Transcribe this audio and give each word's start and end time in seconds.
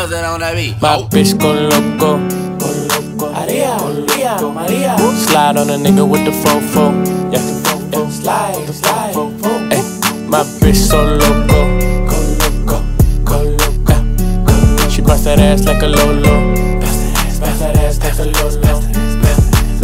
Nothing 0.00 0.24
on 0.24 0.40
that 0.40 0.56
beat. 0.56 0.80
My 0.80 0.96
bitch 1.12 1.38
go 1.38 1.52
loco. 1.52 2.16
Maria, 3.20 3.76
Maria, 3.76 4.40
Maria. 4.40 4.96
Slide 5.28 5.58
on 5.58 5.68
a 5.68 5.76
nigga 5.76 6.08
with 6.08 6.24
the 6.24 6.30
fofo. 6.30 6.88
Yeah. 7.28 7.36
yeah. 7.36 8.08
Slide, 8.08 8.64
slide, 8.72 9.12
Ay, 9.70 9.84
my 10.26 10.40
bitch 10.64 10.76
so 10.88 11.04
loco. 11.04 11.60
Go 12.08 12.16
loco, 12.40 12.80
go 13.28 13.42
loco. 13.60 14.88
She 14.88 15.02
bust 15.02 15.24
that 15.24 15.38
ass 15.38 15.66
like 15.66 15.82
a 15.82 15.86
lolo. 15.86 16.54
Bust 16.80 16.98
that 17.04 17.18
ass, 17.18 17.38
bust 17.38 17.60
that 17.60 17.76
ass 17.76 17.98
like 18.00 18.18
a 18.20 18.24
lolo. 18.24 18.80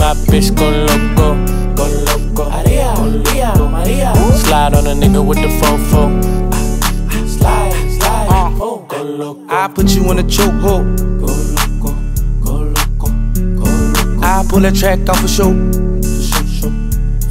My 0.00 0.14
bitch 0.32 0.48
go 0.56 0.70
loco. 0.88 1.36
Go 1.76 1.84
loco. 2.08 2.48
Maria, 2.48 2.94
Maria, 2.96 3.52
Maria. 3.54 4.14
Slide 4.32 4.72
on 4.72 4.86
a 4.86 4.94
nigga 4.94 5.22
with 5.22 5.42
the 5.42 5.48
fofo. 5.60 6.45
I 9.66 9.68
put 9.68 9.90
you 9.96 10.08
in 10.12 10.18
a 10.20 10.22
chokehold. 10.22 10.96
Go 11.18 11.26
loco, 11.26 11.90
go 12.40 12.52
loco, 12.70 13.08
go 13.58 13.64
loco. 13.66 14.20
I 14.22 14.46
pull 14.48 14.60
that 14.60 14.76
track 14.76 15.00
off 15.08 15.24
a 15.24 15.26
show. 15.26 15.50
Show, 16.02 16.44
show, 16.46 16.70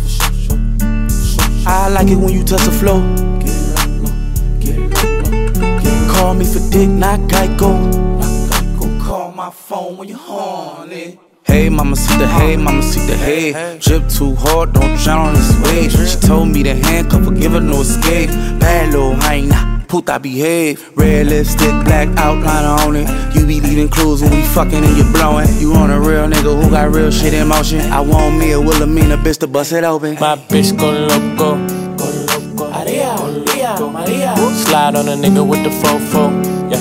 show, 0.06 0.28
show, 0.36 1.08
show. 1.08 1.64
I 1.66 1.88
like 1.88 2.10
it 2.10 2.18
when 2.18 2.34
you 2.34 2.44
touch 2.44 2.66
the 2.66 2.72
flow. 2.74 3.00
Get 3.40 3.56
loco, 3.80 4.12
get 4.60 4.80
loco, 4.92 5.82
get 5.82 6.12
Call 6.12 6.34
me 6.34 6.44
for 6.44 6.60
dick, 6.72 6.90
not 6.90 7.22
Geico. 7.22 7.72
loco. 8.20 9.00
Call 9.02 9.32
my 9.32 9.50
phone 9.50 9.96
when 9.96 10.10
you're 10.10 10.18
horny. 10.18 11.18
Hey, 11.44 11.70
mama, 11.70 11.96
see 11.96 12.18
the 12.18 12.28
hey, 12.28 12.58
mama, 12.58 12.84
see 12.84 13.00
the 13.08 13.16
hey. 13.16 13.78
Drip 13.80 14.10
too 14.10 14.36
hard, 14.36 14.74
don't 14.74 14.98
drown 14.98 15.28
on 15.28 15.34
this 15.36 15.56
wave. 15.64 15.92
She 16.10 16.18
told 16.20 16.50
me 16.50 16.64
to 16.64 16.74
handcuff 16.74 17.24
her, 17.24 17.32
give 17.32 17.54
her 17.54 17.62
no 17.62 17.80
escape. 17.80 18.30
Bad 18.60 18.92
little 18.92 19.16
hyena, 19.16 19.75
puta 19.86 20.20
behave. 20.20 20.92
Red 20.98 21.28
lipstick, 21.28 21.72
black 21.86 22.08
outliner 22.10 22.86
on 22.86 22.96
it. 22.96 23.08
You 23.36 23.46
be 23.46 23.62
leaving 23.62 23.90
clues 23.90 24.22
when 24.22 24.32
we 24.32 24.42
fucking 24.42 24.84
and 24.84 24.98
you 24.98 25.04
blowing. 25.14 25.48
You 25.58 25.74
on 25.74 25.92
a 25.92 26.00
real 26.00 26.28
nigga 26.28 26.62
who 26.62 26.70
got 26.70 26.92
real 26.94 27.12
shit 27.12 27.34
in 27.34 27.48
motion. 27.48 27.82
I 27.92 28.02
want 28.02 28.38
me 28.38 28.52
a 28.52 28.60
Wilhelmina 28.60 29.18
bitch 29.18 29.40
to 29.40 29.48
bust 29.48 29.72
it 29.72 29.84
open. 29.84 30.16
My 30.16 30.36
bitch 30.36 30.78
go 30.78 30.92
loco. 30.92 31.56
Go 31.98 32.06
loco. 32.28 32.70
Maria, 32.72 33.16
Maria, 33.16 33.76
Maria. 33.80 34.36
Slide 34.66 34.96
on 34.96 35.08
a 35.08 35.16
nigga 35.16 35.48
with 35.48 35.64
the 35.64 35.70
fofo. 35.70 36.32
Yeah. 36.72 36.78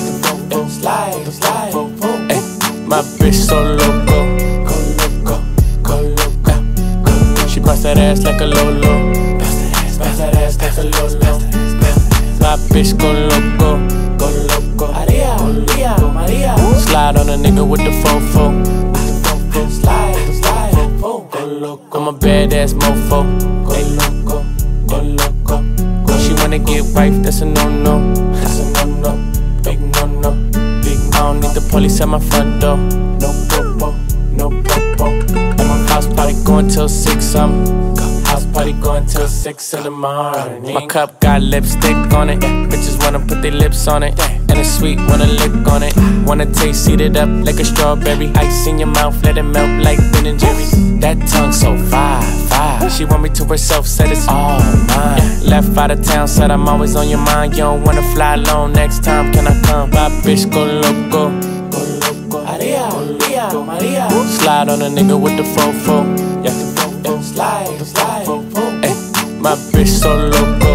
Yeah. 0.49 0.67
Slide, 0.67 1.25
slide. 1.31 1.73
Ay, 2.29 2.41
my 2.87 3.01
bitch 3.17 3.33
so 3.33 3.61
loco. 3.61 4.17
Go 4.65 4.75
loco, 4.99 5.43
go 5.83 6.01
loco. 6.01 7.47
She 7.47 7.59
bust 7.59 7.83
that 7.83 7.97
ass 7.97 8.23
like 8.23 8.41
a 8.41 8.45
lolo. 8.45 9.13
Bust 9.39 9.61
that 9.61 9.75
ass, 9.75 9.97
bust 9.97 10.17
that 10.17 10.35
ass 10.35 10.57
like 10.61 10.77
a 10.77 10.97
lolo. 10.97 11.24
My 12.45 12.57
bitch 12.69 12.95
go 12.99 13.11
loco. 13.11 13.69
Go 14.19 14.29
loco. 14.45 14.93
Maria, 14.93 15.35
Maria, 15.41 15.97
Maria. 16.13 16.55
Slide 16.77 17.17
on 17.17 17.27
a 17.29 17.37
nigga 17.37 17.67
with 17.67 17.81
the 17.81 17.89
fofo. 17.89 18.53
Slide, 19.67 20.13
slide. 20.31 21.01
Go 21.01 21.43
loco, 21.43 21.99
I'm 21.99 22.07
a 22.07 22.13
badass 22.13 22.75
mofo. 22.75 23.25
go 23.65 23.73
loco, 23.97 24.45
go 24.85 25.01
loco. 25.01 25.57
When 26.05 26.19
she 26.19 26.33
wanna 26.35 26.59
get 26.59 26.85
wife, 26.93 27.17
that's 27.23 27.41
a 27.41 27.45
no 27.45 27.67
no. 27.67 28.13
That's 28.35 28.59
a 28.59 28.85
no 28.85 28.93
no, 29.01 29.31
big 29.63 29.79
no 29.81 30.05
no, 30.05 30.31
big 30.83 30.99
I 31.15 31.17
don't 31.17 31.39
need 31.39 31.55
the 31.55 31.67
police 31.71 31.99
at 31.99 32.07
my 32.07 32.19
front 32.19 32.61
door. 32.61 32.77
no 32.77 33.33
popo, 33.49 33.91
no 34.37 34.49
popo. 34.61 35.05
And 35.33 35.67
my 35.67 35.77
house 35.89 36.05
party 36.13 36.35
going 36.43 36.67
till 36.67 36.89
six. 36.89 37.33
I'm 37.33 37.94
house 38.35 38.45
party 38.53 38.73
going 38.73 39.05
till 39.05 39.27
six 39.27 39.73
in 39.73 39.83
the 39.83 39.91
morning. 39.91 40.73
My 40.73 40.85
cup 40.87 41.21
got 41.21 41.41
lipstick 41.41 41.95
on 42.19 42.29
it. 42.29 42.39
Bitches 42.69 42.97
wanna 43.01 43.19
put 43.19 43.41
their 43.41 43.57
lips 43.63 43.87
on 43.87 44.03
it. 44.03 44.13
And 44.49 44.59
it's 44.59 44.77
sweet, 44.77 44.97
wanna 45.09 45.29
lick 45.41 45.55
on 45.73 45.81
it. 45.83 45.93
Wanna 46.27 46.45
taste, 46.45 46.89
eat 46.89 46.99
it 46.99 47.15
up 47.15 47.29
like 47.47 47.59
a 47.59 47.65
strawberry. 47.65 48.27
Ice 48.35 48.67
in 48.67 48.77
your 48.77 48.91
mouth, 48.99 49.15
let 49.23 49.37
it 49.37 49.43
melt 49.43 49.71
like 49.87 49.99
Ben 50.11 50.25
and 50.25 50.39
Jerry's. 50.39 50.73
That 50.99 51.17
tongue 51.29 51.53
so 51.53 51.77
fire, 51.91 52.21
fire. 52.49 52.89
She 52.89 53.05
want 53.05 53.23
me 53.23 53.29
to 53.29 53.45
herself, 53.45 53.87
said 53.87 54.11
it's 54.11 54.27
all 54.27 54.59
mine. 54.91 55.23
Left 55.53 55.77
out 55.77 55.91
of 55.91 56.03
town, 56.03 56.27
said 56.27 56.51
I'm 56.51 56.67
always 56.67 56.95
on 56.95 57.07
your 57.07 57.23
mind. 57.31 57.53
You 57.53 57.63
don't 57.69 57.83
wanna 57.85 58.03
fly 58.13 58.33
alone 58.33 58.73
next 58.73 59.03
time, 59.03 59.31
can 59.31 59.47
I 59.47 59.55
come? 59.67 59.91
My 59.91 60.09
bitch 60.25 60.43
go 60.51 60.61
loco. 60.83 61.23
Go 61.73 61.81
loco, 62.03 62.37
Maria, 62.43 62.83
Maria. 63.69 64.09
Slide 64.39 64.67
on 64.73 64.81
a 64.81 64.89
nigga 64.97 65.15
with 65.23 65.37
the 65.37 65.43
fofo. 65.43 65.95
Yeah. 66.19 66.34
Slide, 67.05 67.85
slide, 67.85 68.25
oh. 68.27 68.43
Ay, 68.81 68.95
my 69.39 69.53
bitch 69.71 69.87
so 69.87 70.09
loco. 70.15 70.71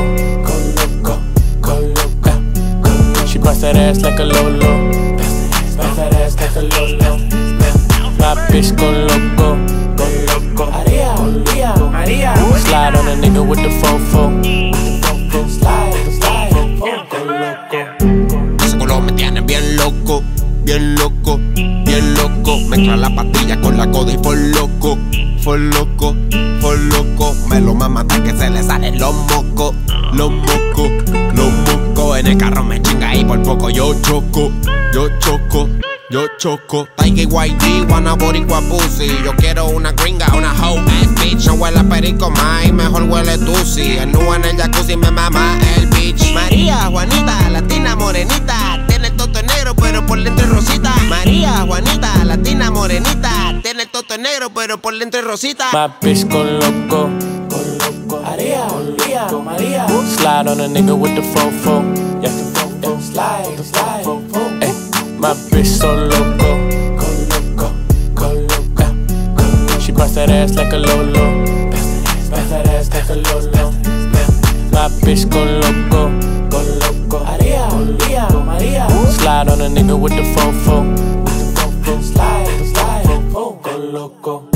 Go 0.46 0.54
loco, 0.78 1.18
go 1.60 1.74
loco. 1.80 3.26
She 3.26 3.38
bust 3.38 3.62
that 3.62 3.74
ass 3.74 4.00
like 4.00 4.20
a 4.20 4.24
lolo. 4.24 4.92
Bust 5.76 5.96
that 5.96 6.14
ass 6.14 6.36
like 6.36 6.54
a 6.54 6.62
lolo. 6.62 7.19
My 8.19 8.36
bitch 8.46 8.70
go 8.78 8.90
loco. 8.90 9.58
Go 9.96 10.06
loco, 10.30 10.70
Maria, 10.70 11.14
Maria, 11.19 11.74
Maria. 11.90 12.34
Slide 12.58 12.94
on 12.94 13.08
a 13.08 13.16
nigga 13.16 13.42
with 13.44 13.58
the 13.58 13.70
fofo. 13.82 14.30
Slide, 15.50 15.94
slide. 16.14 16.52
Go 17.10 17.19
loco. 17.26 18.64
Ese 18.64 18.78
culo 18.78 19.00
me 19.00 19.12
tiene 19.12 19.40
bien 19.40 19.76
loco, 19.76 20.22
bien 20.62 20.94
loco, 20.94 21.40
bien 21.54 22.14
loco. 22.14 22.56
Mezcla 22.69 22.96
la 22.96 23.10
pastilla 23.10 23.60
con 23.60 23.76
la 23.76 23.90
coda 23.90 24.12
y 24.12 24.19
por 24.19 24.36
loco, 24.36 24.96
por 25.44 25.58
loco, 25.58 26.14
por 26.60 26.78
loco. 26.78 27.34
Me 27.48 27.60
lo 27.60 27.74
mama 27.74 28.00
hasta 28.00 28.22
que 28.22 28.36
se 28.36 28.50
le 28.50 28.62
salen 28.62 28.98
los 28.98 29.14
mocos, 29.14 29.74
los 30.12 30.30
mocos, 30.30 30.90
los 31.34 31.52
mocos. 31.52 32.18
En 32.18 32.26
el 32.26 32.36
carro 32.36 32.64
me 32.64 32.80
chinga 32.80 33.14
y 33.14 33.24
por 33.24 33.42
poco 33.42 33.70
yo 33.70 33.94
choco, 34.02 34.50
yo 34.92 35.08
choco. 35.18 35.68
Yo 36.10 36.26
choco, 36.38 36.88
Tiger 36.96 37.28
YG, 37.28 37.88
wanna 37.88 38.16
boricua 38.16 38.60
pussy 38.62 39.06
Yo 39.24 39.32
quiero 39.36 39.68
una 39.68 39.92
gringa, 39.92 40.26
una 40.36 40.52
hoe 40.54 40.80
ass 40.80 41.14
bitch 41.22 41.46
No 41.46 41.54
huele 41.54 41.78
a 41.78 41.84
perico 41.84 42.28
más, 42.30 42.72
mejor 42.72 43.04
huele 43.04 43.38
tusi 43.38 43.96
El 43.96 44.10
nu 44.10 44.34
en 44.34 44.44
el 44.44 44.56
jacuzzi 44.56 44.96
me 44.96 45.08
mama 45.12 45.56
el 45.76 45.86
bitch 45.86 46.34
María, 46.34 46.88
Juanita, 46.90 47.48
latina 47.50 47.94
morenita 47.94 48.79
pero 49.80 50.04
por 50.06 50.22
dentro 50.22 50.44
es 50.44 50.50
rosita 50.52 50.94
María, 51.08 51.64
Juanita, 51.66 52.24
latina 52.24 52.70
morenita 52.70 53.54
Tiene 53.62 53.82
el 53.82 53.88
toto 53.91 54.16
negro 54.18 54.50
pero 54.54 54.78
por 54.78 54.98
dentro 54.98 55.20
es 55.20 55.26
rosita 55.26 55.66
My 55.72 55.88
bitch 56.00 56.28
go 56.28 56.42
loco. 56.44 57.08
Go 57.48 57.58
loco, 57.78 58.22
Maria, 58.22 58.66
Maria, 58.69 59.26
Maria. 59.44 59.86
Slide 60.16 60.48
on 60.48 60.60
a 60.60 60.66
nigga 60.69 60.94
with 60.98 61.14
the 61.14 61.22
fofo. 61.22 61.82
Yeah. 62.22 62.30
Yeah. 62.82 62.98
Slide, 63.00 63.58
slide, 63.64 64.04
oh. 64.06 64.20
Ay, 64.60 64.72
my 65.19 65.34
bitch 65.50 65.66
so 65.66 65.94
loco. 65.94 66.50
Go 66.96 67.06
loco, 67.30 67.72
go 68.14 68.28
loco. 68.32 69.80
She 69.80 69.92
bust 69.92 70.14
that 70.16 70.30
ass 70.30 70.54
like 70.54 70.72
a 70.72 70.76
lolo. 70.78 71.44
Bust 72.30 72.50
that 72.50 72.66
ass 72.69 72.90
like 72.92 73.08
a 73.08 73.14
lolo. 73.14 73.70
My 74.72 74.88
bitch 75.02 75.28
go 75.30 75.44
loco. 75.44 76.10
Go 76.50 76.58
loco, 76.58 77.00
Maria, 77.90 78.28
Maria. 78.44 78.88
Slide 79.10 79.48
on 79.48 79.60
a 79.60 79.68
nigga 79.68 79.98
with 79.98 80.12
the 80.12 80.22
fofo. 80.22 80.96
Slide, 82.02 82.66
slide, 82.66 83.32
oh. 83.34 83.58
Go 83.62 83.76
loco. 83.76 84.50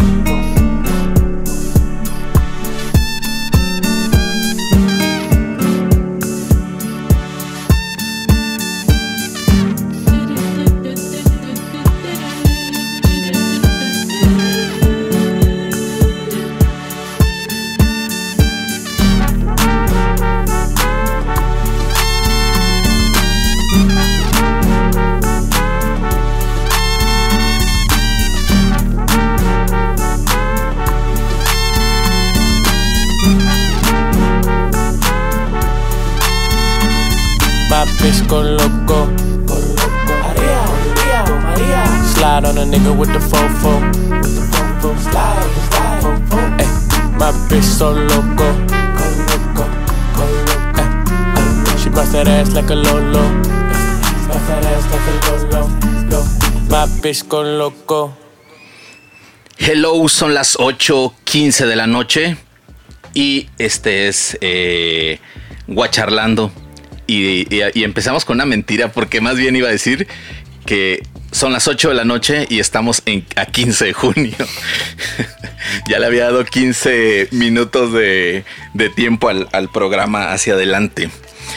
Bitch 38.04 38.28
go 38.28 38.40
loco. 38.42 39.08
Go 39.48 39.56
loco, 39.78 40.14
Maria, 40.24 40.60
Maria, 40.84 41.20
Maria. 41.44 41.82
Slide 42.12 42.44
on 42.44 42.58
a 42.58 42.64
nigga 42.72 42.92
with 42.98 43.10
the 43.12 43.18
fofo. 43.18 43.72
Slide, 45.00 45.48
slide, 45.68 46.04
oh. 46.04 46.60
Ay, 46.60 46.68
my 47.18 47.32
bitch 47.48 47.64
so 47.64 47.92
loco. 47.92 48.48
Go 48.98 49.06
loco, 49.28 49.64
go 50.16 50.24
loco. 50.48 50.84
She 51.78 51.88
bust 51.88 52.12
that 52.12 52.28
ass 52.28 52.52
like 52.52 52.68
a 52.68 52.74
lolo. 52.74 53.24
Bust 54.28 54.46
that 54.48 54.64
ass 54.72 54.84
like 54.92 55.08
a 55.08 55.14
lolo. 55.24 55.62
My 56.68 56.84
bitch 57.00 57.26
go 57.26 57.40
loco. 57.42 58.14
Hello, 59.56 60.08
son 60.08 60.34
las 60.34 60.56
8:15 60.58 61.66
de 61.66 61.76
la 61.76 61.86
noche 61.86 62.36
y 63.14 63.48
este 63.56 64.08
es 64.08 64.36
eh, 64.42 65.20
Guacharlando. 65.68 66.50
Y, 67.06 67.46
empezamos 67.82 68.24
con 68.24 68.36
una 68.36 68.46
mentira 68.46 68.92
porque 68.92 69.20
más 69.20 69.36
bien 69.36 69.56
iba 69.56 69.68
a 69.68 69.72
decir 69.72 70.06
que 70.66 71.02
son 71.30 71.52
las 71.52 71.68
8 71.68 71.90
de 71.90 71.94
la 71.94 72.04
noche 72.04 72.46
y 72.48 72.60
estamos 72.60 73.02
en, 73.06 73.26
a 73.36 73.46
15 73.46 73.86
de 73.86 73.92
junio. 73.92 74.36
ya 75.88 75.98
le 75.98 76.06
había 76.06 76.24
dado 76.24 76.44
15 76.44 77.28
minutos 77.32 77.92
de, 77.92 78.44
tiempo 78.94 79.28
al, 79.28 79.68
programa 79.72 80.32
hacia 80.32 80.54
adelante. 80.54 81.10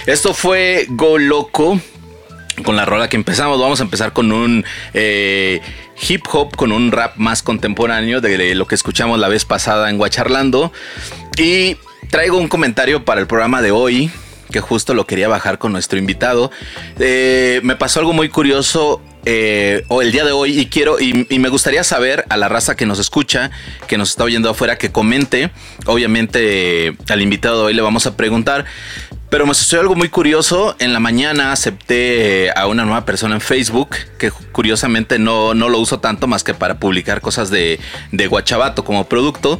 Esto 0.06 0.34
fue 0.34 0.86
Go 0.90 1.18
Loco. 1.18 1.80
Con 2.64 2.76
la 2.76 2.86
rola 2.86 3.08
que 3.08 3.18
empezamos, 3.18 3.60
vamos 3.62 3.80
a 3.82 3.84
empezar 3.84 4.14
con 4.14 4.32
un 4.32 4.66
eh, 4.96 5.62
hip 6.10 6.26
hop, 6.32 6.56
con 6.56 6.72
un 6.72 6.92
rap 6.92 7.16
más 7.18 7.44
contemporáneo 7.44 8.20
de 8.20 8.56
lo 8.56 8.66
que 8.66 8.74
escuchamos 8.74 9.20
la 9.20 9.28
vez 9.28 9.46
pasada 9.46 9.92
en 9.92 10.00
Guacharlando. 10.00 10.74
Y 11.38 11.78
traigo 12.10 12.40
un 12.40 12.48
comentario 12.48 13.06
para 13.06 13.22
el 13.22 13.28
programa 13.28 13.62
de 13.62 13.70
hoy 13.70 14.12
que 14.52 14.60
justo 14.60 14.94
lo 14.94 15.06
quería 15.06 15.28
bajar 15.28 15.58
con 15.58 15.72
nuestro 15.72 16.00
invitado. 16.00 16.52
Eh, 17.00 17.60
me 17.64 17.76
pasó 17.76 18.00
algo 18.00 18.14
muy 18.14 18.30
curioso 18.30 19.02
eh, 19.30 19.84
el 20.02 20.12
día 20.14 20.24
de 20.24 20.32
hoy 20.32 20.58
y 20.58 20.68
quiero 20.68 21.02
y, 21.02 21.26
me 21.38 21.50
gustaría 21.50 21.84
saber 21.84 22.24
a 22.30 22.38
la 22.38 22.48
raza 22.48 22.78
que 22.78 22.86
nos 22.86 22.98
escucha, 22.98 23.52
que 23.88 23.98
nos 23.98 24.12
está 24.12 24.24
oyendo 24.24 24.50
afuera, 24.50 24.78
que 24.78 24.92
comente. 24.92 25.52
Obviamente 25.86 26.96
al 27.10 27.22
invitado 27.22 27.60
de 27.60 27.66
hoy 27.66 27.74
le 27.74 27.82
vamos 27.82 28.06
a 28.08 28.16
preguntar. 28.16 28.66
Pero 29.30 29.46
me 29.46 29.54
sucedió 29.54 29.82
algo 29.82 29.96
muy 29.96 30.08
curioso. 30.08 30.78
En 30.80 30.94
la 30.94 31.02
mañana 31.02 31.52
acepté 31.52 32.52
a 32.56 32.68
una 32.68 32.86
nueva 32.86 33.04
persona 33.04 33.36
en 33.36 33.42
Facebook, 33.42 33.90
que 34.18 34.32
curiosamente 34.32 35.20
no, 35.20 35.54
no 35.54 35.68
lo 35.68 35.80
uso 35.80 36.00
tanto 36.00 36.28
más 36.28 36.46
que 36.46 36.54
para 36.54 36.80
publicar 36.80 37.20
cosas 37.20 37.50
de, 37.50 37.82
de 38.14 38.28
Guachabato 38.28 38.86
como 38.86 39.10
producto. 39.10 39.60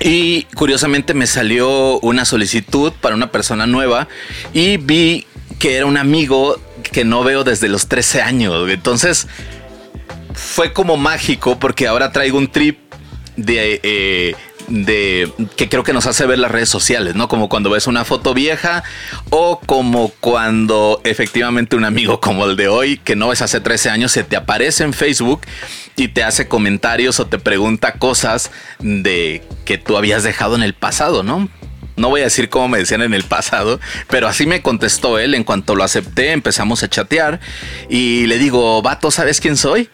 Y 0.00 0.44
curiosamente 0.54 1.14
me 1.14 1.26
salió 1.26 2.00
una 2.00 2.24
solicitud 2.24 2.92
para 3.00 3.14
una 3.14 3.30
persona 3.30 3.66
nueva 3.66 4.08
y 4.52 4.76
vi 4.76 5.26
que 5.58 5.76
era 5.76 5.86
un 5.86 5.96
amigo 5.96 6.60
que 6.82 7.04
no 7.04 7.22
veo 7.22 7.44
desde 7.44 7.68
los 7.68 7.86
13 7.86 8.22
años. 8.22 8.68
Entonces 8.68 9.28
fue 10.34 10.72
como 10.72 10.96
mágico 10.96 11.58
porque 11.58 11.86
ahora 11.86 12.10
traigo 12.10 12.38
un 12.38 12.50
trip 12.50 12.78
de, 13.36 13.80
eh, 13.82 14.34
de 14.68 15.32
que 15.56 15.68
creo 15.68 15.82
que 15.82 15.92
nos 15.92 16.06
hace 16.06 16.26
ver 16.26 16.38
las 16.38 16.50
redes 16.50 16.68
sociales, 16.68 17.14
¿no? 17.14 17.28
Como 17.28 17.48
cuando 17.48 17.70
ves 17.70 17.86
una 17.86 18.04
foto 18.04 18.34
vieja 18.34 18.82
o 19.30 19.60
como 19.60 20.10
cuando 20.20 21.00
efectivamente 21.04 21.76
un 21.76 21.84
amigo 21.84 22.20
como 22.20 22.46
el 22.46 22.56
de 22.56 22.68
hoy, 22.68 22.98
que 22.98 23.16
no 23.16 23.28
ves 23.28 23.42
hace 23.42 23.60
13 23.60 23.90
años, 23.90 24.12
se 24.12 24.24
te 24.24 24.36
aparece 24.36 24.84
en 24.84 24.92
Facebook 24.92 25.42
y 25.96 26.08
te 26.08 26.24
hace 26.24 26.48
comentarios 26.48 27.20
o 27.20 27.26
te 27.26 27.38
pregunta 27.38 27.94
cosas 27.94 28.50
de 28.78 29.42
que 29.64 29.78
tú 29.78 29.96
habías 29.96 30.22
dejado 30.22 30.56
en 30.56 30.62
el 30.62 30.74
pasado, 30.74 31.22
¿no? 31.22 31.48
No 31.96 32.08
voy 32.08 32.22
a 32.22 32.24
decir 32.24 32.48
cómo 32.48 32.68
me 32.68 32.78
decían 32.78 33.02
en 33.02 33.12
el 33.12 33.24
pasado, 33.24 33.78
pero 34.08 34.26
así 34.26 34.46
me 34.46 34.62
contestó 34.62 35.18
él. 35.18 35.34
En 35.34 35.44
cuanto 35.44 35.74
lo 35.74 35.84
acepté, 35.84 36.32
empezamos 36.32 36.82
a 36.82 36.88
chatear 36.88 37.40
y 37.90 38.26
le 38.26 38.38
digo, 38.38 38.80
vato, 38.80 39.10
¿sabes 39.10 39.40
quién 39.40 39.56
soy? 39.56 39.90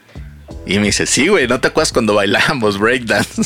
Y 0.67 0.79
me 0.79 0.87
dice, 0.87 1.07
sí, 1.07 1.29
güey, 1.29 1.49
¿no 1.49 1.61
te 1.61 1.69
acuerdas 1.69 1.93
cuando 1.93 2.15
bailábamos 2.15 2.79
breakdance? 2.79 3.43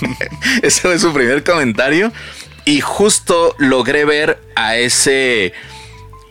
ese 0.62 0.80
fue 0.82 0.98
su 0.98 1.12
primer 1.12 1.42
comentario. 1.42 2.12
Y 2.64 2.80
justo 2.80 3.54
logré 3.58 4.04
ver 4.04 4.40
a 4.54 4.76
ese 4.76 5.52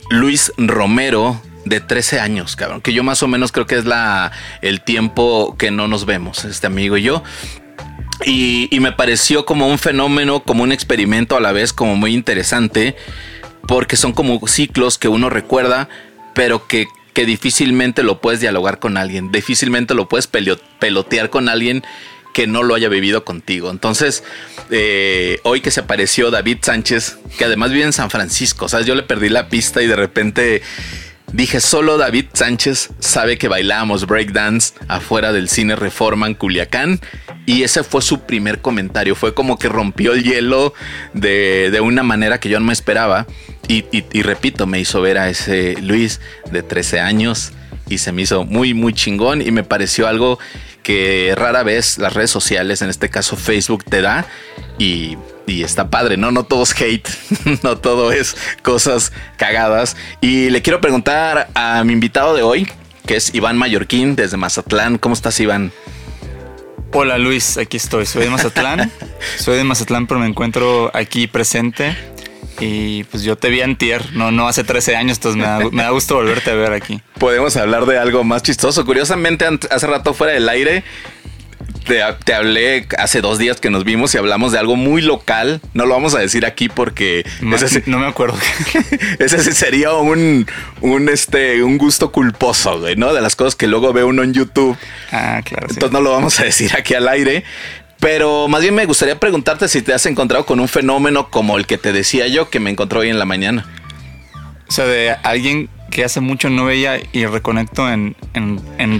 Luis 0.10 0.54
Romero 0.58 1.42
de 1.66 1.82
13 1.82 2.20
años, 2.20 2.56
cabrón. 2.56 2.82
Que 2.82 2.94
yo 2.94 3.04
más 3.04 3.24
o 3.24 3.28
menos 3.28 3.52
creo 3.52 3.66
que 3.66 3.76
es 3.76 3.86
la, 3.86 4.32
el 4.62 4.82
tiempo 4.82 5.56
que 5.58 5.72
no 5.72 5.88
nos 5.88 6.06
vemos, 6.06 6.46
este 6.46 6.68
amigo 6.68 6.98
y 6.98 7.04
yo. 7.04 7.24
Y, 8.26 8.70
me 8.80 8.92
pareció 8.92 9.46
como 9.46 9.68
un 9.68 9.80
fenómeno, 9.80 10.44
como 10.44 10.64
un 10.64 10.72
experimento 10.72 11.36
a 11.36 11.42
la 11.42 11.52
vez, 11.52 11.74
como 11.74 11.96
muy 11.96 12.14
interesante, 12.14 12.96
porque 13.68 13.96
son 13.96 14.14
como 14.14 14.48
ciclos 14.48 14.98
que 14.98 15.08
uno 15.08 15.30
recuerda, 15.30 15.90
pero 16.36 16.68
que, 16.68 16.86
que 17.14 17.26
difícilmente 17.26 18.04
lo 18.04 18.22
puedes 18.22 18.40
dialogar 18.40 18.80
con 18.80 18.98
alguien, 18.98 19.32
difícilmente 19.32 19.94
lo 19.94 20.08
puedes 20.08 20.28
pelotear 20.28 21.30
con 21.30 21.50
alguien 21.50 21.84
que 22.34 22.48
no 22.48 22.64
lo 22.64 22.76
haya 22.76 22.88
vivido 22.88 23.26
contigo. 23.26 23.70
Entonces, 23.70 24.24
eh, 24.70 25.40
hoy 25.44 25.62
que 25.62 25.72
se 25.72 25.82
apareció 25.82 26.32
David 26.32 26.60
Sánchez, 26.62 27.18
que 27.38 27.46
además 27.46 27.72
vive 27.72 27.84
en 27.84 27.94
San 27.94 28.10
Francisco, 28.10 28.70
¿sabes? 28.70 28.86
Yo 28.86 28.96
le 28.96 29.04
perdí 29.04 29.30
la 29.30 29.50
pista 29.50 29.82
y 29.82 29.88
de 29.88 29.96
repente 29.96 30.62
Dije, 31.34 31.62
solo 31.62 31.98
David 31.98 32.26
Sánchez 32.34 32.90
sabe 33.00 33.38
que 33.38 33.48
bailábamos 33.48 34.06
breakdance 34.06 34.74
afuera 34.90 35.32
del 35.32 35.48
cine 35.48 35.78
Reforma 35.78 36.28
en 36.28 36.34
Culiacán. 36.34 37.00
Y 37.46 37.64
ese 37.64 37.84
fue 37.84 38.02
su 38.02 38.22
primer 38.22 38.60
comentario. 38.60 39.16
Fue 39.16 39.34
como 39.34 39.58
que 39.58 39.70
rompió 39.70 40.12
el 40.12 40.24
hielo 40.24 40.74
de, 41.14 41.80
una 41.82 42.04
manera 42.04 42.40
que 42.40 42.50
yo 42.50 42.60
no 42.60 42.66
me 42.66 42.74
esperaba. 42.74 43.28
Y, 43.72 43.86
y, 44.12 44.22
repito, 44.22 44.68
me 44.68 44.82
hizo 44.82 45.00
ver 45.02 45.18
a 45.18 45.30
ese 45.30 45.78
Luis 45.82 46.20
de 46.52 46.62
13 46.62 47.00
años 47.00 47.54
y 47.88 48.00
se 48.00 48.12
me 48.12 48.24
hizo 48.24 48.44
muy, 48.44 48.74
muy 48.74 48.94
chingón. 48.94 49.42
Y 49.42 49.52
me 49.52 49.64
pareció 49.64 50.10
algo 50.10 50.40
que 50.84 51.34
rara 51.38 51.64
vez 51.64 51.98
las 51.98 52.14
redes 52.14 52.32
sociales, 52.32 52.82
en 52.82 52.90
este 52.90 53.08
caso 53.08 53.38
Facebook, 53.38 53.86
te 53.86 54.02
da. 54.02 54.26
Y 54.78 55.16
y 55.48 55.64
está 55.64 55.90
padre, 55.90 56.18
¿no? 56.18 56.32
No 56.32 56.44
todo 56.44 56.64
es 56.64 56.74
hate, 56.80 57.08
no 57.64 57.78
todo 57.78 58.12
es 58.12 58.36
cosas 58.62 59.12
cagadas. 59.38 59.96
Y 60.22 60.50
le 60.50 60.62
quiero 60.62 60.82
preguntar 60.82 61.50
a 61.54 61.84
mi 61.84 61.94
invitado 61.94 62.36
de 62.36 62.42
hoy, 62.42 62.68
que 63.06 63.16
es 63.16 63.34
Iván 63.34 63.58
Mallorquín 63.58 64.16
desde 64.16 64.38
Mazatlán. 64.38 64.98
¿Cómo 64.98 65.14
estás, 65.14 65.40
Iván? 65.40 65.72
Hola 66.94 67.18
Luis, 67.18 67.58
aquí 67.58 67.78
estoy. 67.78 68.06
Soy 68.06 68.26
de 68.26 68.30
Mazatlán. 68.30 68.92
Soy 69.38 69.56
de 69.56 69.64
Mazatlán, 69.64 70.08
pero 70.08 70.20
me 70.20 70.28
encuentro 70.28 70.92
aquí 70.94 71.28
presente. 71.28 71.96
Y 72.62 73.04
pues 73.06 73.24
yo 73.24 73.36
te 73.36 73.50
vi 73.50 73.62
antier, 73.62 74.14
no, 74.14 74.32
no 74.32 74.48
hace 74.48 74.64
13 74.64 74.96
años, 74.96 75.18
entonces 75.18 75.38
me 75.38 75.46
da, 75.46 75.60
me 75.72 75.84
da 75.84 75.90
gusto 75.90 76.16
volverte 76.16 76.52
a 76.52 76.56
ver 76.56 76.74
aquí. 76.74 77.02
Podemos 77.18 77.58
hablar 77.58 77.86
de 77.86 77.98
algo 77.98 78.24
más 78.24 78.44
chistoso. 78.44 78.86
Curiosamente, 78.86 79.46
hace 79.70 79.88
rato 79.88 80.14
fuera 80.14 80.34
del 80.34 80.48
aire, 80.48 80.84
te, 81.86 82.34
hablé 82.34 82.88
hace 82.98 83.22
dos 83.22 83.38
días 83.38 83.60
que 83.60 83.70
nos 83.70 83.84
vimos 83.84 84.14
y 84.14 84.18
hablamos 84.18 84.52
de 84.52 84.60
algo 84.60 84.76
muy 84.76 85.02
local. 85.02 85.62
No 85.74 85.86
lo 85.86 85.94
vamos 85.94 86.16
a 86.16 86.20
decir 86.20 86.46
aquí 86.46 86.70
porque 86.70 87.26
no 87.42 88.00
me 88.00 88.08
acuerdo. 88.08 88.38
ese 89.20 89.54
sería 89.54 89.94
un, 89.94 90.48
un, 90.82 91.10
este, 91.10 91.64
un 91.64 91.78
gusto 91.78 92.12
culposo, 92.12 92.80
güey, 92.80 92.96
¿no? 92.96 93.14
De 93.14 93.22
las 93.22 93.36
cosas 93.36 93.56
que 93.56 93.68
luego 93.68 93.92
ve 93.94 94.04
uno 94.04 94.24
en 94.24 94.34
YouTube. 94.34 94.78
Ah, 95.12 95.42
claro. 95.44 95.68
Entonces 95.70 95.92
no 95.92 96.02
lo 96.02 96.12
vamos 96.12 96.40
a 96.40 96.44
decir 96.44 96.72
aquí 96.78 96.94
al 96.94 97.08
aire. 97.08 97.44
Pero 98.02 98.48
más 98.48 98.62
bien 98.62 98.74
me 98.74 98.88
gustaría 98.88 99.20
preguntarte 99.20 99.68
si 99.68 99.84
te 99.84 99.94
has 99.94 100.06
encontrado 100.08 100.46
con 100.46 100.60
un 100.60 100.68
fenómeno 100.68 101.30
como 101.30 101.58
el 101.58 101.68
que 101.68 101.78
te 101.78 101.94
decía 101.94 102.28
yo 102.28 102.50
que 102.50 102.60
me 102.60 102.72
encontró 102.72 103.02
hoy 103.02 103.10
en 103.10 103.20
la 103.20 103.26
mañana. 103.26 103.72
O 104.68 104.72
sea, 104.72 104.86
de 104.86 105.12
alguien 105.24 105.70
que 105.92 106.04
hace 106.04 106.20
mucho 106.20 106.50
no 106.50 106.66
veía 106.66 107.00
y 107.12 107.26
reconecto 107.28 107.88
en, 107.92 108.16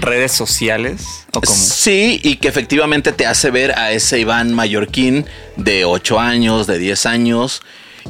redes 0.00 0.30
sociales? 0.30 1.26
¿o 1.32 1.40
Sí, 1.44 2.20
y 2.22 2.36
que 2.36 2.46
efectivamente 2.46 3.10
te 3.12 3.26
hace 3.26 3.50
ver 3.50 3.76
a 3.76 3.90
ese 3.90 4.20
Iván 4.20 4.54
Mallorquín 4.54 5.26
de 5.56 5.84
8 5.84 6.20
años, 6.20 6.68
de 6.68 6.78
10 6.78 7.06
años, 7.06 7.62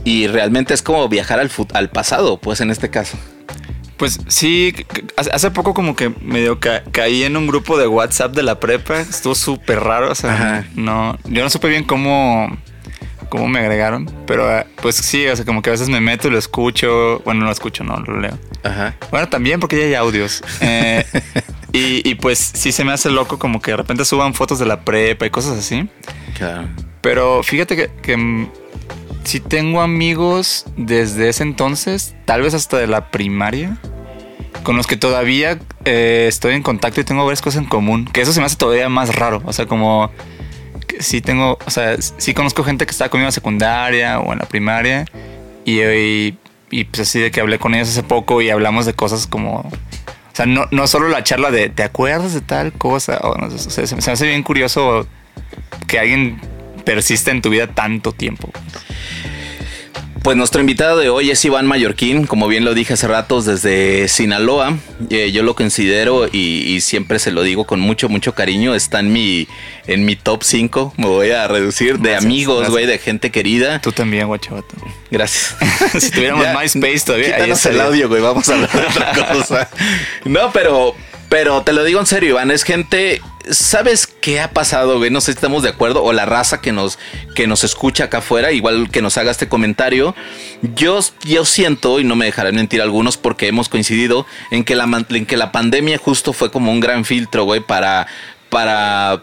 y 0.05 0.27
realmente 0.27 0.75
es 0.75 0.83
como 0.83 1.09
viajar 1.09 1.41
al, 1.41 1.51
al 1.73 1.89
pasado, 1.89 2.39
pues 2.39 2.61
en 2.61 2.71
este 2.71 2.91
caso. 2.91 3.17
Pues 4.03 4.19
sí, 4.27 4.75
hace 5.17 5.53
poco 5.53 5.75
como 5.75 5.95
que 5.95 6.09
medio 6.09 6.59
caí 6.59 7.23
en 7.23 7.37
un 7.37 7.47
grupo 7.47 7.79
de 7.79 7.87
WhatsApp 7.87 8.35
de 8.35 8.43
la 8.43 8.59
prepa, 8.59 8.99
estuvo 8.99 9.37
súper 9.37 9.79
raro, 9.79 10.11
o 10.11 10.15
sea, 10.17 10.67
no, 10.75 11.17
yo 11.27 11.45
no 11.45 11.49
supe 11.49 11.69
bien 11.69 11.85
cómo 11.85 12.51
cómo 13.29 13.47
me 13.47 13.61
agregaron. 13.61 14.11
Pero 14.27 14.51
ah, 14.51 14.67
pues 14.83 14.97
sí, 14.97 15.25
o 15.29 15.37
sea, 15.37 15.45
como 15.45 15.63
que 15.63 15.71
a 15.71 15.75
veces 15.75 15.89
me 15.89 16.01
meto 16.01 16.27
y 16.27 16.33
lo 16.33 16.39
escucho. 16.39 17.21
Bueno, 17.21 17.43
no 17.43 17.47
lo 17.47 17.53
escucho, 17.53 17.85
no, 17.85 17.97
lo 17.99 18.19
leo. 18.19 18.37
Ajá. 18.65 18.97
Bueno, 19.13 19.29
también 19.29 19.61
porque 19.61 19.79
ya 19.79 19.85
hay 19.85 19.95
audios. 19.95 20.43
Eh, 20.61 21.05
y, 21.73 22.17
pues 22.17 22.41
sí 22.41 22.73
se 22.73 22.83
me 22.83 22.91
hace 22.91 23.09
loco 23.09 23.39
como 23.39 23.63
que 23.63 23.71
de 23.71 23.77
repente 23.77 24.05
suban 24.05 24.35
fotos 24.35 24.59
de 24.59 24.67
la 24.67 24.81
prepa 24.81 25.27
y 25.27 25.31
cosas 25.31 25.57
así. 25.57 25.89
Claro. 26.37 26.67
Pero 27.03 27.45
fíjate 27.45 27.77
que, 27.77 27.89
que 28.03 28.17
mm, 28.17 28.51
sí 29.23 29.39
tengo 29.39 29.81
amigos 29.81 30.67
desde 30.77 31.29
ese 31.29 31.45
entonces, 31.45 32.17
tal 32.25 32.43
vez 32.43 32.55
hasta 32.55 32.79
de 32.79 32.89
la 32.89 33.13
primaria, 33.13 33.79
con 34.63 34.77
los 34.77 34.87
que 34.87 34.97
todavía 34.97 35.59
eh, 35.85 36.27
estoy 36.29 36.55
en 36.55 36.63
contacto 36.63 37.01
y 37.01 37.05
tengo 37.05 37.25
varias 37.25 37.43
cosas 37.43 37.63
en 37.63 37.69
común. 37.69 38.05
Que 38.07 38.21
eso 38.21 38.33
se 38.33 38.41
me 38.41 38.47
hace 38.47 38.57
todavía 38.57 38.89
más 38.89 39.15
raro. 39.15 39.43
O 39.45 39.53
sea, 39.53 39.67
como 39.67 40.11
sí 41.01 41.21
tengo, 41.21 41.59
o 41.65 41.71
sea, 41.71 41.97
sí 41.99 42.35
conozco 42.35 42.65
gente 42.65 42.87
que 42.87 42.93
estaba 42.93 43.09
conmigo 43.09 43.25
en 43.25 43.29
la 43.29 43.33
secundaria 43.33 44.21
o 44.21 44.33
en 44.33 44.39
la 44.39 44.47
primaria 44.47 45.05
y, 45.65 46.33
pues 46.85 47.01
así 47.01 47.21
de 47.21 47.31
que 47.31 47.41
hablé 47.41 47.59
con 47.59 47.75
ellos 47.75 47.89
hace 47.89 48.03
poco 48.03 48.41
y 48.41 48.51
hablamos 48.51 48.87
de 48.87 48.95
cosas 48.95 49.27
como, 49.27 49.59
o 49.61 49.71
sea, 50.33 50.47
no, 50.47 50.67
no 50.71 50.87
solo 50.87 51.09
la 51.09 51.23
charla 51.23 51.51
de, 51.51 51.69
¿te 51.69 51.83
acuerdas 51.83 52.33
de 52.33 52.41
tal 52.41 52.73
cosa? 52.73 53.19
O, 53.23 53.37
no, 53.37 53.51
se, 53.51 53.95
me 53.95 54.13
hace 54.13 54.27
bien 54.27 54.43
curioso 54.43 55.07
que 55.87 55.99
alguien 55.99 56.41
persista 56.85 57.31
en 57.31 57.43
tu 57.43 57.51
vida 57.51 57.67
tanto 57.67 58.13
tiempo. 58.13 58.51
Pues 60.23 60.37
nuestro 60.37 60.61
invitado 60.61 60.99
de 60.99 61.09
hoy 61.09 61.33
es 61.33 61.45
Iván 61.45 61.67
Mallorquín, 61.67 62.29
como 62.29 62.47
bien 62.47 62.65
lo 62.65 62.75
dije 62.75 62.93
hace 62.93 63.09
ratos, 63.09 63.45
desde 63.45 64.07
Sinaloa. 64.07 64.79
Eh, 65.11 65.33
yo 65.33 65.43
lo 65.43 65.57
considero 65.57 66.29
y, 66.31 66.81
siempre 66.81 67.19
se 67.19 67.33
lo 67.33 67.43
digo 67.43 67.65
con 67.65 67.81
mucho, 67.81 68.09
mucho 68.09 68.33
cariño. 68.33 68.77
Está 68.77 69.01
en 69.01 69.13
mi, 69.13 69.49
en 69.89 70.05
mi 70.05 70.15
top 70.15 70.45
5, 70.45 70.95
me 70.97 71.07
voy 71.07 71.33
a 71.33 71.49
reducir, 71.49 71.99
de 71.99 72.15
amigos, 72.15 72.71
güey, 72.71 72.87
de 72.87 72.99
gente 72.99 73.33
querida. 73.33 73.81
Tú 73.81 73.91
también, 73.91 74.29
guachabato. 74.29 74.77
Gracias. 75.11 75.57
si 75.99 76.13
tuviéramos 76.13 76.47
MySpace 76.55 77.01
todavía. 77.05 77.35
Quítanos 77.35 77.67
el 77.67 77.81
audio, 77.81 78.09
güey, 78.09 78.23
vamos 78.23 78.49
a 78.49 78.55
hablar 78.55 78.71
de 78.71 78.87
otra 78.87 79.29
cosa. 79.33 79.71
No, 80.25 80.53
pero, 80.53 80.95
pero 81.29 81.63
te 81.63 81.73
lo 81.73 81.83
digo 81.83 81.99
en 81.99 82.07
serio, 82.07 82.31
Iván, 82.31 82.53
es 82.53 82.63
gente 82.63 83.21
¿Sabes 83.51 84.07
qué 84.07 84.41
ha 84.41 84.53
pasado, 84.53 84.99
güey? 84.99 85.11
No 85.11 85.21
sé 85.21 85.33
si 85.33 85.37
estamos 85.37 85.63
de 85.63 85.71
acuerdo. 85.71 86.03
O 86.03 86.13
la 86.13 86.27
raza 86.27 86.61
que 86.61 86.73
nos, 86.73 86.99
que 87.35 87.47
nos 87.47 87.65
escucha 87.65 88.05
acá 88.05 88.19
afuera, 88.19 88.53
igual 88.53 88.91
que 88.91 89.03
nos 89.03 89.19
haga 89.19 89.31
este 89.31 89.49
comentario. 89.49 90.15
Yo, 90.75 91.01
yo 91.25 91.45
siento, 91.45 92.01
y 92.01 92.05
no 92.05 92.17
me 92.17 92.27
dejarán 92.27 92.55
mentir 92.55 92.81
algunos, 92.83 93.17
porque 93.17 93.49
hemos 93.49 93.69
coincidido 93.69 94.27
en 94.51 94.65
que 94.65 94.77
la, 94.77 95.05
en 95.09 95.27
que 95.27 95.37
la 95.37 95.53
pandemia 95.53 95.99
justo 95.99 96.33
fue 96.33 96.51
como 96.51 96.71
un 96.71 96.81
gran 96.81 97.05
filtro, 97.05 97.45
güey, 97.45 97.61
para, 97.61 98.07
para, 98.49 99.23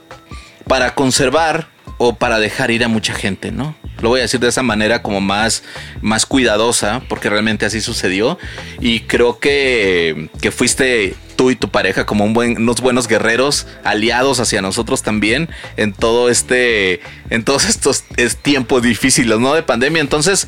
para 0.68 0.96
conservar 0.96 1.70
o 2.00 2.16
para 2.16 2.40
dejar 2.40 2.72
ir 2.72 2.84
a 2.84 2.88
mucha 2.88 3.14
gente, 3.14 3.52
¿no? 3.52 3.76
Lo 4.02 4.10
voy 4.10 4.22
a 4.22 4.24
decir 4.24 4.40
de 4.40 4.48
esa 4.48 4.64
manera 4.64 5.04
como 5.04 5.20
más, 5.20 5.64
más 6.02 6.26
cuidadosa, 6.26 7.04
porque 7.10 7.30
realmente 7.30 7.66
así 7.66 7.82
sucedió. 7.82 8.40
Y 8.80 9.02
creo 9.02 9.38
que, 9.38 10.30
que 10.42 10.52
fuiste 10.52 11.16
tú 11.36 11.52
y 11.52 11.58
tu 11.58 11.70
pareja 11.70 12.06
como 12.06 12.24
unos 12.24 12.82
buenos 12.82 13.08
guerreros, 13.10 13.68
aliados 13.84 14.40
hacia 14.40 14.62
nosotros 14.62 15.04
también 15.04 15.50
en 15.76 15.94
todo 15.94 16.30
este, 16.30 17.02
en 17.30 17.44
todos 17.44 17.66
estos 17.66 18.06
tiempos 18.42 18.82
difíciles, 18.82 19.38
¿no? 19.38 19.54
De 19.54 19.62
pandemia. 19.62 20.02
Entonces, 20.02 20.48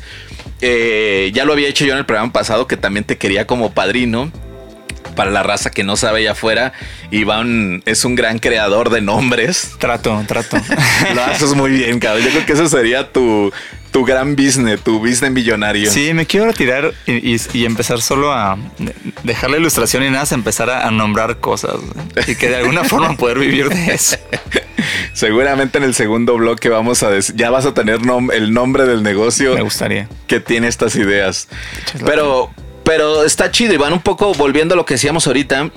eh, 0.62 1.30
ya 1.34 1.44
lo 1.44 1.52
había 1.52 1.68
hecho 1.68 1.84
yo 1.84 1.92
en 1.92 1.98
el 1.98 2.06
programa 2.06 2.32
pasado 2.32 2.66
que 2.66 2.78
también 2.78 3.04
te 3.04 3.18
quería 3.18 3.46
como 3.46 3.72
padrino 3.74 4.32
para 5.14 5.30
la 5.30 5.42
raza 5.42 5.70
que 5.70 5.84
no 5.84 5.96
sabe 5.96 6.20
allá 6.20 6.32
afuera, 6.32 6.72
Iván 7.10 7.82
es 7.86 8.04
un 8.04 8.14
gran 8.14 8.38
creador 8.38 8.90
de 8.90 9.00
nombres. 9.00 9.72
Trato, 9.78 10.22
trato. 10.26 10.58
Lo 11.14 11.24
haces 11.24 11.54
muy 11.54 11.70
bien, 11.70 11.98
cabrón. 11.98 12.24
Yo 12.24 12.30
creo 12.30 12.46
que 12.46 12.52
eso 12.52 12.68
sería 12.68 13.12
tu, 13.12 13.52
tu 13.92 14.04
gran 14.04 14.34
business, 14.34 14.80
tu 14.80 14.98
business 14.98 15.30
millonario. 15.30 15.90
Sí, 15.90 16.14
me 16.14 16.26
quiero 16.26 16.46
retirar 16.46 16.92
y, 17.06 17.64
empezar 17.64 18.00
solo 18.00 18.32
a 18.32 18.58
dejar 19.22 19.50
la 19.50 19.58
ilustración 19.58 20.02
y 20.02 20.10
nada, 20.10 20.26
empezar 20.32 20.70
a, 20.70 20.90
nombrar 20.90 21.38
cosas 21.38 21.76
y 22.26 22.34
que 22.34 22.48
de 22.48 22.56
alguna 22.56 22.84
forma 22.84 23.16
poder 23.16 23.38
vivir 23.38 23.68
de 23.68 23.94
eso. 23.94 24.16
Seguramente 25.12 25.78
en 25.78 25.84
el 25.84 25.94
segundo 25.94 26.36
bloque 26.36 26.70
vamos 26.70 27.02
a 27.02 27.10
decir, 27.10 27.36
ya 27.36 27.50
vas 27.50 27.66
a 27.66 27.74
tener 27.74 28.00
el 28.32 28.52
nombre 28.52 28.86
del 28.86 29.02
negocio. 29.02 29.54
Me 29.54 29.62
gustaría. 29.62 30.08
Que 30.26 30.40
tiene 30.40 30.68
estas 30.68 30.96
ideas. 30.96 31.48
Pero, 32.04 32.50
pero 32.84 33.24
está 33.24 33.50
chido 33.50 33.74
y 33.74 33.76
van 33.76 33.92
un 33.92 34.00
poco 34.00 34.32
volviendo 34.34 34.74
a 34.74 34.76
lo 34.76 34.84
que 34.84 34.94
decíamos 34.94 35.26
ahorita. 35.26 35.70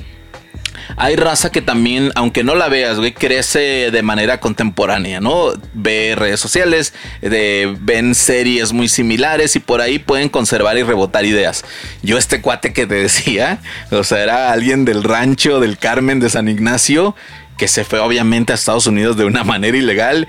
Hay 0.98 1.16
raza 1.16 1.52
que 1.52 1.62
también, 1.62 2.12
aunque 2.16 2.44
no 2.44 2.54
la 2.54 2.70
veas, 2.70 3.00
crece 3.16 3.90
de 3.92 4.02
manera 4.04 4.40
contemporánea, 4.40 5.20
¿no? 5.20 5.52
Ve 5.74 6.14
redes 6.16 6.40
sociales, 6.40 6.94
ven 7.22 8.14
series 8.14 8.72
muy 8.72 8.88
similares 8.88 9.56
y 9.56 9.60
por 9.60 9.82
ahí 9.82 10.00
pueden 10.00 10.30
conservar 10.30 10.78
y 10.78 10.84
rebotar 10.84 11.26
ideas. 11.26 11.66
Yo 12.04 12.18
este 12.18 12.40
cuate 12.40 12.72
que 12.72 12.86
te 12.86 12.96
decía, 12.96 13.60
o 13.92 14.04
sea, 14.04 14.22
era 14.22 14.52
alguien 14.52 14.86
del 14.86 15.04
rancho 15.04 15.60
del 15.60 15.78
Carmen 15.78 16.20
de 16.20 16.30
San 16.30 16.48
Ignacio, 16.48 17.16
que 17.58 17.68
se 17.68 17.84
fue 17.84 18.00
obviamente 18.00 18.54
a 18.54 18.56
Estados 18.56 18.86
Unidos 18.86 19.18
de 19.18 19.26
una 19.26 19.44
manera 19.44 19.76
ilegal. 19.76 20.28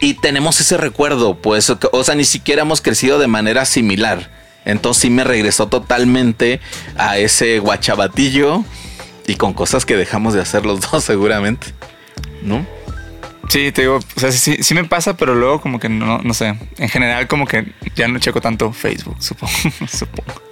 Y 0.00 0.14
tenemos 0.14 0.60
ese 0.60 0.76
recuerdo, 0.76 1.36
pues, 1.36 1.70
o 1.70 2.04
sea, 2.04 2.14
ni 2.16 2.24
siquiera 2.24 2.62
hemos 2.62 2.80
crecido 2.82 3.18
de 3.18 3.28
manera 3.28 3.64
similar. 3.64 4.45
Entonces 4.66 5.00
sí 5.00 5.10
me 5.10 5.24
regresó 5.24 5.68
totalmente 5.68 6.60
a 6.96 7.16
ese 7.16 7.60
guachabatillo 7.60 8.64
y 9.26 9.36
con 9.36 9.54
cosas 9.54 9.86
que 9.86 9.96
dejamos 9.96 10.34
de 10.34 10.42
hacer 10.42 10.66
los 10.66 10.80
dos 10.90 11.02
seguramente, 11.02 11.68
¿no? 12.42 12.66
Sí, 13.48 13.70
te 13.70 13.82
digo, 13.82 13.96
o 13.98 14.20
sea, 14.20 14.32
sí, 14.32 14.58
sí 14.60 14.74
me 14.74 14.84
pasa, 14.84 15.16
pero 15.16 15.34
luego 15.36 15.60
como 15.60 15.78
que 15.78 15.88
no, 15.88 16.18
no 16.18 16.34
sé. 16.34 16.58
En 16.78 16.88
general 16.88 17.28
como 17.28 17.46
que 17.46 17.72
ya 17.94 18.08
no 18.08 18.18
checo 18.18 18.40
tanto 18.40 18.72
Facebook, 18.72 19.16
supongo. 19.20 19.52
supongo. 19.88 20.42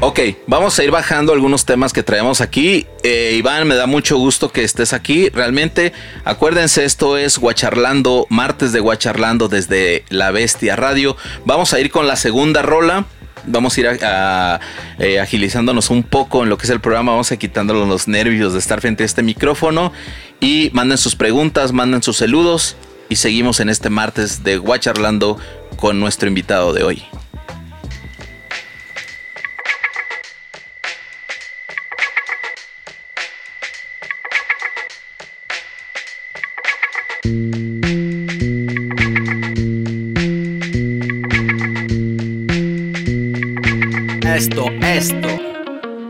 Ok, 0.00 0.18
vamos 0.48 0.76
a 0.76 0.82
ir 0.82 0.90
bajando 0.90 1.32
algunos 1.32 1.64
temas 1.64 1.92
que 1.92 2.02
traemos 2.02 2.40
aquí. 2.40 2.86
Eh, 3.04 3.34
Iván, 3.36 3.68
me 3.68 3.76
da 3.76 3.86
mucho 3.86 4.16
gusto 4.16 4.50
que 4.50 4.64
estés 4.64 4.92
aquí. 4.92 5.28
Realmente, 5.28 5.92
acuérdense, 6.24 6.84
esto 6.84 7.16
es 7.16 7.38
Guacharlando, 7.38 8.26
martes 8.28 8.72
de 8.72 8.80
Guacharlando 8.80 9.48
desde 9.48 10.04
La 10.08 10.32
Bestia 10.32 10.74
Radio. 10.74 11.16
Vamos 11.44 11.72
a 11.72 11.80
ir 11.80 11.92
con 11.92 12.08
la 12.08 12.16
segunda 12.16 12.62
rola 12.62 13.06
vamos 13.46 13.76
a 13.76 13.80
ir 13.80 13.88
eh, 14.98 15.20
agilizándonos 15.20 15.90
un 15.90 16.02
poco 16.02 16.42
en 16.42 16.48
lo 16.48 16.58
que 16.58 16.64
es 16.64 16.70
el 16.70 16.80
programa, 16.80 17.12
vamos 17.12 17.32
a 17.32 17.36
quitándonos 17.36 17.88
los 17.88 18.08
nervios 18.08 18.52
de 18.52 18.58
estar 18.58 18.80
frente 18.80 19.02
a 19.02 19.06
este 19.06 19.22
micrófono. 19.22 19.92
Y 20.40 20.70
manden 20.72 20.98
sus 20.98 21.14
preguntas, 21.14 21.72
manden 21.72 22.02
sus 22.02 22.18
saludos. 22.18 22.76
Y 23.08 23.16
seguimos 23.16 23.60
en 23.60 23.68
este 23.68 23.90
martes 23.90 24.42
de 24.42 24.56
Guacharlando 24.56 25.38
con 25.76 26.00
nuestro 26.00 26.28
invitado 26.28 26.72
de 26.72 26.82
hoy. 26.82 27.02
Esto. 44.96 45.28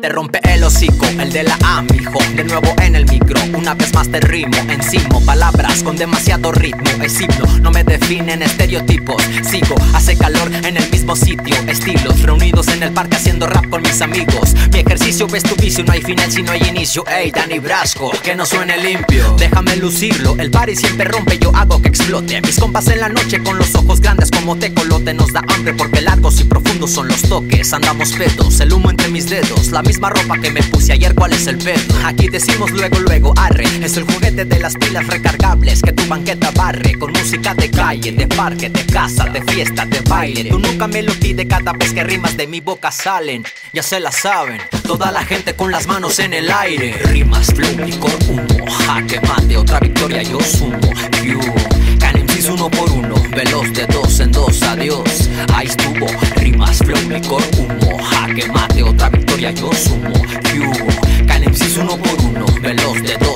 Te 0.01 0.09
rompe 0.09 0.41
el 0.53 0.65
hocico, 0.65 1.07
el 1.07 1.33
de 1.33 1.45
la 1.45 1.57
A, 1.65 1.83
mijo. 1.83 2.19
De 2.35 2.43
nuevo 2.43 2.75
en 2.83 2.97
el 2.97 3.07
micro, 3.07 3.41
una 3.57 3.75
vez 3.75 3.95
más 3.95 4.11
te 4.11 4.21
rimo. 4.21 4.57
Encima, 4.69 5.21
palabras 5.25 5.83
con 5.85 5.97
demasiado 5.97 6.51
ritmo. 6.51 6.91
Es 7.03 7.21
himno, 7.21 7.47
no 7.61 7.62
me 7.73 7.85
definen 7.85 8.43
estereotipos. 8.43 9.23
Sigo, 9.49 9.75
hace 9.95 10.17
calor 10.17 10.53
en 10.55 10.77
el 10.77 10.91
mismo 10.91 11.17
sitio. 11.17 11.57
Estilos 11.67 12.23
reunidos 12.23 12.69
en 12.69 12.83
el 12.83 12.93
parque 12.93 13.17
haciendo 13.17 13.47
rap 13.47 13.69
con 13.69 13.83
mis 13.83 14.01
amigos. 14.01 14.55
Mi 14.73 14.81
ejercicio 14.81 15.27
ves 15.27 15.43
tu 15.43 15.55
vicio, 15.57 15.85
no 15.85 15.93
hay 15.93 16.03
final 16.03 16.31
si 16.31 16.43
no 16.43 16.53
hay 16.53 16.63
inicio. 16.69 17.05
Ey, 17.09 17.31
Dani 17.31 17.59
Brasco, 17.59 18.11
que 18.23 18.35
no 18.35 18.47
suene 18.47 18.77
limpio. 18.83 19.35
Déjame 19.39 19.77
lucirlo, 19.77 20.37
el 20.39 20.51
party 20.51 20.77
siempre 20.77 21.07
rompe, 21.07 21.39
yo 21.39 21.55
hago 21.55 21.81
que 21.81 21.89
explote. 21.89 22.41
Mis 22.43 22.59
compas 22.59 22.89
en 22.89 23.01
la 23.01 23.09
noche 23.09 23.43
con 23.43 23.59
los 23.59 23.75
ojos 23.75 24.01
grandes 24.01 24.31
como 24.31 24.57
tecolote. 24.57 25.15
Nos 25.15 25.33
da 25.33 25.43
hambre 25.49 25.75
porque 25.75 26.01
largos 26.01 26.41
y 26.41 26.45
profundos 26.45 26.91
son 26.91 27.09
los 27.09 27.23
toques. 27.23 27.73
Andamos 27.73 28.13
pedos, 28.13 28.61
el 28.61 28.73
humo 28.73 28.91
entre 28.91 29.09
mis 29.09 29.29
dedos. 29.29 29.71
La 29.73 29.83
misma 29.83 30.11
ropa 30.11 30.39
que 30.39 30.51
me 30.51 30.63
puse 30.63 30.93
ayer, 30.93 31.15
¿cuál 31.15 31.33
es 31.33 31.47
el 31.47 31.59
pedo? 31.59 31.95
Aquí 32.05 32.29
decimos 32.29 32.71
luego, 32.71 32.99
luego, 33.01 33.33
arre. 33.37 33.65
Es 33.83 33.97
el 33.97 34.05
juguete 34.05 34.45
de 34.45 34.59
las 34.59 34.75
pilas 34.77 35.07
recargables 35.07 35.83
que 35.83 35.93
tu 35.93 36.07
banqueta 36.07 36.51
barre. 36.53 36.99
Con 36.99 37.13
música 37.13 37.55
de 37.63 37.71
calle, 37.71 38.11
de 38.11 38.27
parque, 38.27 38.69
de 38.69 38.85
casa, 38.87 39.25
de 39.27 39.41
fiesta, 39.43 39.87
de 39.87 40.01
baile. 40.01 40.51
Tú 40.51 40.59
nunca 40.59 40.89
me 40.89 41.01
lo 41.01 41.13
pides 41.15 41.47
cada 41.47 41.73
vez 41.73 41.93
que 41.93 42.03
rimas 42.03 42.37
de 42.37 42.49
mi 42.49 42.61
boca 42.61 42.91
salen. 42.91 43.45
Ya 43.73 43.85
se 43.85 44.01
la 44.01 44.11
saben, 44.11 44.61
toda 44.83 45.13
la 45.13 45.25
gente 45.25 45.55
con 45.55 45.71
las 45.71 45.87
manos 45.87 46.19
en 46.19 46.35
el 46.35 46.51
aire. 46.51 46.93
Rimas, 47.05 47.47
flow, 47.55 47.87
licor, 47.87 48.11
humo. 48.29 48.67
Jaque 48.87 49.21
mate, 49.21 49.57
otra 49.57 49.79
victoria 49.79 50.23
yo 50.25 50.41
sumo. 50.41 50.77
You. 51.23 51.39
Canemsis 52.01 52.49
uno 52.49 52.69
por 52.69 52.91
uno, 52.91 53.15
veloz 53.31 53.73
de 53.73 53.87
dos 53.87 54.19
en 54.19 54.33
dos, 54.33 54.61
adiós. 54.63 55.31
Ahí 55.55 55.69
estuvo, 55.69 56.07
rimas, 56.35 56.79
flow, 56.79 57.09
licor, 57.09 57.45
humo. 57.57 58.03
Jaque 58.03 58.49
mate, 58.49 58.83
otra 58.83 59.09
victoria 59.09 59.53
yo 59.53 59.71
sumo. 59.73 60.13
You. 60.53 60.73
Canemsis 61.29 61.77
uno 61.77 61.97
por 61.97 62.21
uno, 62.25 62.47
veloz 62.61 63.01
de 63.05 63.17
dos 63.19 63.32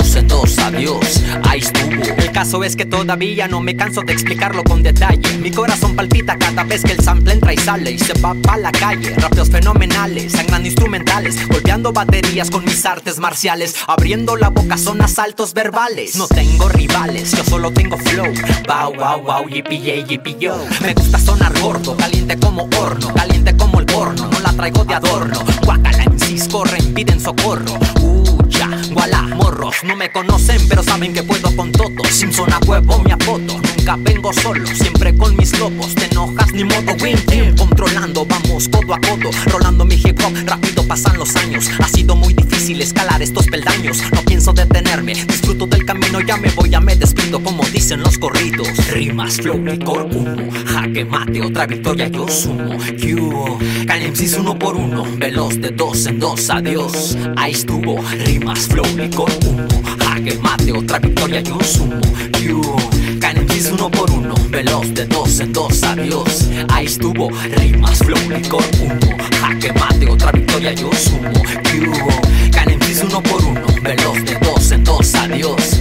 dos, 0.46 0.58
adiós. 0.58 1.22
Ahí 1.44 1.60
estuvo. 1.60 2.02
El 2.16 2.32
caso 2.32 2.62
es 2.64 2.76
que 2.76 2.84
todavía 2.84 3.48
no 3.48 3.60
me 3.60 3.76
canso 3.76 4.02
de 4.02 4.12
explicarlo 4.12 4.62
con 4.64 4.82
detalle. 4.82 5.38
Mi 5.38 5.50
corazón 5.50 5.96
palpita 5.96 6.38
cada 6.38 6.64
vez 6.64 6.82
que 6.82 6.92
el 6.92 7.00
sample 7.00 7.32
entra 7.32 7.52
y 7.52 7.58
sale 7.58 7.92
y 7.92 7.98
se 7.98 8.12
va 8.20 8.34
pa' 8.34 8.56
la 8.56 8.72
calle. 8.72 9.14
Rapeos 9.16 9.50
fenomenales, 9.50 10.32
sangran 10.32 10.64
instrumentales, 10.64 11.48
golpeando 11.48 11.92
baterías 11.92 12.50
con 12.50 12.64
mis 12.64 12.84
artes 12.86 13.18
marciales. 13.18 13.74
Abriendo 13.86 14.36
la 14.36 14.48
boca 14.50 14.78
son 14.78 15.02
asaltos 15.02 15.54
verbales. 15.54 16.16
No 16.16 16.28
tengo 16.28 16.68
rivales, 16.68 17.32
yo 17.32 17.44
solo 17.44 17.72
tengo 17.72 17.96
flow. 17.98 18.32
Wow, 18.66 18.94
wow, 18.94 19.22
wow, 19.22 19.48
yippee, 19.48 20.04
yippee, 20.04 20.36
yo. 20.38 20.56
Me 20.80 20.94
gusta 20.94 21.18
sonar 21.18 21.58
gordo, 21.60 21.96
caliente 21.96 22.38
como 22.38 22.68
horno, 22.78 23.12
caliente 23.14 23.56
como 23.56 23.80
el 23.80 23.86
horno. 23.94 24.28
No 24.30 24.40
la 24.40 24.52
traigo 24.52 24.84
de 24.84 24.94
adorno. 24.94 25.38
Guacala 25.64 26.06
cis 26.26 26.48
corren, 26.48 26.94
piden 26.94 27.20
socorro. 27.20 27.78
Uh, 28.00 28.35
morros. 29.34 29.76
No 29.84 29.96
me 29.96 30.10
conocen, 30.10 30.66
pero 30.68 30.82
saben 30.82 31.12
que 31.12 31.22
puedo 31.22 31.54
con 31.54 31.72
todo. 31.72 32.04
Simpson 32.10 32.52
a 32.52 32.58
huevo, 32.66 32.98
mi 33.00 33.12
apoto. 33.12 33.60
Nunca 33.76 33.96
vengo 33.96 34.32
solo, 34.32 34.66
siempre 34.66 35.16
con 35.16 35.36
mis 35.36 35.58
lobos. 35.58 35.94
Te 35.94 36.06
enojas 36.06 36.52
ni 36.52 36.64
modo 36.64 36.94
win 37.00 37.16
Controlando, 37.56 38.26
vamos 38.26 38.68
codo 38.68 38.94
a 38.94 39.00
codo. 39.00 39.30
Rolando 39.46 39.84
mi 39.84 39.94
hip 39.94 40.18
hop, 40.24 40.32
rápido 40.46 40.86
pasan 40.86 41.18
los 41.18 41.36
años. 41.36 41.68
Ha 41.78 41.88
sido 41.88 42.16
muy 42.16 42.34
difícil 42.34 42.80
escalar 42.80 43.22
estos 43.22 43.46
peldaños. 43.46 43.98
No 44.12 44.22
pienso 44.22 44.52
detenerme, 44.52 45.14
disfruto 45.14 45.66
del 45.66 45.84
camino 45.84 46.20
ya 46.20 46.36
me 46.36 46.50
voy, 46.50 46.70
ya 46.70 46.80
me 46.80 46.96
despido, 46.96 47.42
como 47.42 47.64
dicen 47.64 48.00
los 48.00 48.18
corridos. 48.18 48.68
Rimas, 48.88 49.36
flow, 49.36 49.58
licor, 49.64 50.08
humo. 50.12 50.50
Jaque 50.66 51.04
mate, 51.04 51.42
otra 51.42 51.66
victoria 51.66 52.08
yo 52.08 52.26
sumo. 52.28 52.76
Q, 52.78 53.58
Canemsis 53.86 54.34
uno 54.34 54.58
por 54.58 54.76
uno. 54.76 55.04
Veloz 55.16 55.60
de 55.60 55.70
dos 55.70 56.06
en 56.06 56.18
dos, 56.18 56.50
adiós. 56.50 57.16
Ahí 57.36 57.52
estuvo. 57.52 58.00
Rimas, 58.24 58.66
flow, 58.66 58.85
licor, 58.94 59.30
humo. 59.46 59.66
Jaque 59.98 60.38
mate, 60.38 60.72
otra 60.72 60.98
victoria 60.98 61.40
yo 61.40 61.58
sumo. 61.62 62.00
Q, 62.32 62.62
Canemsis 63.20 63.70
uno 63.72 63.90
por 63.90 64.10
uno. 64.10 64.34
Veloz 64.50 64.94
de 64.94 65.06
dos 65.06 65.40
en 65.40 65.52
dos, 65.52 65.82
adiós. 65.82 66.48
Ahí 66.68 66.86
estuvo. 66.86 67.30
Rimas, 67.56 67.98
flow, 67.98 68.30
licor, 68.30 68.64
humo. 68.80 69.16
Jaque 69.40 69.72
mate, 69.72 70.10
otra 70.10 70.32
victoria 70.32 70.72
yo 70.72 70.90
sumo. 70.92 71.32
Q, 71.70 72.50
Canemsis 72.52 73.02
uno 73.02 73.22
por 73.22 73.44
uno. 73.44 73.66
Veloz 73.82 74.24
de 74.24 74.34
dos 74.36 74.70
en 74.70 74.84
dos, 74.84 75.14
adiós. 75.14 75.75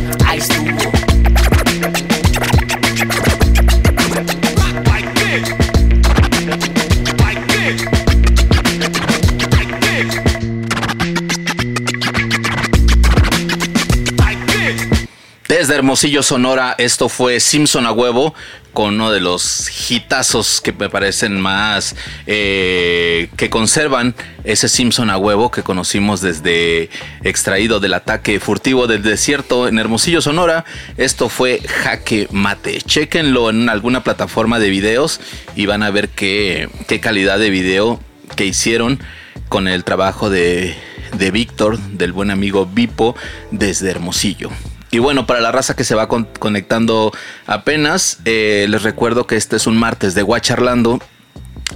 Hermosillo, 15.96 16.24
Sonora, 16.24 16.75
esto 16.78 17.08
fue 17.08 17.40
Simpson 17.40 17.86
a 17.86 17.94
huevo 17.94 18.34
con 18.74 18.96
uno 18.96 19.12
de 19.14 19.22
los 19.22 19.90
hitazos 19.90 20.60
que 20.60 20.74
me 20.74 20.90
parecen 20.90 21.40
más 21.40 21.96
eh, 22.28 23.30
que 23.38 23.50
conservan 23.50 24.14
ese 24.44 24.68
Simpson 24.68 25.10
a 25.10 25.18
huevo 25.18 25.52
que 25.52 25.64
conocimos 25.64 26.20
desde 26.20 26.90
extraído 27.24 27.80
del 27.80 27.94
ataque 27.94 28.42
furtivo 28.42 28.88
del 28.88 29.04
desierto 29.04 29.70
en 29.70 29.80
Hermosillo, 29.80 30.20
Sonora. 30.20 30.66
Esto 30.98 31.30
fue 31.30 31.62
Jaque 31.66 32.28
Mate. 32.30 32.82
Chequenlo 32.82 33.50
en 33.50 33.70
alguna 33.70 34.04
plataforma 34.04 34.60
de 34.60 34.72
videos 34.72 35.22
y 35.56 35.66
van 35.66 35.82
a 35.82 35.92
ver 35.92 36.10
qué, 36.10 36.68
qué 36.90 37.00
calidad 37.00 37.40
de 37.40 37.50
video 37.50 38.02
que 38.36 38.44
hicieron 38.44 39.00
con 39.48 39.70
el 39.70 39.86
trabajo 39.86 40.30
de, 40.30 40.75
de 41.18 41.32
Víctor, 41.32 41.80
del 41.80 42.12
buen 42.12 42.32
amigo 42.32 42.66
Vipo, 42.66 43.16
desde 43.52 43.92
Hermosillo. 43.92 44.50
Y 44.92 45.00
bueno, 45.00 45.25
para 45.25 45.42
la 45.42 45.51
raza 45.51 45.75
que 45.75 45.84
se 45.84 45.96
va 45.96 46.08
con- 46.08 46.27
conectando 46.39 47.12
apenas, 47.48 48.20
eh, 48.25 48.65
les 48.70 48.84
recuerdo 48.84 49.27
que 49.27 49.36
este 49.36 49.56
es 49.58 49.68
un 49.68 49.77
martes 49.77 50.15
de 50.15 50.22
Guacharlando. 50.22 51.00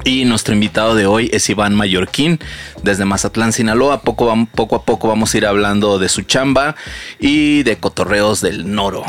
Y 0.06 0.24
nuestro 0.24 0.54
invitado 0.54 0.96
de 0.96 1.08
hoy 1.08 1.30
es 1.34 1.50
Iván 1.50 1.76
Mallorquín, 1.76 2.40
desde 2.84 3.04
Mazatlán, 3.06 3.52
Sinaloa. 3.52 4.02
Poco, 4.02 4.32
a 4.32 4.46
poco 4.86 5.08
vamos 5.08 5.34
a 5.34 5.38
ir 5.38 5.46
hablando 5.46 6.00
de 6.00 6.08
su 6.08 6.22
chamba 6.22 6.76
y 7.20 7.64
de 7.64 7.78
cotorreos 7.78 8.40
del 8.40 8.72
Noro. 8.74 9.04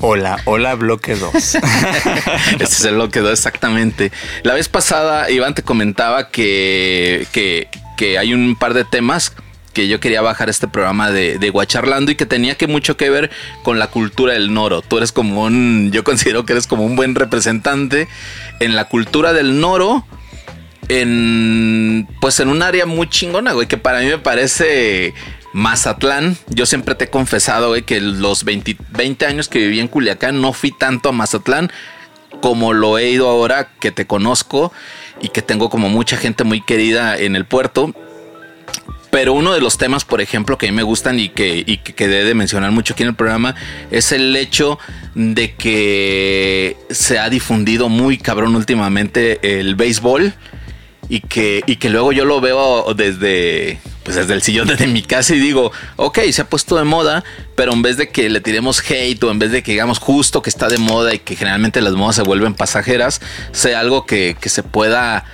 Hola, 0.00 0.38
hola, 0.44 0.74
bloque 0.74 1.16
2. 1.16 1.32
Este 2.52 2.64
es 2.64 2.84
el 2.84 2.96
lo 2.98 3.10
quedó 3.10 3.30
exactamente. 3.30 4.12
La 4.42 4.54
vez 4.54 4.68
pasada, 4.68 5.30
Iván 5.30 5.54
te 5.54 5.62
comentaba 5.62 6.28
que, 6.30 7.26
que, 7.32 7.68
que 7.96 8.16
hay 8.18 8.32
un 8.32 8.56
par 8.56 8.72
de 8.74 8.84
temas 8.84 9.32
que 9.76 9.88
yo 9.88 10.00
quería 10.00 10.22
bajar 10.22 10.48
este 10.48 10.68
programa 10.68 11.10
de, 11.10 11.38
de 11.38 11.50
Guacharlando 11.50 12.10
y 12.10 12.14
que 12.14 12.24
tenía 12.24 12.54
que 12.54 12.66
mucho 12.66 12.96
que 12.96 13.10
ver 13.10 13.30
con 13.62 13.78
la 13.78 13.88
cultura 13.88 14.32
del 14.32 14.54
noro. 14.54 14.80
Tú 14.80 14.96
eres 14.96 15.12
como 15.12 15.42
un, 15.42 15.90
yo 15.92 16.02
considero 16.02 16.46
que 16.46 16.54
eres 16.54 16.66
como 16.66 16.86
un 16.86 16.96
buen 16.96 17.14
representante 17.14 18.08
en 18.58 18.74
la 18.74 18.86
cultura 18.86 19.34
del 19.34 19.60
noro, 19.60 20.06
en, 20.88 22.08
pues 22.22 22.40
en 22.40 22.48
un 22.48 22.62
área 22.62 22.86
muy 22.86 23.06
chingona, 23.10 23.52
güey, 23.52 23.68
que 23.68 23.76
para 23.76 24.00
mí 24.00 24.06
me 24.06 24.16
parece 24.16 25.12
Mazatlán. 25.52 26.38
Yo 26.48 26.64
siempre 26.64 26.94
te 26.94 27.04
he 27.04 27.10
confesado, 27.10 27.68
güey, 27.68 27.82
que 27.82 28.00
los 28.00 28.44
20, 28.44 28.78
20 28.92 29.26
años 29.26 29.50
que 29.50 29.58
viví 29.58 29.78
en 29.78 29.88
Culiacán 29.88 30.40
no 30.40 30.54
fui 30.54 30.70
tanto 30.72 31.10
a 31.10 31.12
Mazatlán 31.12 31.70
como 32.40 32.72
lo 32.72 32.96
he 32.96 33.10
ido 33.10 33.28
ahora 33.28 33.68
que 33.78 33.92
te 33.92 34.06
conozco 34.06 34.72
y 35.20 35.28
que 35.28 35.42
tengo 35.42 35.68
como 35.68 35.90
mucha 35.90 36.16
gente 36.16 36.44
muy 36.44 36.62
querida 36.62 37.18
en 37.18 37.36
el 37.36 37.44
puerto. 37.44 37.92
Pero 39.16 39.32
uno 39.32 39.54
de 39.54 39.62
los 39.62 39.78
temas, 39.78 40.04
por 40.04 40.20
ejemplo, 40.20 40.58
que 40.58 40.68
a 40.68 40.70
mí 40.70 40.76
me 40.76 40.82
gustan 40.82 41.18
y 41.18 41.30
que, 41.30 41.64
y 41.66 41.78
que 41.78 42.06
de 42.06 42.34
mencionar 42.34 42.70
mucho 42.70 42.92
aquí 42.92 43.02
en 43.02 43.08
el 43.08 43.14
programa 43.14 43.54
es 43.90 44.12
el 44.12 44.36
hecho 44.36 44.78
de 45.14 45.54
que 45.54 46.76
se 46.90 47.18
ha 47.18 47.30
difundido 47.30 47.88
muy 47.88 48.18
cabrón 48.18 48.54
últimamente 48.54 49.58
el 49.58 49.74
béisbol 49.74 50.34
y 51.08 51.20
que, 51.20 51.62
y 51.66 51.76
que 51.76 51.88
luego 51.88 52.12
yo 52.12 52.26
lo 52.26 52.42
veo 52.42 52.92
desde, 52.92 53.78
pues 54.02 54.16
desde 54.16 54.34
el 54.34 54.42
sillón 54.42 54.68
de 54.68 54.86
mi 54.86 55.00
casa 55.00 55.34
y 55.34 55.38
digo, 55.38 55.72
ok, 55.96 56.18
se 56.30 56.42
ha 56.42 56.50
puesto 56.50 56.76
de 56.76 56.84
moda, 56.84 57.24
pero 57.54 57.72
en 57.72 57.80
vez 57.80 57.96
de 57.96 58.10
que 58.10 58.28
le 58.28 58.42
tiremos 58.42 58.82
hate 58.86 59.24
o 59.24 59.30
en 59.30 59.38
vez 59.38 59.50
de 59.50 59.62
que 59.62 59.72
digamos 59.72 59.98
justo 59.98 60.42
que 60.42 60.50
está 60.50 60.68
de 60.68 60.76
moda 60.76 61.14
y 61.14 61.20
que 61.20 61.36
generalmente 61.36 61.80
las 61.80 61.94
modas 61.94 62.16
se 62.16 62.22
vuelven 62.22 62.52
pasajeras, 62.52 63.22
sea 63.52 63.80
algo 63.80 64.04
que, 64.04 64.36
que 64.38 64.50
se 64.50 64.62
pueda, 64.62 65.24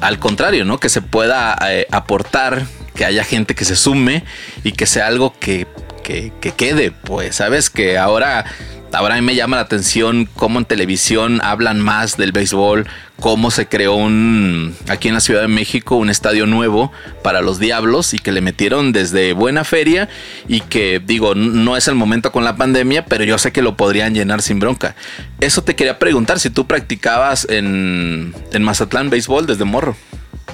al 0.00 0.18
contrario, 0.18 0.64
¿no? 0.64 0.78
Que 0.78 0.88
se 0.88 1.02
pueda 1.02 1.56
eh, 1.68 1.86
aportar, 1.90 2.66
que 2.94 3.04
haya 3.04 3.24
gente 3.24 3.54
que 3.54 3.64
se 3.64 3.76
sume 3.76 4.24
y 4.64 4.72
que 4.72 4.86
sea 4.86 5.06
algo 5.06 5.34
que, 5.38 5.66
que, 6.02 6.32
que 6.40 6.52
quede, 6.52 6.90
pues, 6.90 7.36
¿sabes? 7.36 7.70
Que 7.70 7.98
ahora... 7.98 8.44
Ahora 8.92 9.14
a 9.14 9.20
mí 9.20 9.24
me 9.24 9.34
llama 9.34 9.56
la 9.56 9.62
atención 9.62 10.28
cómo 10.34 10.58
en 10.58 10.64
televisión 10.64 11.40
hablan 11.42 11.80
más 11.80 12.16
del 12.16 12.32
béisbol, 12.32 12.86
cómo 13.20 13.50
se 13.50 13.66
creó 13.66 13.94
un 13.94 14.74
aquí 14.88 15.08
en 15.08 15.14
la 15.14 15.20
Ciudad 15.20 15.42
de 15.42 15.48
México 15.48 15.96
un 15.96 16.08
estadio 16.08 16.46
nuevo 16.46 16.90
para 17.22 17.42
los 17.42 17.58
Diablos 17.58 18.14
y 18.14 18.18
que 18.18 18.32
le 18.32 18.40
metieron 18.40 18.92
desde 18.92 19.34
buena 19.34 19.64
feria 19.64 20.08
y 20.48 20.60
que 20.60 21.02
digo, 21.04 21.34
no 21.34 21.76
es 21.76 21.86
el 21.86 21.96
momento 21.96 22.32
con 22.32 22.44
la 22.44 22.56
pandemia, 22.56 23.04
pero 23.04 23.24
yo 23.24 23.36
sé 23.36 23.52
que 23.52 23.60
lo 23.60 23.76
podrían 23.76 24.14
llenar 24.14 24.40
sin 24.40 24.58
bronca. 24.58 24.96
Eso 25.40 25.62
te 25.62 25.76
quería 25.76 25.98
preguntar 25.98 26.40
si 26.40 26.48
tú 26.48 26.66
practicabas 26.66 27.46
en, 27.50 28.34
en 28.52 28.62
Mazatlán 28.62 29.10
béisbol 29.10 29.46
desde 29.46 29.64
morro. 29.64 29.96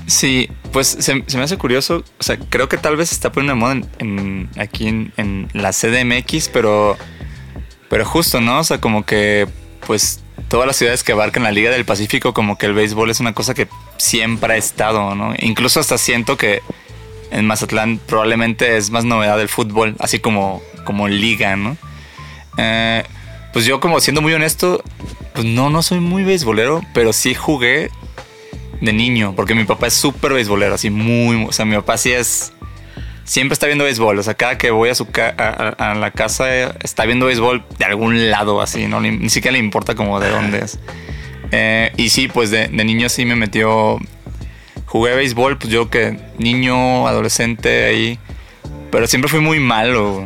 Sí, 0.06 0.50
pues 0.72 0.88
se, 1.00 1.14
me 1.14 1.42
hace 1.42 1.56
curioso. 1.56 2.04
O 2.18 2.22
sea, 2.22 2.36
creo 2.36 2.68
que 2.68 2.76
tal 2.76 2.96
vez 2.96 3.12
está 3.12 3.32
poniendo 3.32 3.54
de 3.54 3.80
moda 3.80 4.60
aquí 4.60 4.88
en, 4.88 5.12
en 5.16 5.48
la 5.54 5.70
CDMX, 5.70 6.50
pero, 6.52 6.98
pero 7.94 8.04
justo, 8.04 8.40
¿no? 8.40 8.58
O 8.58 8.64
sea, 8.64 8.80
como 8.80 9.06
que, 9.06 9.46
pues, 9.86 10.20
todas 10.48 10.66
las 10.66 10.74
ciudades 10.74 11.04
que 11.04 11.12
abarcan 11.12 11.44
la 11.44 11.52
Liga 11.52 11.70
del 11.70 11.84
Pacífico, 11.84 12.34
como 12.34 12.58
que 12.58 12.66
el 12.66 12.74
béisbol 12.74 13.08
es 13.08 13.20
una 13.20 13.34
cosa 13.34 13.54
que 13.54 13.68
siempre 13.98 14.54
ha 14.54 14.56
estado, 14.56 15.14
¿no? 15.14 15.32
Incluso 15.38 15.78
hasta 15.78 15.96
siento 15.96 16.36
que 16.36 16.60
en 17.30 17.46
Mazatlán 17.46 18.00
probablemente 18.04 18.76
es 18.76 18.90
más 18.90 19.04
novedad 19.04 19.38
del 19.38 19.48
fútbol, 19.48 19.94
así 20.00 20.18
como, 20.18 20.60
como 20.84 21.06
liga, 21.06 21.54
¿no? 21.54 21.76
Eh, 22.58 23.04
pues 23.52 23.64
yo 23.64 23.78
como 23.78 24.00
siendo 24.00 24.22
muy 24.22 24.32
honesto, 24.32 24.82
pues 25.32 25.46
no, 25.46 25.70
no 25.70 25.80
soy 25.84 26.00
muy 26.00 26.24
beisbolero, 26.24 26.80
pero 26.94 27.12
sí 27.12 27.32
jugué 27.32 27.92
de 28.80 28.92
niño, 28.92 29.34
porque 29.36 29.54
mi 29.54 29.62
papá 29.62 29.86
es 29.86 29.94
súper 29.94 30.32
beisbolero, 30.32 30.74
así 30.74 30.90
muy- 30.90 31.44
o 31.48 31.52
sea, 31.52 31.64
mi 31.64 31.76
papá 31.76 31.96
sí 31.96 32.10
es, 32.10 32.53
siempre 33.24 33.54
está 33.54 33.66
viendo 33.66 33.84
béisbol, 33.84 34.18
o 34.18 34.22
sea, 34.22 34.34
cada 34.34 34.58
que 34.58 34.70
voy 34.70 34.88
a 34.90 34.94
su 34.94 35.06
ca- 35.10 35.34
a, 35.78 35.94
la 35.94 36.10
casa 36.10 36.54
eh, 36.54 36.68
está 36.82 37.04
viendo 37.04 37.26
béisbol 37.26 37.64
de 37.78 37.84
algún 37.84 38.30
lado, 38.30 38.60
así, 38.60 38.86
no 38.86 39.00
ni 39.00 39.28
siquiera 39.30 39.52
le 39.52 39.58
importa 39.58 39.94
como 39.94 40.20
de 40.20 40.30
dónde 40.30 40.58
es. 40.58 40.78
Eh, 41.52 41.92
y 41.96 42.10
sí, 42.10 42.28
pues 42.28 42.50
de, 42.50 42.68
de 42.68 42.84
niño 42.84 43.08
sí 43.08 43.24
me 43.24 43.36
metió, 43.36 43.98
jugué 44.86 45.14
béisbol, 45.14 45.58
pues 45.58 45.72
yo 45.72 45.88
que 45.90 46.18
niño, 46.38 47.06
adolescente 47.06 47.84
ahí. 47.86 48.18
Pero 48.90 49.08
siempre 49.08 49.28
fui 49.28 49.40
muy 49.40 49.58
malo. 49.58 50.24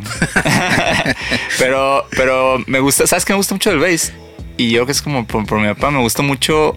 pero, 1.59 2.05
pero 2.17 2.63
me 2.67 2.81
gusta, 2.81 3.07
¿sabes 3.07 3.25
qué 3.25 3.33
me 3.33 3.39
gusta 3.39 3.55
mucho 3.55 3.71
del 3.71 3.79
béis? 3.79 4.13
Y 4.59 4.71
yo 4.71 4.85
que 4.87 4.93
es 4.93 5.01
como 5.01 5.27
por, 5.27 5.47
por 5.47 5.59
mi 5.61 5.69
papá, 5.69 5.91
me 5.91 6.01
gusta 6.01 6.23
mucho 6.23 6.77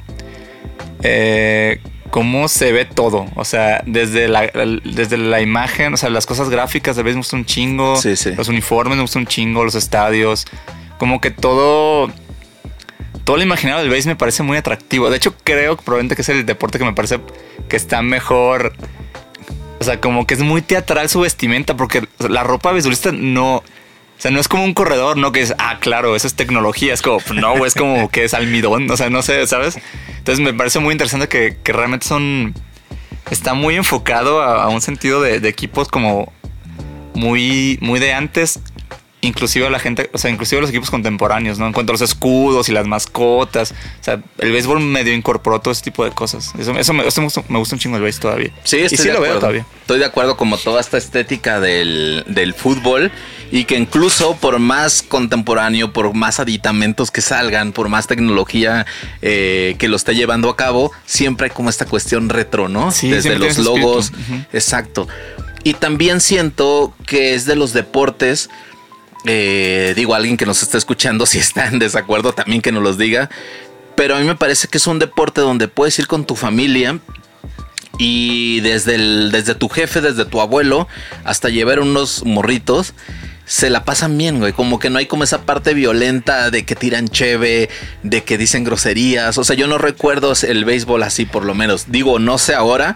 eh, 1.03 1.81
cómo 2.11 2.47
se 2.47 2.71
ve 2.71 2.85
todo. 2.85 3.25
O 3.35 3.43
sea, 3.43 3.81
desde 3.87 4.27
la, 4.27 4.51
desde 4.83 5.17
la 5.17 5.41
imagen, 5.41 5.95
o 5.95 5.97
sea, 5.97 6.09
las 6.09 6.27
cosas 6.27 6.49
gráficas 6.49 6.95
del 6.95 7.05
béis 7.05 7.15
me 7.15 7.21
gusta 7.21 7.37
un 7.37 7.45
chingo. 7.45 7.95
Sí, 7.95 8.15
sí. 8.15 8.35
Los 8.35 8.49
uniformes 8.49 8.97
me 8.97 9.01
gusta 9.01 9.17
un 9.17 9.25
chingo, 9.25 9.65
los 9.65 9.75
estadios. 9.75 10.45
Como 10.99 11.19
que 11.19 11.31
todo 11.31 12.11
todo 13.23 13.37
lo 13.37 13.43
imaginario 13.43 13.81
del 13.81 13.89
béis 13.89 14.05
me 14.05 14.15
parece 14.15 14.43
muy 14.43 14.57
atractivo. 14.57 15.09
De 15.09 15.17
hecho, 15.17 15.33
creo 15.43 15.77
que 15.77 15.83
probablemente 15.83 16.15
que 16.15 16.21
es 16.21 16.29
el 16.29 16.45
deporte 16.45 16.77
que 16.77 16.85
me 16.85 16.93
parece 16.93 17.19
que 17.69 17.77
está 17.77 18.01
mejor. 18.01 18.73
O 19.79 19.83
sea, 19.83 19.99
como 19.99 20.27
que 20.27 20.35
es 20.35 20.41
muy 20.41 20.61
teatral 20.61 21.09
su 21.09 21.21
vestimenta, 21.21 21.75
porque 21.75 22.07
la 22.19 22.43
ropa 22.43 22.71
beisbolista 22.71 23.11
no. 23.11 23.63
O 24.21 24.23
sea, 24.23 24.29
no 24.29 24.39
es 24.39 24.47
como 24.47 24.63
un 24.63 24.75
corredor, 24.75 25.17
¿no? 25.17 25.31
Que 25.31 25.41
es, 25.41 25.55
ah, 25.57 25.79
claro, 25.79 26.15
eso 26.15 26.27
es 26.27 26.35
tecnología. 26.35 26.93
Es 26.93 27.01
como, 27.01 27.17
no, 27.33 27.57
güey, 27.57 27.65
es 27.65 27.73
como 27.73 28.07
que 28.11 28.23
es 28.23 28.35
almidón. 28.35 28.87
O 28.91 28.95
sea, 28.95 29.09
no 29.09 29.23
sé, 29.23 29.47
¿sabes? 29.47 29.79
Entonces 30.15 30.45
me 30.45 30.53
parece 30.53 30.77
muy 30.77 30.91
interesante 30.91 31.27
que, 31.27 31.57
realmente 31.63 32.05
son. 32.05 32.53
Está 33.31 33.55
muy 33.55 33.77
enfocado 33.77 34.43
a, 34.43 34.65
a 34.65 34.69
un 34.69 34.79
sentido 34.79 35.23
de, 35.23 35.39
de 35.39 35.49
equipos 35.49 35.87
como 35.87 36.31
muy, 37.15 37.79
muy 37.81 37.99
de 37.99 38.13
antes 38.13 38.59
inclusive 39.21 39.69
la 39.69 39.79
gente, 39.79 40.09
o 40.13 40.17
sea, 40.17 40.31
inclusive 40.31 40.61
los 40.61 40.69
equipos 40.69 40.89
contemporáneos, 40.89 41.59
¿no? 41.59 41.67
En 41.67 41.73
cuanto 41.73 41.91
a 41.91 41.93
los 41.93 42.01
escudos 42.01 42.69
y 42.69 42.71
las 42.71 42.87
mascotas. 42.87 43.71
O 43.71 44.03
sea, 44.03 44.21
el 44.39 44.51
béisbol 44.51 44.79
medio 44.79 45.13
incorporó 45.13 45.61
todo 45.61 45.71
ese 45.71 45.83
tipo 45.83 46.03
de 46.03 46.11
cosas. 46.11 46.53
Eso, 46.57 46.71
eso, 46.77 46.93
me, 46.93 47.07
eso 47.07 47.21
me, 47.21 47.25
gusta, 47.25 47.43
me 47.47 47.59
gusta 47.59 47.75
un 47.75 47.79
chingo 47.79 47.97
el 47.97 48.03
béisbol 48.03 48.21
todavía. 48.21 48.51
Sí, 48.63 48.77
y 48.77 48.81
estoy 48.81 48.97
sí 48.97 49.03
de 49.05 49.13
lo 49.13 49.15
acuerdo. 49.19 49.33
veo 49.33 49.39
todavía. 49.39 49.65
Estoy 49.81 49.99
de 49.99 50.05
acuerdo 50.05 50.37
como 50.37 50.57
toda 50.57 50.81
esta 50.81 50.97
estética 50.97 51.59
del, 51.59 52.23
del 52.27 52.53
fútbol 52.53 53.11
y 53.51 53.65
que 53.65 53.77
incluso 53.77 54.35
por 54.37 54.57
más 54.59 55.01
contemporáneo, 55.03 55.93
por 55.93 56.13
más 56.13 56.39
aditamentos 56.39 57.11
que 57.11 57.21
salgan, 57.21 57.73
por 57.73 57.89
más 57.89 58.07
tecnología 58.07 58.85
eh, 59.21 59.75
que 59.77 59.87
lo 59.87 59.97
esté 59.97 60.15
llevando 60.15 60.49
a 60.49 60.55
cabo, 60.55 60.91
siempre 61.05 61.47
hay 61.47 61.51
como 61.51 61.69
esta 61.69 61.85
cuestión 61.85 62.29
retro, 62.29 62.69
¿no? 62.69 62.91
Sí, 62.91 63.09
Desde 63.09 63.37
los 63.37 63.57
logos. 63.57 64.13
Exacto. 64.53 65.07
Y 65.63 65.73
también 65.73 66.21
siento 66.21 66.93
que 67.05 67.35
es 67.35 67.45
de 67.45 67.55
los 67.55 67.73
deportes. 67.73 68.49
Eh, 69.25 69.93
digo, 69.95 70.15
alguien 70.15 70.37
que 70.37 70.45
nos 70.45 70.63
está 70.63 70.77
escuchando, 70.77 71.25
si 71.27 71.37
está 71.39 71.67
en 71.67 71.79
desacuerdo, 71.79 72.33
también 72.33 72.61
que 72.61 72.71
nos 72.71 72.83
los 72.83 72.97
diga. 72.97 73.29
Pero 73.95 74.15
a 74.15 74.19
mí 74.19 74.25
me 74.25 74.35
parece 74.35 74.67
que 74.67 74.77
es 74.77 74.87
un 74.87 74.99
deporte 74.99 75.41
donde 75.41 75.67
puedes 75.67 75.97
ir 75.99 76.07
con 76.07 76.25
tu 76.25 76.35
familia 76.35 76.99
y 77.97 78.61
desde, 78.61 78.95
el, 78.95 79.31
desde 79.31 79.53
tu 79.53 79.69
jefe, 79.69 80.01
desde 80.01 80.25
tu 80.25 80.41
abuelo, 80.41 80.87
hasta 81.23 81.49
llevar 81.49 81.79
unos 81.79 82.25
morritos, 82.25 82.93
se 83.45 83.69
la 83.69 83.83
pasan 83.83 84.17
bien, 84.17 84.39
güey. 84.39 84.53
Como 84.53 84.79
que 84.79 84.89
no 84.89 84.97
hay 84.97 85.07
como 85.07 85.23
esa 85.23 85.41
parte 85.41 85.73
violenta 85.73 86.49
de 86.51 86.63
que 86.63 86.75
tiran 86.75 87.09
cheve, 87.09 87.69
de 88.01 88.23
que 88.23 88.37
dicen 88.37 88.63
groserías. 88.63 89.37
O 89.37 89.43
sea, 89.43 89.55
yo 89.55 89.67
no 89.67 89.77
recuerdo 89.77 90.33
el 90.41 90.65
béisbol 90.65 91.03
así, 91.03 91.25
por 91.25 91.43
lo 91.43 91.53
menos. 91.53 91.91
Digo, 91.91 92.17
no 92.17 92.37
sé 92.37 92.55
ahora. 92.55 92.95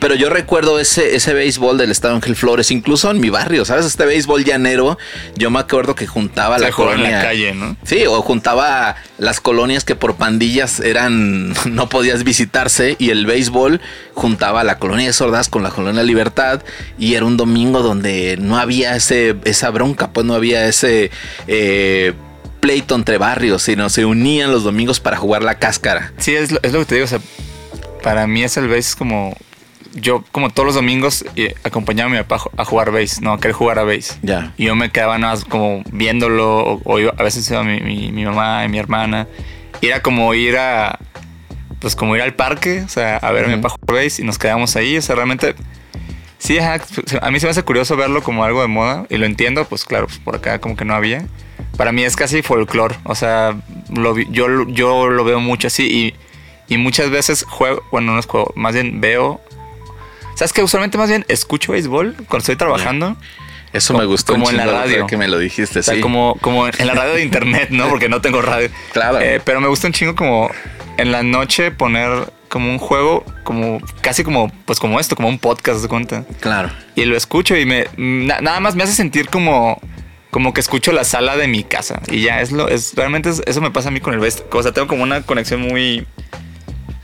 Pero 0.00 0.14
yo 0.14 0.30
recuerdo 0.30 0.80
ese, 0.80 1.14
ese 1.14 1.34
béisbol 1.34 1.78
del 1.78 1.90
estado 1.90 2.14
Ángel 2.14 2.34
Flores, 2.34 2.70
incluso 2.70 3.10
en 3.10 3.20
mi 3.20 3.30
barrio, 3.30 3.64
¿sabes? 3.64 3.84
Este 3.86 4.06
béisbol 4.06 4.44
llanero, 4.44 4.98
yo 5.36 5.50
me 5.50 5.60
acuerdo 5.60 5.94
que 5.94 6.06
juntaba 6.06 6.58
Se 6.58 6.64
la 6.64 6.72
jugaba 6.72 6.94
en 6.94 7.02
la 7.02 7.08
colonia. 7.08 7.28
calle, 7.28 7.54
¿no? 7.54 7.76
Sí, 7.84 8.06
o 8.06 8.20
juntaba 8.22 8.96
las 9.18 9.40
colonias 9.40 9.84
que 9.84 9.94
por 9.94 10.16
pandillas 10.16 10.80
eran, 10.80 11.52
no 11.66 11.88
podías 11.88 12.24
visitarse, 12.24 12.96
y 12.98 13.10
el 13.10 13.26
béisbol 13.26 13.80
juntaba 14.14 14.64
la 14.64 14.78
colonia 14.78 15.06
de 15.06 15.12
Sordas 15.12 15.48
con 15.48 15.62
la 15.62 15.70
colonia 15.70 16.02
Libertad, 16.02 16.62
y 16.98 17.14
era 17.14 17.26
un 17.26 17.36
domingo 17.36 17.82
donde 17.82 18.38
no 18.40 18.58
había 18.58 18.96
ese, 18.96 19.36
esa 19.44 19.70
bronca, 19.70 20.12
pues 20.12 20.24
no 20.26 20.34
había 20.34 20.66
ese 20.66 21.10
eh, 21.46 22.14
pleito 22.60 22.94
entre 22.94 23.18
barrios, 23.18 23.62
sino 23.62 23.90
se 23.90 24.04
unían 24.04 24.50
los 24.50 24.64
domingos 24.64 25.00
para 25.00 25.16
jugar 25.16 25.42
la 25.42 25.58
cáscara. 25.58 26.12
Sí, 26.18 26.34
es 26.34 26.52
lo, 26.52 26.60
es 26.62 26.72
lo 26.72 26.78
que 26.80 26.84
te 26.84 26.94
digo. 26.96 27.04
O 27.04 27.08
sea, 27.08 27.20
para 28.02 28.26
mí 28.26 28.42
es 28.44 28.56
el 28.56 28.70
como. 28.96 29.36
Yo, 29.94 30.24
como 30.30 30.50
todos 30.50 30.66
los 30.66 30.74
domingos, 30.76 31.24
eh, 31.36 31.54
acompañaba 31.64 32.10
a 32.10 32.12
mi 32.14 32.22
papá 32.22 32.44
a 32.56 32.64
jugar 32.64 32.92
base, 32.92 33.20
no, 33.22 33.32
a 33.32 33.38
querer 33.40 33.54
jugar 33.54 33.78
a 33.78 33.84
base. 33.84 34.14
Ya. 34.22 34.52
Y 34.56 34.66
yo 34.66 34.76
me 34.76 34.90
quedaba 34.90 35.18
nada 35.18 35.34
más 35.34 35.44
como 35.44 35.82
viéndolo, 35.90 36.58
o, 36.58 36.80
o 36.84 36.98
iba- 37.00 37.14
a 37.18 37.22
veces 37.22 37.48
iba 37.50 37.62
mi, 37.64 37.80
mi, 37.80 38.12
mi 38.12 38.24
mamá 38.24 38.64
y 38.64 38.68
mi 38.68 38.78
hermana. 38.78 39.26
Y 39.80 39.86
era 39.86 40.00
como 40.02 40.32
ir 40.34 40.56
a. 40.58 40.98
Pues 41.80 41.96
como 41.96 42.14
ir 42.14 42.20
al 42.22 42.34
parque, 42.34 42.82
o 42.82 42.88
sea, 42.88 43.16
a 43.16 43.32
ver 43.32 43.46
a 43.46 43.48
mi 43.48 43.56
papá 43.56 43.70
jugar 43.80 44.04
base 44.04 44.20
y 44.22 44.24
nos 44.26 44.38
quedamos 44.38 44.76
ahí. 44.76 44.96
O 44.98 45.02
sea, 45.02 45.16
realmente. 45.16 45.54
Sí, 46.38 46.56
ajá, 46.58 46.82
a 47.20 47.30
mí 47.30 47.38
se 47.40 47.46
me 47.46 47.50
hace 47.50 47.62
curioso 47.62 47.96
verlo 47.96 48.22
como 48.22 48.44
algo 48.44 48.62
de 48.62 48.68
moda 48.68 49.04
y 49.10 49.16
lo 49.18 49.26
entiendo, 49.26 49.64
pues 49.66 49.84
claro, 49.84 50.06
pues 50.06 50.18
por 50.20 50.36
acá 50.36 50.58
como 50.58 50.74
que 50.76 50.84
no 50.86 50.94
había. 50.94 51.24
Para 51.76 51.92
mí 51.92 52.02
es 52.02 52.16
casi 52.16 52.40
folclore, 52.42 52.96
o 53.04 53.14
sea, 53.14 53.56
lo 53.94 54.16
yo, 54.18 54.48
lo- 54.48 54.66
yo 54.68 55.08
lo 55.08 55.24
veo 55.24 55.38
mucho 55.40 55.66
así 55.66 56.14
y, 56.68 56.74
y 56.74 56.78
muchas 56.78 57.10
veces 57.10 57.44
juego, 57.46 57.82
bueno, 57.92 58.12
no 58.14 58.18
es 58.18 58.26
juego, 58.26 58.52
más 58.56 58.72
bien 58.74 59.00
veo. 59.02 59.40
¿Sabes 60.34 60.52
que 60.52 60.62
Usualmente 60.62 60.96
más 60.98 61.08
bien 61.08 61.24
escucho 61.28 61.72
béisbol 61.72 62.14
cuando 62.28 62.38
estoy 62.38 62.56
trabajando. 62.56 63.16
Eso 63.72 63.92
Como- 63.92 64.00
me 64.00 64.06
gustó 64.06 64.32
como 64.32 64.50
en 64.50 64.56
la 64.56 64.66
radio. 64.66 65.06
que 65.06 65.16
me 65.16 65.28
lo 65.28 65.38
dijiste, 65.38 65.78
O 65.78 65.82
sea, 65.82 65.94
sí. 65.94 66.00
como, 66.00 66.36
como 66.40 66.66
en 66.66 66.86
la 66.86 66.94
radio 66.94 67.14
de 67.14 67.22
internet, 67.22 67.68
¿no? 67.70 67.88
Porque 67.88 68.08
no 68.08 68.20
tengo 68.20 68.42
radio. 68.42 68.68
Claro. 68.92 69.20
Eh, 69.20 69.40
pero 69.44 69.60
me 69.60 69.68
gusta 69.68 69.86
un 69.86 69.92
chingo 69.92 70.16
como 70.16 70.50
en 70.96 71.12
la 71.12 71.22
noche 71.22 71.70
poner 71.70 72.32
como 72.48 72.68
un 72.68 72.78
juego, 72.78 73.24
como 73.44 73.80
casi 74.00 74.24
como, 74.24 74.50
pues 74.64 74.80
como 74.80 74.98
esto, 74.98 75.14
como 75.14 75.28
un 75.28 75.38
podcast, 75.38 75.82
¿de 75.82 75.88
cuenta? 75.88 76.24
Claro. 76.40 76.70
Y 76.96 77.04
lo 77.04 77.16
escucho 77.16 77.56
y 77.56 77.64
me 77.64 77.86
na- 77.96 78.40
nada 78.40 78.58
más 78.58 78.74
me 78.74 78.82
hace 78.82 78.92
sentir 78.94 79.28
como 79.28 79.80
como 80.32 80.52
que 80.54 80.60
escucho 80.60 80.92
la 80.92 81.02
sala 81.02 81.36
de 81.36 81.48
mi 81.48 81.64
casa 81.64 82.00
y 82.08 82.22
ya 82.22 82.40
es 82.40 82.52
lo 82.52 82.68
es 82.68 82.94
realmente 82.94 83.30
es- 83.30 83.42
eso 83.46 83.60
me 83.60 83.70
pasa 83.72 83.88
a 83.88 83.92
mí 83.92 84.00
con 84.00 84.14
el 84.14 84.20
best. 84.20 84.42
O 84.52 84.62
sea, 84.62 84.72
tengo 84.72 84.88
como 84.88 85.02
una 85.04 85.22
conexión 85.22 85.60
muy 85.60 86.06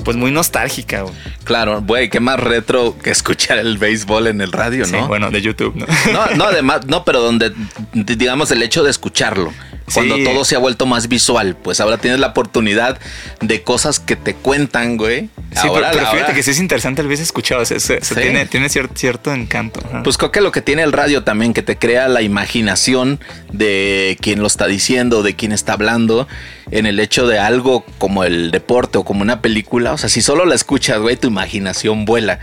pues 0.07 0.17
muy 0.17 0.31
nostálgica. 0.31 1.03
güey. 1.03 1.15
Claro, 1.45 1.83
güey, 1.83 2.09
qué 2.09 2.21
más 2.21 2.39
retro 2.41 2.97
que 3.03 3.11
escuchar 3.11 3.59
el 3.59 3.77
béisbol 3.77 4.29
en 4.29 4.41
el 4.41 4.53
radio, 4.53 4.85
Sí, 4.87 4.93
¿no? 4.93 5.09
bueno, 5.09 5.31
de 5.33 5.43
YouTube, 5.43 5.75
¿no? 5.75 5.85
No, 6.13 6.27
no, 6.37 6.45
además, 6.49 6.87
no, 6.87 7.05
pero 7.05 7.21
donde, 7.21 7.53
digamos, 7.93 8.51
el 8.53 8.63
hecho 8.63 8.83
de 8.85 8.91
escucharlo. 8.91 9.53
Cuando 9.95 10.17
Sí. 10.17 10.25
todo 10.25 10.45
se 10.45 10.57
ha 10.57 10.59
vuelto 10.59 10.85
más 10.87 11.07
visual, 11.09 11.57
pues 11.57 11.79
ahora 11.81 11.99
tienes 11.99 12.19
la 12.19 12.29
oportunidad 12.29 12.99
de 13.41 13.63
cosas 13.63 14.01
que 14.01 14.17
te 14.17 14.35
cuentan, 14.35 14.97
güey. 14.97 15.29
Sí, 15.53 15.69
Ahora, 15.69 15.91
pero, 15.91 15.99
pero 15.99 16.07
fíjate 16.07 16.21
ahora- 16.23 16.35
que 16.35 16.43
sí 16.43 16.51
es 16.51 16.59
interesante 16.59 17.03
el 17.03 17.09
veces 17.09 17.27
escuchado. 17.27 17.63
o 17.63 17.65
sea, 17.65 17.79
se- 17.79 18.01
se 18.01 18.15
Sí. 18.15 18.21
tiene, 18.21 18.47
tiene 18.47 18.69
cierto, 18.69 18.95
cierto 18.97 19.33
encanto. 19.33 19.81
ajá. 19.87 20.03
Pues 20.03 20.19
creo 20.19 20.33
que 20.33 20.41
lo 20.41 20.51
que 20.51 20.61
tiene 20.61 20.83
el 20.83 20.93
radio 20.93 21.23
también, 21.23 21.55
que 21.55 21.63
te 21.63 21.79
crea 21.79 22.09
la 22.09 22.23
imaginación 22.23 23.21
de 23.53 24.19
quien 24.21 24.41
lo 24.41 24.49
está 24.49 24.67
diciendo, 24.67 25.23
de 25.23 25.35
quien 25.37 25.53
está 25.53 25.75
hablando, 25.75 26.27
en 26.73 26.87
el 26.87 26.99
hecho 26.99 27.29
de 27.29 27.39
algo 27.39 27.85
como 27.99 28.25
el 28.25 28.51
deporte 28.51 28.99
o 28.99 29.05
como 29.05 29.23
una 29.23 29.41
película. 29.41 29.93
O 29.97 29.99
sea, 29.99 30.11
si 30.11 30.21
solo 30.21 30.45
la 30.45 30.55
escuchas, 30.55 30.99
güey, 30.99 31.17
tu 31.17 31.29
imaginación 31.29 32.05
vuela, 32.05 32.39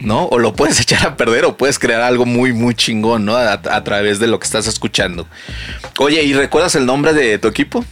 ¿no? 0.00 0.24
O 0.24 0.40
lo 0.40 0.52
puedes 0.52 0.80
echar 0.82 1.06
a 1.06 1.16
perder 1.16 1.44
o 1.44 1.56
puedes 1.56 1.78
crear 1.78 2.00
algo 2.00 2.26
muy, 2.26 2.52
muy 2.52 2.74
chingón, 2.74 3.24
¿no? 3.24 3.36
A, 3.36 3.52
a 3.52 3.84
través 3.84 4.18
de 4.18 4.26
lo 4.26 4.40
que 4.40 4.46
estás 4.46 4.66
escuchando. 4.66 5.28
Oye, 6.00 6.24
¿y 6.24 6.34
recuerdas 6.34 6.74
el 6.74 6.86
nombre 6.86 7.12
de 7.12 7.38
tu 7.38 7.46
equipo? 7.46 7.84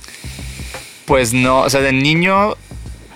Pues 1.04 1.32
no, 1.32 1.60
o 1.60 1.70
sea, 1.70 1.82
de 1.82 1.92
niño, 1.92 2.56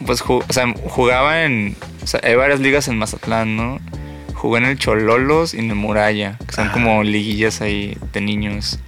pues 0.06 0.22
o 0.24 0.44
sea, 0.50 0.72
jugaba 0.84 1.42
en. 1.42 1.74
O 2.04 2.06
sea, 2.06 2.20
hay 2.22 2.36
varias 2.36 2.60
ligas 2.60 2.86
en 2.86 2.96
Mazatlán, 2.96 3.56
¿no? 3.56 3.80
Jugué 4.34 4.58
en 4.58 4.66
el 4.66 4.78
Chololos 4.78 5.54
y 5.54 5.58
en 5.58 5.70
el 5.70 5.74
Muralla, 5.74 6.38
que 6.46 6.54
son 6.54 6.68
como 6.68 7.02
liguillas 7.02 7.60
ahí 7.62 7.98
de 8.12 8.20
niños. 8.20 8.78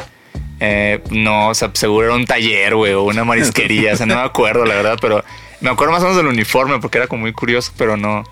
Eh, 0.61 1.03
no, 1.11 1.49
o 1.49 1.55
sea, 1.55 1.73
seguro 1.75 2.07
era 2.07 2.15
un 2.15 2.27
taller, 2.27 2.77
güey, 2.77 2.93
o 2.93 3.03
una 3.03 3.25
marisquería, 3.25 3.95
o 3.95 3.97
sea, 3.97 4.07
no 4.07 4.15
me 4.15 4.21
acuerdo, 4.21 4.65
la 4.65 4.77
verdad, 4.77 4.99
pero 5.01 5.25
me 5.63 5.71
acuerdo 5.71 5.93
más 5.93 6.03
o 6.03 6.07
menos 6.07 6.17
del 6.19 6.27
uniforme 6.27 6.79
porque 6.81 6.99
era 6.99 7.07
como 7.07 7.23
muy 7.23 7.33
curioso, 7.33 7.73
pero 7.79 7.97
no. 7.97 8.25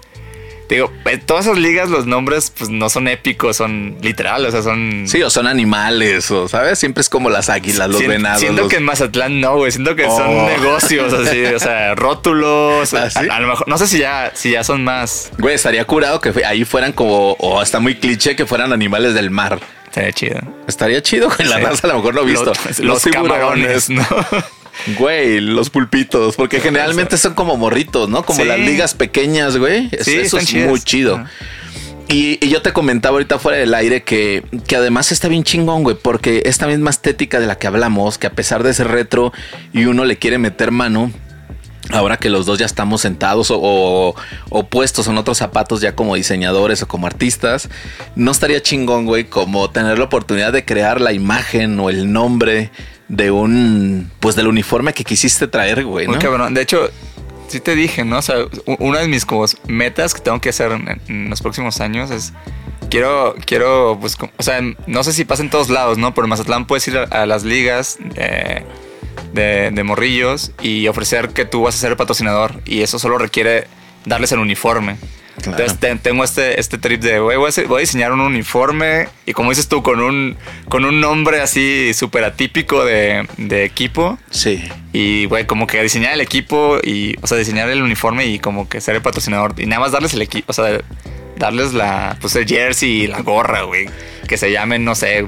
Digo, 0.69 0.93
en 1.07 1.21
todas 1.23 1.47
esas 1.47 1.59
ligas 1.59 1.89
los 1.91 2.07
nombres, 2.07 2.53
pues 2.57 2.71
no 2.71 2.89
son 2.89 3.09
épicos, 3.09 3.57
son 3.57 3.97
literal, 4.03 4.47
o 4.47 4.51
sea, 4.53 4.63
son. 4.63 5.03
Sí, 5.09 5.21
o 5.21 5.29
son 5.29 5.49
animales, 5.49 6.31
o 6.31 6.47
sabes, 6.47 6.79
siempre 6.79 7.01
es 7.01 7.09
como 7.09 7.29
las 7.29 7.49
águilas, 7.49 7.89
los 7.91 8.07
venados. 8.07 8.39
Siento 8.41 8.63
los- 8.63 8.71
que 8.71 8.77
en 8.77 8.85
Mazatlán 8.85 9.41
no, 9.41 9.57
güey. 9.57 9.73
Siento 9.73 9.97
que 9.97 10.05
son 10.05 10.29
Oh. 10.29 10.47
negocios 10.47 11.13
así, 11.13 11.45
o 11.45 11.59
sea, 11.59 11.95
rótulos. 11.97 12.95
¿Ah, 12.95 13.11
sí? 13.11 13.19
a, 13.29 13.35
a 13.35 13.41
lo 13.41 13.49
mejor, 13.49 13.67
no 13.67 13.79
sé 13.79 13.89
si 13.89 13.99
ya, 13.99 14.31
si 14.33 14.53
ya 14.53 14.63
son 14.63 14.85
más. 14.85 15.33
Güey, 15.39 15.57
estaría 15.57 15.85
curado 15.87 16.21
que 16.21 16.33
ahí 16.45 16.65
fueran 16.65 16.93
como, 16.93 17.33
o 17.41 17.61
está 17.61 17.81
muy 17.81 17.97
cliché 17.97 18.37
que 18.37 18.47
fueran 18.47 18.73
animales 18.73 19.13
del 19.15 19.31
mar. 19.31 19.59
Estaría 19.87 20.13
chido. 20.13 20.39
Estaría 20.69 21.03
chido, 21.03 21.31
güey. 21.37 21.49
La 21.49 21.57
Sí. 21.57 21.63
raza 21.65 21.87
a 21.89 21.91
lo 21.91 21.97
mejor 21.97 22.15
lo 22.15 22.23
he 22.23 22.27
visto. 22.27 22.53
Los, 22.69 22.79
los 22.79 23.05
camarones, 23.07 23.91
¿no? 23.91 24.07
Güey, 24.99 25.41
los 25.41 25.71
pulpitos. 25.71 26.37
Porque 26.37 26.61
generalmente 26.61 27.17
son 27.17 27.35
como 27.35 27.57
morritos, 27.57 28.09
¿no? 28.09 28.25
Como 28.25 28.41
Sí. 28.41 28.47
las 28.49 28.59
ligas 28.59 28.95
pequeñas, 28.95 29.57
güey. 29.57 29.91
Sí, 30.01 30.15
eso 30.17 30.39
es 30.39 30.47
chidas. 30.47 30.69
muy 30.69 30.81
chido. 30.81 31.25
Y, 32.09 32.45
y 32.45 32.49
yo 32.51 32.61
te 32.61 32.73
comentaba 32.73 33.15
ahorita 33.15 33.39
fuera 33.39 33.59
del 33.59 33.73
aire 33.73 34.03
que, 34.03 34.43
que 34.67 34.75
además 34.77 35.13
está 35.13 35.29
bien 35.29 35.45
chingón, 35.45 35.85
güey, 35.85 35.97
porque 36.01 36.43
esta 36.45 36.67
misma 36.67 36.91
estética 36.91 37.39
de 37.39 37.47
la 37.47 37.57
que 37.57 37.69
hablamos, 37.69 38.19
que 38.19 38.27
a 38.27 38.33
pesar 38.33 38.65
de 38.65 38.75
ser 38.75 38.89
retro 38.89 39.33
y 39.73 39.85
uno 39.85 40.05
le 40.05 40.17
quiere 40.17 40.37
meter 40.39 40.73
mano, 40.73 41.13
ahora 41.93 42.17
que 42.17 42.29
los 42.29 42.47
dos 42.47 42.59
ya 42.59 42.67
estamos 42.67 43.01
sentados 43.03 43.53
o, 43.53 43.59
o- 43.61 44.15
o 44.49 44.67
puestos 44.67 45.07
en 45.07 45.19
otros 45.19 45.39
zapatos 45.39 45.81
ya 45.81 45.95
como 45.95 46.17
diseñadores 46.17 46.83
o 46.83 46.89
como 46.89 47.07
artistas, 47.07 47.69
no 48.17 48.33
estaría 48.33 48.61
chingón, 48.61 49.07
güey, 49.07 49.25
como 49.27 49.71
tener 49.71 49.97
la 49.99 50.07
oportunidad 50.07 50.53
de 50.53 50.65
crear 50.65 51.01
la 51.01 51.13
imagen 51.13 51.79
o 51.79 51.91
el 51.91 52.13
nombre 52.13 52.73
de 53.11 53.33
un, 53.33 54.11
pues 54.21 54.37
del 54.37 54.47
uniforme 54.47 54.95
que 54.95 55.05
quisiste 55.05 55.49
traer, 55.49 55.85
güey, 55.85 56.07
Muy 56.07 56.17
¿no? 56.17 56.23
cabrón. 56.23 56.55
De 56.55 56.63
hecho, 56.63 56.89
sí 57.49 57.59
te 57.61 57.75
dije, 57.75 58.05
¿no? 58.05 58.19
O 58.19 58.23
sea, 58.23 58.37
una 58.79 59.01
de 59.01 59.09
mis 59.09 59.27
como 59.27 59.45
metas 59.67 60.15
que 60.15 60.21
tengo 60.21 60.41
que 60.41 60.51
hacer 60.51 60.71
en, 60.73 61.01
en 61.09 61.29
los 61.29 61.43
próximos 61.43 61.81
años 61.81 62.11
es. 62.11 62.33
Quiero, 62.89 63.37
quiero, 63.45 63.99
pues, 64.01 64.17
o 64.37 64.43
sea, 64.43 64.61
no 64.87 65.05
sé 65.05 65.13
si 65.13 65.25
pasa 65.25 65.43
en 65.45 65.51
todos 65.51 65.71
lados, 65.71 65.97
¿no? 65.99 66.13
Pero 66.13 66.25
en 66.25 66.31
Mazatlán 66.31 66.67
puedes 66.67 66.89
ir 66.89 66.99
a, 66.99 67.05
a 67.05 67.27
las 67.27 67.45
ligas 67.45 67.99
eh, 68.17 68.65
de, 69.33 69.71
de 69.71 69.85
morrillos 69.85 70.51
y 70.61 70.89
ofrecer 70.89 71.29
que 71.29 71.45
tú 71.45 71.63
vas 71.63 71.77
a 71.77 71.79
ser 71.79 71.91
el 71.91 71.97
patrocinador 71.97 72.61
y 72.65 72.83
eso 72.83 72.99
solo 72.99 73.17
requiere 73.19 73.69
darles 74.07 74.33
el 74.33 74.41
uniforme. 74.41 74.97
Claro. 75.43 75.59
Entonces 75.59 75.79
te- 75.79 75.97
tengo 75.97 76.23
este, 76.25 76.59
este 76.61 76.79
trip 76.79 77.01
de, 77.03 77.19
güey, 77.21 77.37
voy, 77.37 77.47
a 77.47 77.49
hacer- 77.49 77.67
voy 77.67 77.79
a 77.79 77.81
diseñar 77.81 78.13
un 78.13 78.21
uniforme 78.21 79.09
y 79.27 79.33
como 79.33 79.51
dices 79.51 79.69
tú, 79.69 79.83
con 79.83 80.01
un, 80.01 80.37
con 80.69 80.85
un 80.85 81.01
nombre 81.01 81.41
así 81.41 81.93
súper 81.95 82.25
atípico 82.25 82.85
de, 82.85 83.27
de 83.37 83.65
equipo. 83.65 84.19
Sí. 84.31 84.63
Y, 84.93 85.25
güey, 85.27 85.47
como 85.47 85.67
que 85.67 85.83
diseñar 85.83 86.13
el 86.15 86.21
equipo 86.21 86.79
y, 86.83 87.17
o 87.23 87.27
sea, 87.27 87.39
diseñar 87.39 87.69
el 87.71 87.83
uniforme 87.83 88.27
y 88.27 88.39
como 88.39 88.69
que 88.69 88.81
ser 88.81 88.97
el 88.97 89.03
patrocinador. 89.03 89.55
Y 89.59 89.67
nada 89.67 89.81
más 89.81 89.93
darles 89.93 90.15
el 90.15 90.23
equipo, 90.23 90.47
o 90.51 90.53
sea, 90.53 90.81
darles 91.37 91.73
la, 91.73 92.17
pues 92.21 92.37
el 92.37 92.47
jersey 92.47 93.03
y 93.03 93.07
la 93.07 93.21
gorra, 93.23 93.63
güey. 93.63 93.87
Que 94.29 94.37
se 94.37 94.51
llamen, 94.53 94.85
no 94.85 94.95
sé, 94.95 95.27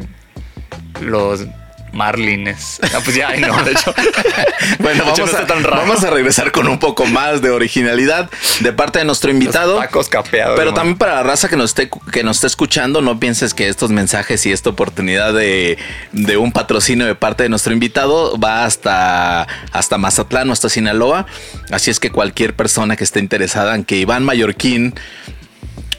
los, 1.01 1.46
Marlines. 1.92 2.81
Ah, 2.83 3.00
pues 3.05 3.16
ya, 3.16 3.37
no, 3.37 3.62
de 3.62 3.72
hecho. 3.72 3.94
bueno, 4.78 5.05
vamos, 5.05 5.35
a, 5.35 5.44
vamos 5.70 6.05
a 6.05 6.11
regresar 6.11 6.52
con 6.52 6.66
un 6.68 6.78
poco 6.78 7.07
más 7.07 7.42
de 7.42 7.50
originalidad 7.50 8.31
de 8.61 8.72
parte 8.72 8.98
de 8.98 9.05
nuestro 9.05 9.31
invitado. 9.31 9.78
tacos 9.78 10.09
capeados. 10.09 10.59
Pero 10.59 10.74
también 10.74 10.98
para 10.98 11.14
la 11.16 11.22
raza 11.22 11.48
que 11.48 11.57
nos 11.57 11.70
esté, 11.70 11.90
que 12.11 12.22
nos 12.22 12.38
esté 12.38 12.46
escuchando, 12.46 13.00
no 13.00 13.20
pienses 13.20 13.55
que 13.55 13.68
estos 13.68 13.90
mensajes 13.90 14.44
y 14.46 14.52
esta 14.52 14.70
oportunidad 14.70 15.33
de, 15.33 15.78
de 16.12 16.37
un 16.37 16.52
patrocinio 16.52 17.07
de 17.07 17.14
parte 17.14 17.44
de 17.44 17.48
nuestro 17.48 17.72
invitado 17.72 18.38
va 18.38 18.64
hasta, 18.64 19.46
hasta 19.72 19.98
Mazatlán 19.98 20.48
o 20.50 20.52
hasta 20.52 20.68
Sinaloa. 20.68 21.26
Así 21.70 21.90
es 21.90 22.00
que 22.00 22.11
cualquier 22.11 22.55
persona 22.55 22.96
que 22.96 23.05
esté 23.05 23.20
interesada 23.20 23.74
en 23.74 23.85
que 23.85 23.96
Iván 23.96 24.24
Mallorquín 24.24 24.94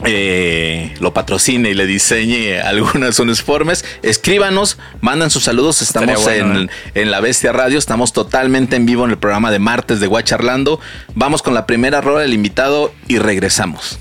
eh, 0.04 0.94
lo 1.00 1.12
patrocine 1.12 1.70
y 1.70 1.74
le 1.74 1.86
diseñe 1.86 2.60
algunos 2.60 3.18
uniformes, 3.18 3.84
escríbanos, 4.02 4.78
mandan 5.00 5.30
sus 5.30 5.44
saludos. 5.44 5.82
Estamos 5.82 6.26
en, 6.26 6.70
en, 6.94 7.10
La 7.10 7.20
Bestia 7.20 7.52
Radio, 7.52 7.78
estamos 7.78 8.12
totalmente 8.12 8.76
en 8.76 8.86
vivo 8.86 9.04
en 9.04 9.10
el 9.10 9.18
programa 9.18 9.50
de 9.50 9.58
martes 9.58 10.00
de 10.00 10.06
Guacharlando. 10.06 10.80
Vamos 11.14 11.42
con 11.42 11.54
la 11.54 11.66
primera 11.66 12.00
rueda 12.00 12.20
del 12.20 12.34
invitado 12.34 12.92
y 13.08 13.18
regresamos. 13.18 13.98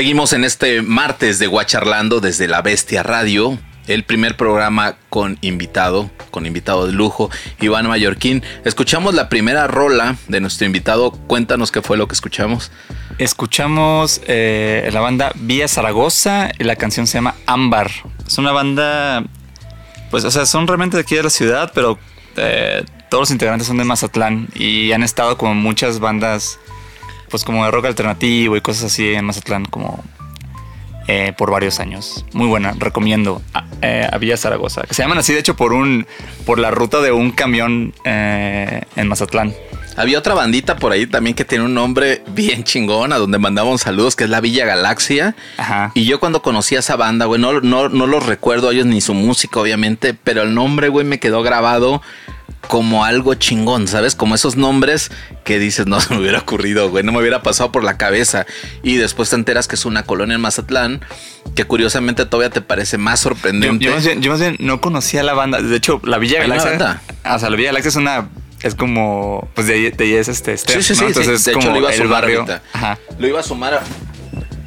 Seguimos 0.00 0.32
en 0.32 0.44
este 0.44 0.80
martes 0.80 1.38
de 1.38 1.46
Guacharlando 1.46 2.20
desde 2.22 2.48
La 2.48 2.62
Bestia 2.62 3.02
Radio, 3.02 3.58
el 3.86 4.02
primer 4.02 4.34
programa 4.34 4.96
con 5.10 5.36
invitado, 5.42 6.08
con 6.30 6.46
invitado 6.46 6.86
de 6.86 6.94
lujo, 6.94 7.28
Iván 7.60 7.86
Mallorquín. 7.86 8.42
Escuchamos 8.64 9.12
la 9.12 9.28
primera 9.28 9.66
rola 9.66 10.16
de 10.26 10.40
nuestro 10.40 10.64
invitado. 10.64 11.10
Cuéntanos 11.10 11.70
qué 11.70 11.82
fue 11.82 11.98
lo 11.98 12.08
que 12.08 12.14
escuchamos. 12.14 12.72
Escuchamos 13.18 14.22
eh, 14.26 14.88
la 14.90 15.00
banda 15.00 15.32
Vía 15.34 15.68
Zaragoza 15.68 16.50
y 16.58 16.64
la 16.64 16.76
canción 16.76 17.06
se 17.06 17.18
llama 17.18 17.34
Ámbar. 17.44 17.90
Es 18.26 18.38
una 18.38 18.52
banda, 18.52 19.22
pues, 20.10 20.24
o 20.24 20.30
sea, 20.30 20.46
son 20.46 20.66
realmente 20.66 20.96
de 20.96 21.02
aquí 21.02 21.16
de 21.16 21.24
la 21.24 21.30
ciudad, 21.30 21.72
pero 21.74 21.98
eh, 22.36 22.86
todos 23.10 23.20
los 23.20 23.30
integrantes 23.32 23.66
son 23.66 23.76
de 23.76 23.84
Mazatlán 23.84 24.48
y 24.54 24.92
han 24.92 25.02
estado 25.02 25.36
como 25.36 25.54
muchas 25.54 26.00
bandas 26.00 26.58
pues 27.30 27.44
como 27.44 27.64
de 27.64 27.70
rock 27.70 27.86
alternativo 27.86 28.56
y 28.56 28.60
cosas 28.60 28.84
así 28.84 29.14
en 29.14 29.24
Mazatlán, 29.24 29.64
como 29.64 30.02
eh, 31.08 31.32
por 31.36 31.50
varios 31.50 31.80
años. 31.80 32.24
Muy 32.32 32.46
buena, 32.46 32.72
recomiendo 32.78 33.42
a, 33.54 33.64
eh, 33.82 34.08
a 34.10 34.18
Villa 34.18 34.36
Zaragoza. 34.36 34.82
Que 34.82 34.94
se 34.94 35.02
llaman 35.02 35.18
así, 35.18 35.32
de 35.32 35.40
hecho, 35.40 35.56
por 35.56 35.72
un 35.72 36.06
por 36.46 36.58
la 36.58 36.70
ruta 36.70 37.00
de 37.00 37.10
un 37.10 37.32
camión 37.32 37.94
eh, 38.04 38.82
en 38.96 39.08
Mazatlán. 39.08 39.54
Había 39.96 40.18
otra 40.18 40.34
bandita 40.34 40.76
por 40.76 40.92
ahí 40.92 41.06
también 41.06 41.34
que 41.34 41.44
tiene 41.44 41.64
un 41.64 41.74
nombre 41.74 42.22
bien 42.28 42.64
chingón, 42.64 43.12
a 43.12 43.18
donde 43.18 43.38
mandamos 43.38 43.80
saludos, 43.80 44.14
que 44.14 44.24
es 44.24 44.30
la 44.30 44.40
Villa 44.40 44.64
Galaxia. 44.64 45.34
Ajá. 45.56 45.90
Y 45.94 46.04
yo 46.04 46.20
cuando 46.20 46.42
conocí 46.42 46.76
a 46.76 46.78
esa 46.78 46.96
banda, 46.96 47.26
güey, 47.26 47.40
no, 47.40 47.60
no, 47.60 47.88
no 47.88 48.06
los 48.06 48.24
recuerdo 48.24 48.68
a 48.68 48.72
ellos 48.72 48.86
ni 48.86 49.00
su 49.00 49.14
música, 49.14 49.60
obviamente, 49.60 50.14
pero 50.14 50.42
el 50.42 50.54
nombre, 50.54 50.88
güey, 50.88 51.04
me 51.04 51.18
quedó 51.18 51.42
grabado 51.42 52.02
como 52.68 53.04
algo 53.04 53.34
chingón, 53.34 53.88
¿sabes? 53.88 54.14
Como 54.14 54.34
esos 54.34 54.56
nombres 54.56 55.10
que 55.44 55.58
dices, 55.58 55.86
no 55.86 56.00
se 56.00 56.14
me 56.14 56.20
hubiera 56.20 56.38
ocurrido, 56.38 56.90
güey, 56.90 57.04
no 57.04 57.12
me 57.12 57.18
hubiera 57.18 57.42
pasado 57.42 57.72
por 57.72 57.84
la 57.84 57.96
cabeza. 57.96 58.46
Y 58.82 58.96
después 58.96 59.30
te 59.30 59.36
enteras 59.36 59.68
que 59.68 59.74
es 59.76 59.84
una 59.84 60.02
colonia 60.04 60.34
en 60.34 60.40
Mazatlán, 60.40 61.00
que 61.54 61.64
curiosamente 61.64 62.26
todavía 62.26 62.50
te 62.50 62.60
parece 62.60 62.98
más 62.98 63.20
sorprendente. 63.20 63.84
yo 63.84 63.92
más 63.92 64.04
bien, 64.04 64.22
yo 64.22 64.30
más 64.30 64.40
bien 64.40 64.56
no 64.60 64.80
conocía 64.80 65.22
la 65.22 65.34
banda. 65.34 65.60
De 65.60 65.76
hecho, 65.76 66.00
la 66.04 66.18
Villa 66.18 66.40
Galaxia. 66.40 66.70
banda. 66.70 67.02
O 67.34 67.38
sea, 67.38 67.50
la 67.50 67.56
Villa 67.56 67.68
Galaxia 67.70 67.88
es 67.88 67.96
una. 67.96 68.28
Es 68.62 68.74
como. 68.74 69.48
Pues 69.54 69.66
de 69.66 69.74
ahí, 69.74 69.90
de 69.90 70.04
ahí 70.04 70.12
es 70.14 70.28
este. 70.28 70.56
Sí, 70.56 70.64
Steph, 70.64 70.82
sí, 70.82 70.82
sí. 70.82 70.92
¿no? 70.92 70.98
sí. 70.98 71.04
Entonces 71.06 71.26
De 71.26 71.34
es 71.34 71.56
hecho, 71.56 71.58
como 71.60 71.70
lo 71.72 71.78
iba 71.78 71.90
a 71.90 71.92
sumar 71.94 72.24
ahorita. 72.24 72.62
Ajá. 72.74 72.98
Lo 73.18 73.26
iba 73.26 73.40
a 73.40 73.42
sumar 73.42 73.74
a. 73.74 73.82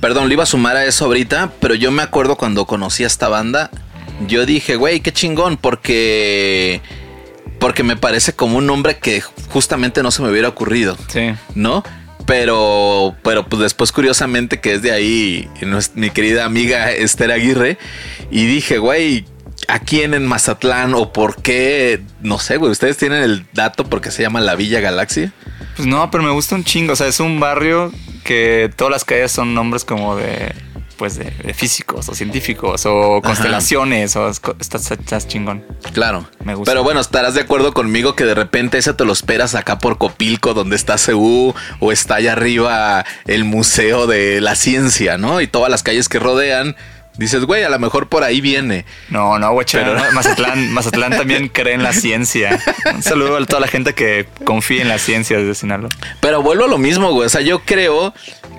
Perdón, 0.02 0.28
lo 0.28 0.34
iba 0.34 0.44
a 0.44 0.48
sumar 0.48 0.76
a 0.76 0.86
eso 0.86 1.06
ahorita, 1.06 1.52
pero 1.62 1.76
yo 1.76 1.92
me 1.92 2.02
acuerdo 2.02 2.36
cuando 2.36 2.66
conocí 2.66 3.04
a 3.04 3.08
esta 3.08 3.30
banda, 3.30 3.70
yo 4.28 4.46
dije, 4.46 4.76
güey, 4.76 5.00
qué 5.02 5.14
chingón, 5.14 5.58
porque. 5.58 6.82
Porque 7.64 7.82
me 7.84 7.96
parece 7.96 8.34
como 8.34 8.58
un 8.58 8.66
nombre 8.66 8.98
que 8.98 9.22
justamente 9.22 10.04
no 10.04 10.12
se 10.12 10.22
me 10.22 10.30
hubiera 10.30 10.50
ocurrido, 10.50 10.98
Sí. 11.08 11.34
¿no? 11.56 11.82
Pero, 12.26 13.16
pero 13.24 13.46
pues 13.48 13.62
después 13.62 13.94
curiosamente 13.94 14.60
que 14.60 14.74
es 14.74 14.82
de 14.82 14.92
ahí 14.92 15.48
mi 15.96 16.10
querida 16.10 16.44
amiga 16.44 16.92
Esther 16.92 17.32
Aguirre 17.32 17.78
y 18.30 18.48
dije, 18.48 18.80
güey, 18.80 19.24
¿a 19.70 19.80
quién 19.80 20.14
en 20.14 20.26
Mazatlán 20.26 20.94
o 20.94 21.14
por 21.14 21.42
qué? 21.42 22.02
No 22.22 22.38
sé, 22.38 22.58
güey, 22.58 22.70
ustedes 22.70 22.98
tienen 22.98 23.24
el 23.24 23.46
dato 23.54 23.86
porque 23.86 24.12
se 24.12 24.24
llama 24.24 24.42
la 24.42 24.56
Villa 24.56 24.82
Galaxia. 24.82 25.32
Pues 25.78 25.88
no, 25.88 26.12
pero 26.12 26.22
me 26.22 26.32
gusta 26.32 26.56
un 26.56 26.66
chingo. 26.66 26.92
O 26.92 26.96
sea, 26.98 27.08
es 27.08 27.22
un 27.22 27.40
barrio 27.40 27.94
que 28.26 28.70
todas 28.76 28.92
las 28.92 29.06
calles 29.06 29.32
son 29.32 29.54
nombres 29.54 29.86
como 29.86 30.18
de. 30.18 30.54
Pues 30.98 31.16
de, 31.18 31.32
de 31.32 31.54
físicos 31.54 32.08
o 32.10 32.16
científicos 32.16 32.86
o 32.86 33.22
constelaciones 33.22 34.16
o 34.16 34.30
estás 34.30 35.28
chingón. 35.28 35.64
Claro. 35.94 36.28
Me 36.44 36.56
gusta. 36.56 36.72
Pero 36.72 36.84
bueno, 36.84 37.00
estarás 37.00 37.34
de 37.34 37.42
acuerdo 37.42 37.74
conmigo 37.74 38.16
que 38.16 38.26
de 38.26 38.36
repente 38.36 38.78
ese 38.78 38.94
te 38.94 39.06
lo 39.06 39.14
esperas 39.14 39.56
acá 39.56 39.80
por 39.80 39.98
Copilco, 39.98 40.54
donde 40.54 40.76
está 40.76 40.96
CU, 40.98 41.54
o 41.80 41.92
está 41.92 42.16
allá 42.16 42.34
arriba 42.34 43.06
el 43.26 43.44
Museo 43.44 44.08
de 44.08 44.42
la 44.42 44.56
Ciencia, 44.56 45.18
¿no? 45.18 45.42
Y 45.42 45.48
todas 45.48 45.70
las 45.70 45.84
calles 45.84 46.10
que 46.10 46.20
rodean. 46.20 46.76
Dices, 47.18 47.46
güey, 47.46 47.64
a 47.64 47.70
lo 47.70 47.78
mejor 47.78 48.08
por 48.10 48.24
ahí 48.24 48.42
viene. 48.42 48.86
No, 49.10 49.38
no, 49.38 49.52
güey, 49.54 49.68
Pero- 49.72 49.96
no, 49.96 50.12
Mazatlán, 50.14 50.72
Mazatlán 50.74 51.12
también 51.12 51.48
cree 51.48 51.74
en 51.76 51.84
la 51.84 51.94
ciencia. 51.94 52.60
Un 52.94 53.04
saludo 53.04 53.38
a 53.38 53.46
toda 53.46 53.60
la 53.62 53.68
gente 53.68 53.94
que 53.94 54.28
confía 54.46 54.82
en 54.82 54.88
la 54.90 54.98
ciencia 54.98 55.38
desde 55.38 55.54
Sinaloa. 55.56 55.90
Pero 56.22 56.42
vuelvo 56.42 56.66
a 56.66 56.68
lo 56.68 56.78
mismo, 56.80 57.12
güey. 57.12 57.28
O 57.28 57.30
sea, 57.30 57.42
yo 57.42 57.60
creo 57.64 58.14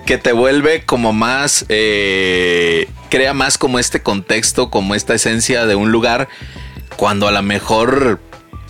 que 0.05 0.17
te 0.17 0.31
vuelve 0.31 0.83
como 0.85 1.11
más. 1.11 1.65
eh, 1.69 2.87
crea 3.09 3.33
más 3.33 3.57
como 3.57 3.77
este 3.79 4.01
contexto, 4.01 4.69
como 4.69 4.95
esta 4.95 5.13
esencia 5.13 5.65
de 5.65 5.75
un 5.75 5.91
lugar. 5.91 6.27
Cuando 6.95 7.27
a 7.27 7.31
lo 7.31 7.41
mejor. 7.41 8.21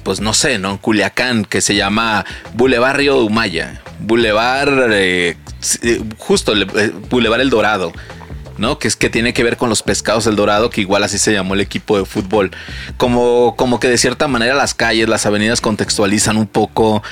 Pues 0.03 0.19
no 0.19 0.33
sé, 0.35 0.59
¿no? 0.59 0.71
En 0.71 0.77
Culiacán, 0.77 1.45
que 1.45 1.61
se 1.61 1.73
llama 1.75 2.25
Boulevard 2.53 2.97
Río 2.97 3.17
Humaya. 3.23 3.81
Boulevard. 3.99 4.91
eh, 4.93 5.35
eh, 5.81 6.01
justo, 6.17 6.53
Boulevard 7.09 7.41
El 7.41 7.49
Dorado. 7.49 7.91
¿No? 8.57 8.79
Que 8.79 8.87
es 8.87 8.95
que 8.95 9.09
tiene 9.09 9.33
que 9.33 9.43
ver 9.43 9.57
con 9.57 9.69
los 9.69 9.83
pescados 9.83 10.25
del 10.25 10.35
Dorado, 10.35 10.69
que 10.69 10.81
igual 10.81 11.03
así 11.03 11.17
se 11.17 11.33
llamó 11.33 11.53
el 11.53 11.61
equipo 11.61 11.97
de 11.97 12.05
fútbol. 12.05 12.51
Como, 12.97 13.55
como 13.57 13.79
que 13.79 13.87
de 13.89 13.97
cierta 13.97 14.27
manera 14.27 14.55
las 14.55 14.73
calles, 14.73 15.09
las 15.09 15.25
avenidas 15.25 15.61
contextualizan 15.61 16.37
un 16.37 16.47
poco 16.47 17.03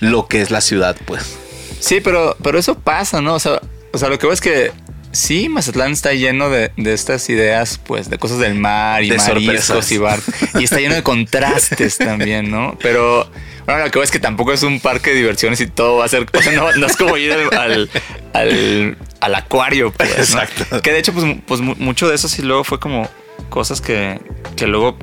lo 0.00 0.26
que 0.28 0.40
es 0.42 0.50
la 0.50 0.60
ciudad, 0.60 0.96
pues. 1.04 1.36
Sí, 1.80 2.00
pero, 2.00 2.36
pero 2.42 2.58
eso 2.58 2.78
pasa, 2.78 3.20
¿no? 3.20 3.34
O 3.34 3.40
sea, 3.40 3.60
o 3.92 3.98
sea, 3.98 4.08
lo 4.08 4.18
que 4.18 4.26
veo 4.26 4.32
es 4.34 4.40
que 4.40 4.72
sí, 5.10 5.48
Mazatlán 5.48 5.92
está 5.92 6.12
lleno 6.14 6.48
de, 6.48 6.70
de 6.76 6.92
estas 6.94 7.28
ideas, 7.28 7.78
pues, 7.84 8.08
de 8.08 8.18
cosas 8.18 8.38
del 8.38 8.54
mar 8.54 9.02
y 9.02 9.10
De 9.10 9.16
mariscos 9.18 9.64
sorpresas. 9.64 9.92
y 9.92 9.98
bar. 9.98 10.20
Y 10.60 10.64
está 10.64 10.78
lleno 10.80 10.94
de 10.94 11.02
contrastes 11.02 11.98
también, 11.98 12.50
¿no? 12.50 12.78
Pero 12.80 13.28
bueno, 13.66 13.84
lo 13.84 13.90
que 13.90 13.98
veo 13.98 14.04
es 14.04 14.10
que 14.10 14.18
tampoco 14.20 14.52
es 14.52 14.62
un 14.62 14.80
parque 14.80 15.10
de 15.10 15.16
diversiones 15.16 15.60
y 15.60 15.66
todo 15.66 15.98
va 15.98 16.04
a 16.06 16.08
ser. 16.08 16.26
O 16.32 16.40
sea, 16.42 16.52
no, 16.52 16.72
no 16.72 16.86
es 16.86 16.96
como 16.96 17.16
ir 17.16 17.32
al, 17.32 17.58
al, 17.58 17.90
al- 18.32 18.96
al 19.22 19.34
acuario, 19.34 19.92
pues. 19.92 20.10
¿no? 20.34 20.40
Exacto. 20.42 20.82
Que 20.82 20.92
de 20.92 20.98
hecho, 20.98 21.12
pues, 21.12 21.24
pues 21.46 21.60
mu- 21.60 21.76
mucho 21.78 22.08
de 22.08 22.14
eso 22.14 22.28
sí 22.28 22.42
luego 22.42 22.64
fue 22.64 22.78
como 22.80 23.08
cosas 23.48 23.80
que, 23.80 24.20
que 24.56 24.66
luego 24.66 24.96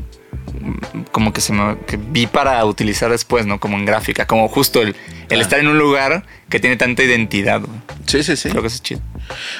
mm, 0.61 1.01
como 1.11 1.33
que 1.33 1.41
se 1.41 1.53
me 1.53 1.77
que 1.87 1.97
vi 1.97 2.27
para 2.27 2.63
utilizar 2.65 3.09
después, 3.11 3.45
¿no? 3.45 3.59
Como 3.59 3.77
en 3.77 3.85
gráfica, 3.85 4.27
como 4.27 4.47
justo 4.47 4.81
el, 4.81 4.95
el 5.29 5.39
Ah. 5.39 5.41
estar 5.41 5.59
en 5.59 5.67
un 5.67 5.77
lugar 5.77 6.25
que 6.49 6.59
tiene 6.59 6.75
tanta 6.75 7.03
identidad. 7.03 7.61
güey. 7.61 7.79
Sí, 8.07 8.23
sí, 8.23 8.35
sí. 8.35 8.49
Creo 8.49 8.61
que 8.61 8.67
eso 8.67 8.75
es 8.77 8.83
chido. 8.83 9.01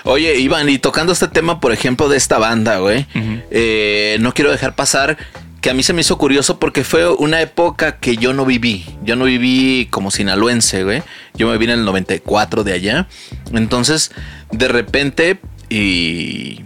Oye, 0.04 0.36
Iván, 0.40 0.68
y 0.70 0.80
tocando 0.80 1.14
este 1.14 1.28
tema, 1.28 1.60
por 1.60 1.72
ejemplo, 1.72 2.10
de 2.10 2.18
esta 2.18 2.38
banda, 2.40 2.80
güey, 2.80 3.06
eh, 3.52 4.18
no 4.20 4.34
quiero 4.34 4.50
dejar 4.52 4.76
pasar 4.76 5.18
que 5.62 5.70
a 5.70 5.74
mí 5.74 5.84
se 5.84 5.92
me 5.94 6.02
hizo 6.02 6.18
curioso 6.18 6.58
porque 6.58 6.84
fue 6.86 7.08
una 7.10 7.42
época 7.42 7.98
que 8.00 8.16
yo 8.18 8.34
no 8.34 8.46
viví. 8.46 8.86
Yo 9.04 9.16
no 9.18 9.26
viví 9.26 9.88
como 9.92 10.10
sinaloense, 10.10 10.84
güey. 10.86 11.04
Yo 11.36 11.48
me 11.50 11.58
vine 11.58 11.74
en 11.74 11.80
el 11.80 11.86
94 11.86 12.64
de 12.64 12.74
allá. 12.74 13.08
Entonces, 13.54 14.12
de 14.52 14.68
repente, 14.68 15.40
y, 15.70 16.62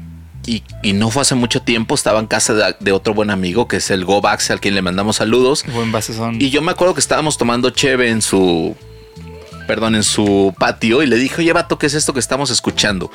y, 0.46 0.64
y 0.82 0.94
no 0.94 1.10
fue 1.10 1.22
hace 1.22 1.36
mucho 1.36 1.62
tiempo, 1.62 1.96
estaba 1.96 2.20
en 2.20 2.28
casa 2.28 2.54
de, 2.54 2.76
de 2.80 2.92
otro 2.92 3.14
buen 3.14 3.30
amigo, 3.30 3.68
que 3.68 3.78
es 3.78 3.92
el 3.92 4.06
Gobax, 4.06 4.52
al 4.52 4.60
quien 4.60 4.76
le 4.76 4.82
mandamos 4.82 5.18
saludos. 5.18 5.64
Buen 5.74 5.92
base 5.92 6.14
son. 6.14 6.42
Y 6.42 6.50
yo 6.50 6.62
me 6.62 6.72
acuerdo 6.72 6.94
que 6.94 7.00
estábamos 7.00 7.38
tomando 7.38 7.70
cheve 7.70 8.10
en 8.10 8.22
su. 8.22 8.76
Perdón, 9.68 9.96
en 9.96 10.04
su 10.04 10.54
patio. 10.60 11.02
Y 11.04 11.08
le 11.08 11.16
dije, 11.16 11.42
oye, 11.42 11.54
vato, 11.54 11.78
¿qué 11.78 11.86
es 11.86 11.94
esto 11.94 12.14
que 12.14 12.20
estamos 12.20 12.50
escuchando? 12.50 13.10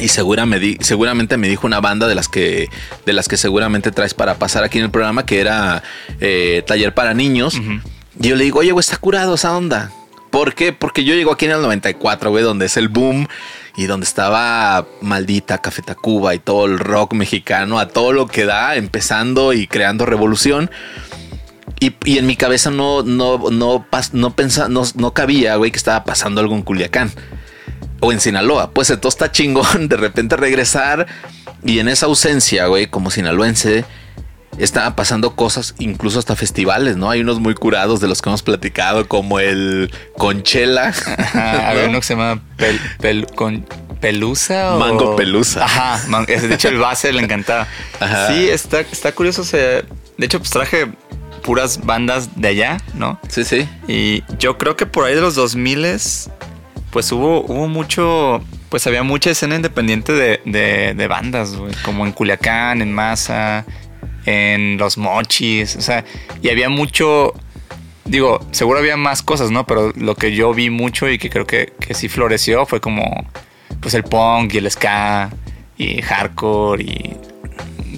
Y 0.00 0.08
segura 0.08 0.44
me 0.44 0.58
di- 0.58 0.76
seguramente 0.80 1.36
me 1.36 1.48
dijo 1.48 1.66
una 1.68 1.80
banda 1.80 2.08
de 2.08 2.16
las 2.16 2.26
que. 2.28 2.68
De 3.06 3.12
las 3.12 3.28
que 3.28 3.36
seguramente 3.36 3.92
traes 3.92 4.12
para 4.14 4.34
pasar 4.34 4.64
aquí 4.64 4.78
en 4.78 4.84
el 4.84 4.90
programa, 4.90 5.24
que 5.24 5.40
era 5.40 5.82
eh, 6.20 6.64
Taller 6.66 6.94
para 6.94 7.14
Niños. 7.14 7.60
Y 8.20 8.28
yo 8.28 8.36
le 8.36 8.42
digo, 8.44 8.58
oye, 8.60 8.72
güey, 8.72 8.80
está 8.80 8.96
curado 8.96 9.34
esa 9.36 9.56
onda. 9.56 9.92
¿Por 10.30 10.54
qué? 10.54 10.72
Porque 10.72 11.04
yo 11.04 11.14
llego 11.14 11.30
aquí 11.32 11.44
en 11.44 11.52
el 11.52 11.60
94, 11.62 12.30
güey, 12.30 12.42
donde 12.42 12.66
es 12.66 12.76
el 12.76 12.88
boom 12.88 13.28
y 13.76 13.86
donde 13.86 14.04
estaba 14.04 14.86
maldita 15.00 15.58
Café 15.58 15.82
Tacuba 15.82 16.34
y 16.34 16.38
todo 16.38 16.66
el 16.66 16.78
rock 16.78 17.14
mexicano, 17.14 17.78
a 17.78 17.88
todo 17.88 18.12
lo 18.12 18.26
que 18.26 18.44
da, 18.44 18.76
empezando 18.76 19.52
y 19.52 19.66
creando 19.66 20.04
revolución. 20.06 20.70
Y, 21.80 21.94
y 22.04 22.18
en 22.18 22.26
mi 22.26 22.36
cabeza 22.36 22.70
no, 22.70 23.02
no, 23.02 23.50
no, 23.50 23.86
no, 24.12 24.36
pensa- 24.36 24.68
no, 24.68 24.82
no 24.94 25.14
cabía, 25.14 25.56
güey, 25.56 25.70
que 25.70 25.78
estaba 25.78 26.04
pasando 26.04 26.40
algo 26.40 26.54
en 26.54 26.62
Culiacán 26.62 27.10
o 28.00 28.12
en 28.12 28.20
Sinaloa. 28.20 28.70
Pues 28.70 28.90
entonces 28.90 29.16
está 29.20 29.32
chingón 29.32 29.66
de 29.88 29.96
repente 29.96 30.36
regresar 30.36 31.06
y 31.64 31.78
en 31.78 31.88
esa 31.88 32.06
ausencia, 32.06 32.66
güey, 32.66 32.86
como 32.88 33.10
sinaloense, 33.10 33.84
estaban 34.58 34.94
pasando 34.94 35.34
cosas, 35.34 35.74
incluso 35.78 36.18
hasta 36.18 36.36
festivales, 36.36 36.96
¿no? 36.96 37.10
Hay 37.10 37.20
unos 37.20 37.40
muy 37.40 37.54
curados 37.54 38.00
de 38.00 38.08
los 38.08 38.20
que 38.22 38.28
hemos 38.28 38.42
platicado, 38.42 39.08
como 39.08 39.40
el 39.40 39.90
Conchela. 40.18 40.88
Ajá, 40.88 41.70
había 41.70 41.84
uno 41.88 42.00
que 42.00 42.06
se 42.06 42.14
llama 42.14 42.40
pel, 42.56 42.78
pel- 43.00 43.34
con 43.34 43.66
pelusa 44.00 44.74
o 44.74 44.78
Mango 44.78 45.16
Pelusa. 45.16 45.64
Ajá, 45.64 46.00
man- 46.08 46.26
de 46.26 46.54
hecho 46.54 46.68
el 46.68 46.78
base 46.78 47.12
le 47.12 47.22
encantaba. 47.22 47.66
Ajá. 48.00 48.28
Sí, 48.28 48.48
está, 48.48 48.80
está 48.80 49.12
curioso. 49.12 49.42
o 49.42 49.44
sea, 49.44 49.60
de 50.18 50.26
hecho, 50.26 50.38
pues 50.38 50.50
traje 50.50 50.86
puras 51.42 51.84
bandas 51.84 52.28
de 52.40 52.48
allá, 52.48 52.76
¿no? 52.94 53.18
Sí, 53.28 53.44
sí. 53.44 53.68
Y 53.88 54.22
yo 54.38 54.58
creo 54.58 54.76
que 54.76 54.86
por 54.86 55.04
ahí 55.06 55.14
de 55.14 55.20
los 55.20 55.34
2000 55.34 55.86
pues 56.90 57.10
hubo, 57.10 57.40
hubo 57.46 57.68
mucho, 57.68 58.42
pues 58.68 58.86
había 58.86 59.02
mucha 59.02 59.30
escena 59.30 59.56
independiente 59.56 60.12
de, 60.12 60.40
de, 60.44 60.92
de 60.94 61.06
bandas, 61.08 61.56
güey, 61.56 61.72
como 61.84 62.04
en 62.06 62.12
Culiacán, 62.12 62.82
en 62.82 62.92
Masa, 62.92 63.64
en 64.24 64.78
Los 64.78 64.98
Mochis, 64.98 65.76
o 65.76 65.80
sea, 65.80 66.04
y 66.42 66.48
había 66.48 66.68
mucho, 66.68 67.34
digo, 68.04 68.40
seguro 68.52 68.78
había 68.78 68.96
más 68.96 69.22
cosas, 69.22 69.50
¿no? 69.50 69.66
Pero 69.66 69.92
lo 69.96 70.14
que 70.14 70.34
yo 70.34 70.52
vi 70.54 70.70
mucho 70.70 71.08
y 71.08 71.18
que 71.18 71.30
creo 71.30 71.46
que, 71.46 71.72
que 71.80 71.94
sí 71.94 72.08
floreció 72.08 72.66
fue 72.66 72.80
como, 72.80 73.26
pues 73.80 73.94
el 73.94 74.04
punk 74.04 74.54
y 74.54 74.58
el 74.58 74.70
ska 74.70 75.30
y 75.76 76.02
hardcore 76.02 76.82
y... 76.82 77.16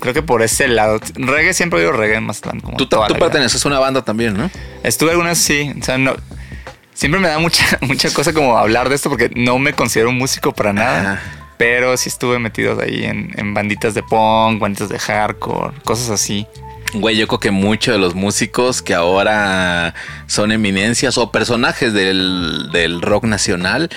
Creo 0.01 0.13
que 0.13 0.23
por 0.23 0.43
ese 0.43 0.67
lado. 0.67 0.99
Reggae 1.15 1.55
siempre 1.55 1.79
oído 1.79 1.93
reggae 1.93 2.17
en 2.17 2.25
Mazatlán. 2.25 2.61
Como 2.61 2.77
Tú, 2.77 2.87
tú 2.87 3.15
perteneces 3.19 3.65
a 3.65 3.69
una 3.69 3.79
banda 3.79 4.03
también, 4.03 4.37
¿no? 4.37 4.51
Estuve 4.83 5.13
algunas 5.13 5.39
sí, 5.39 5.73
o 5.81 5.85
sea, 5.85 5.97
no. 5.99 6.17
Siempre 6.93 7.21
me 7.21 7.29
da 7.29 7.39
mucha, 7.39 7.65
mucha 7.81 8.13
cosa 8.13 8.33
como 8.33 8.59
hablar 8.59 8.89
de 8.89 8.97
esto 8.97 9.09
porque 9.09 9.31
no 9.35 9.59
me 9.59 9.73
considero 9.73 10.11
un 10.11 10.19
músico 10.19 10.53
para 10.53 10.73
nada. 10.73 11.13
Ajá. 11.13 11.44
Pero 11.57 11.97
sí 11.97 12.09
estuve 12.09 12.39
metido 12.39 12.81
ahí 12.81 13.05
en, 13.05 13.33
en 13.37 13.55
banditas 13.55 13.95
de 13.95 14.03
punk, 14.03 14.61
banditas 14.61 14.89
de 14.89 14.99
hardcore, 14.99 15.75
cosas 15.85 16.11
así. 16.11 16.47
Güey, 16.95 17.17
yo 17.17 17.27
creo 17.27 17.41
que 17.41 17.51
muchos 17.51 17.95
de 17.95 17.99
los 17.99 18.15
músicos 18.15 18.81
que 18.81 18.95
ahora 18.95 19.95
son 20.27 20.53
eminencias 20.53 21.19
o 21.19 21.33
personajes 21.33 21.93
del, 21.93 22.71
del 22.73 23.03
rock 23.03 23.25
nacional 23.25 23.91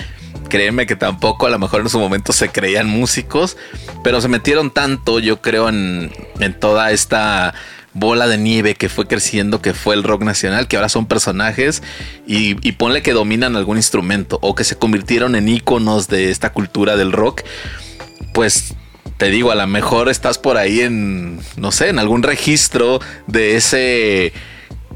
créeme 0.48 0.86
que 0.86 0.96
tampoco 0.96 1.46
a 1.46 1.50
lo 1.50 1.58
mejor 1.58 1.82
en 1.82 1.88
su 1.88 1.98
momento 1.98 2.32
se 2.32 2.48
creían 2.48 2.88
músicos, 2.88 3.56
pero 4.02 4.20
se 4.20 4.28
metieron 4.28 4.70
tanto, 4.70 5.18
yo 5.20 5.40
creo, 5.40 5.68
en, 5.68 6.10
en 6.40 6.58
toda 6.58 6.90
esta 6.90 7.54
bola 7.98 8.26
de 8.26 8.38
nieve 8.38 8.74
que 8.74 8.88
fue 8.88 9.06
creciendo, 9.06 9.60
que 9.60 9.74
fue 9.74 9.94
el 9.94 10.02
rock 10.02 10.22
nacional, 10.22 10.68
que 10.68 10.76
ahora 10.76 10.88
son 10.88 11.06
personajes 11.06 11.82
y, 12.26 12.54
ponle 12.72 13.02
que 13.02 13.12
dominan 13.12 13.56
algún 13.56 13.76
instrumento 13.76 14.38
o 14.42 14.54
que 14.54 14.64
se 14.64 14.76
convirtieron 14.76 15.34
en 15.34 15.48
íconos 15.48 16.08
de 16.08 16.30
esta 16.30 16.52
cultura 16.52 16.96
del 16.96 17.12
rock, 17.12 17.42
pues 18.34 18.74
te 19.16 19.30
digo, 19.30 19.50
a 19.50 19.56
lo 19.56 19.66
mejor 19.66 20.08
estás 20.08 20.38
por 20.38 20.56
ahí 20.56 20.80
en, 20.80 21.40
no 21.56 21.72
sé, 21.72 21.88
en 21.88 21.98
algún 21.98 22.22
registro 22.22 23.00
de 23.26 23.56
ese 23.56 24.32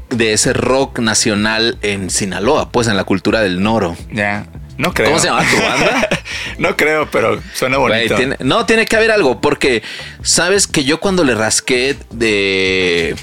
de 0.09 0.33
ese 0.33 0.53
rock 0.53 0.99
nacional 0.99 1.77
en 1.81 2.09
Sinaloa, 2.09 2.69
pues 2.71 2.87
en 2.87 2.95
la 2.95 3.03
cultura 3.03 3.41
del 3.41 3.61
noro. 3.61 3.97
Ya. 4.11 4.45
No 4.83 4.93
creo. 4.93 5.07
¿Cómo 5.07 5.19
se 5.19 5.27
llama 5.27 5.45
tu 5.49 5.55
banda? 5.61 6.09
no 6.57 6.75
creo, 6.75 7.09
pero 7.09 7.41
suena 7.53 7.77
bonito. 7.77 8.15
tiene, 8.15 8.35
no, 8.39 8.65
tiene 8.65 8.85
que 8.85 8.97
haber 8.97 9.11
algo, 9.11 9.39
porque 9.39 9.81
sabes 10.23 10.67
que 10.67 10.83
yo 10.83 10.99
cuando 10.99 11.23
le 11.23 11.35
rasqué 11.35 11.95
de 12.11 13.15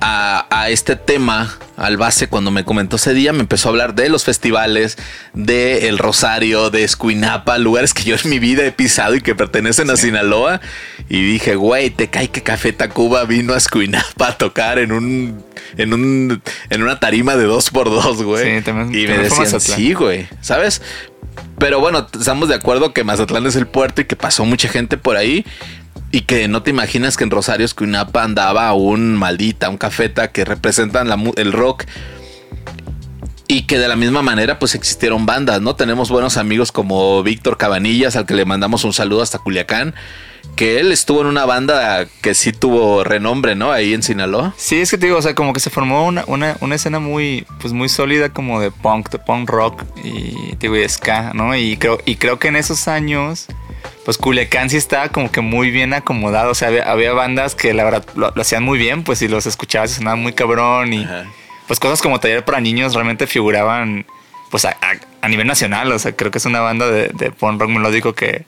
a, 0.00 0.46
a, 0.50 0.70
este 0.70 0.96
tema 0.96 1.56
al 1.76 1.96
base 1.96 2.28
cuando 2.28 2.50
me 2.50 2.64
comentó 2.64 2.96
ese 2.96 3.14
día, 3.14 3.32
me 3.32 3.40
empezó 3.40 3.68
a 3.68 3.70
hablar 3.70 3.94
de 3.94 4.08
los 4.08 4.24
festivales, 4.24 4.96
de 5.34 5.88
El 5.88 5.98
Rosario, 5.98 6.70
de 6.70 6.84
Escuinapa, 6.84 7.58
lugares 7.58 7.94
que 7.94 8.02
yo 8.04 8.16
en 8.22 8.30
mi 8.30 8.38
vida 8.38 8.64
he 8.64 8.72
pisado 8.72 9.14
y 9.14 9.20
que 9.20 9.34
pertenecen 9.34 9.86
sí. 9.86 9.92
a 9.92 9.96
Sinaloa. 9.96 10.60
Y 11.08 11.22
dije, 11.22 11.54
güey, 11.56 11.90
te 11.90 12.08
cae 12.08 12.28
que 12.28 12.42
Café 12.42 12.72
Tacuba 12.72 13.24
vino 13.24 13.54
a 13.54 13.56
Escuinapa 13.56 14.28
a 14.28 14.38
tocar 14.38 14.78
en 14.78 14.92
un, 14.92 15.44
en 15.76 15.92
un, 15.92 16.42
en 16.68 16.82
una 16.82 17.00
tarima 17.00 17.36
de 17.36 17.44
dos 17.44 17.70
por 17.70 17.90
dos, 17.90 18.22
güey. 18.22 18.58
Sí, 18.58 18.62
también, 18.62 18.94
y 18.94 19.06
me 19.06 19.18
decían, 19.18 19.60
sí, 19.60 19.94
güey, 19.94 20.28
¿sabes? 20.40 20.82
Pero 21.58 21.80
bueno, 21.80 22.06
estamos 22.18 22.48
de 22.48 22.54
acuerdo 22.54 22.92
que 22.92 23.04
Mazatlán 23.04 23.46
es 23.46 23.56
el 23.56 23.66
puerto 23.66 24.00
y 24.00 24.04
que 24.06 24.16
pasó 24.16 24.44
mucha 24.44 24.68
gente 24.68 24.96
por 24.96 25.16
ahí. 25.16 25.44
Y 26.12 26.22
que 26.22 26.48
no 26.48 26.62
te 26.62 26.70
imaginas 26.70 27.16
que 27.16 27.24
en 27.24 27.30
Rosario 27.30 27.64
Escuinapa 27.64 28.24
andaba 28.24 28.72
un 28.72 29.14
maldita, 29.14 29.68
un 29.68 29.78
cafeta 29.78 30.32
que 30.32 30.44
representan 30.44 31.08
el 31.36 31.52
rock. 31.52 31.84
Y 33.46 33.62
que 33.62 33.78
de 33.78 33.88
la 33.88 33.96
misma 33.96 34.22
manera 34.22 34.58
pues 34.58 34.74
existieron 34.74 35.26
bandas, 35.26 35.60
¿no? 35.60 35.74
Tenemos 35.76 36.10
buenos 36.10 36.36
amigos 36.36 36.72
como 36.72 37.22
Víctor 37.22 37.58
Cabanillas, 37.58 38.16
al 38.16 38.26
que 38.26 38.34
le 38.34 38.44
mandamos 38.44 38.84
un 38.84 38.92
saludo 38.92 39.22
hasta 39.22 39.38
Culiacán. 39.38 39.94
Que 40.56 40.80
él 40.80 40.90
estuvo 40.90 41.20
en 41.20 41.26
una 41.28 41.46
banda 41.46 42.06
que 42.22 42.34
sí 42.34 42.52
tuvo 42.52 43.04
renombre, 43.04 43.54
¿no? 43.54 43.70
Ahí 43.70 43.94
en 43.94 44.02
Sinaloa. 44.02 44.52
Sí, 44.56 44.80
es 44.80 44.90
que 44.90 44.98
te 44.98 45.06
digo, 45.06 45.18
o 45.18 45.22
sea, 45.22 45.34
como 45.34 45.52
que 45.52 45.60
se 45.60 45.70
formó 45.70 46.06
una, 46.06 46.24
una, 46.26 46.56
una 46.60 46.74
escena 46.74 46.98
muy, 46.98 47.46
pues 47.60 47.72
muy 47.72 47.88
sólida 47.88 48.30
como 48.30 48.60
de 48.60 48.70
punk, 48.70 49.10
de 49.10 49.18
punk 49.18 49.48
rock 49.48 49.84
y, 50.04 50.56
digo, 50.56 50.76
y 50.76 50.88
ska, 50.88 51.32
¿no? 51.34 51.56
Y 51.56 51.76
creo, 51.76 51.98
y 52.04 52.16
creo 52.16 52.38
que 52.38 52.48
en 52.48 52.56
esos 52.56 52.88
años 52.88 53.46
pues 54.04 54.18
Culiacán 54.18 54.70
sí 54.70 54.76
estaba 54.76 55.08
como 55.08 55.30
que 55.30 55.40
muy 55.40 55.70
bien 55.70 55.92
acomodado. 55.94 56.50
O 56.50 56.54
sea, 56.54 56.68
había, 56.68 56.90
había 56.90 57.12
bandas 57.12 57.54
que 57.54 57.74
la 57.74 57.84
verdad 57.84 58.04
lo, 58.14 58.32
lo, 58.34 58.42
hacían 58.42 58.62
muy 58.62 58.78
bien, 58.78 59.04
pues 59.04 59.18
si 59.18 59.28
los 59.28 59.46
escuchabas 59.46 59.92
sonaban 59.92 60.20
muy 60.20 60.32
cabrón. 60.32 60.92
Y 60.92 61.04
Ajá. 61.04 61.26
pues 61.66 61.80
cosas 61.80 62.00
como 62.02 62.20
Taller 62.20 62.44
para 62.44 62.60
Niños 62.60 62.94
realmente 62.94 63.26
figuraban 63.26 64.06
pues 64.50 64.64
a, 64.64 64.70
a, 64.70 64.94
a, 65.20 65.28
nivel 65.28 65.46
nacional. 65.46 65.92
O 65.92 65.98
sea, 65.98 66.12
creo 66.12 66.30
que 66.30 66.38
es 66.38 66.46
una 66.46 66.60
banda 66.60 66.90
de, 66.90 67.08
de 67.08 67.30
punk 67.30 67.60
rock 67.60 67.70
melódico 67.70 68.14
que 68.14 68.44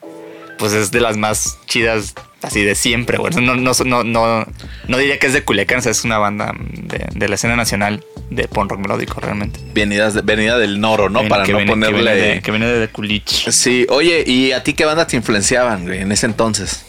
pues 0.57 0.73
es 0.73 0.91
de 0.91 1.01
las 1.01 1.17
más 1.17 1.59
chidas 1.65 2.13
así 2.41 2.63
de 2.63 2.75
siempre, 2.75 3.17
güey. 3.17 3.33
No, 3.33 3.55
no, 3.55 3.71
no, 3.85 4.03
no, 4.03 4.45
no 4.87 4.97
diría 4.97 5.17
que 5.17 5.27
es 5.27 5.33
de 5.33 5.43
Culiacán, 5.43 5.79
o 5.79 5.81
sea, 5.81 5.91
es 5.91 6.03
una 6.03 6.17
banda 6.17 6.53
de, 6.57 7.07
de 7.13 7.27
la 7.29 7.35
escena 7.35 7.55
nacional 7.55 8.03
de 8.35 8.47
punk 8.47 8.71
rock 8.71 8.79
melódico, 8.79 9.19
realmente. 9.19 9.59
Venidas 9.73 10.13
de, 10.13 10.21
venida 10.21 10.57
del 10.57 10.79
Noro, 10.79 11.09
¿no? 11.09 11.27
Para 11.27 11.45
no 11.45 11.57
viene, 11.57 11.71
ponerle. 11.71 11.97
Que 11.97 12.03
viene, 12.03 12.15
de, 12.15 12.41
que 12.41 12.51
viene 12.51 12.65
de 12.67 12.87
Culich. 12.89 13.49
Sí, 13.51 13.85
oye, 13.89 14.23
¿y 14.25 14.51
a 14.51 14.63
ti 14.63 14.73
qué 14.73 14.85
bandas 14.85 15.07
te 15.07 15.15
influenciaban, 15.15 15.85
güey, 15.85 16.01
en 16.01 16.11
ese 16.11 16.25
entonces? 16.25 16.85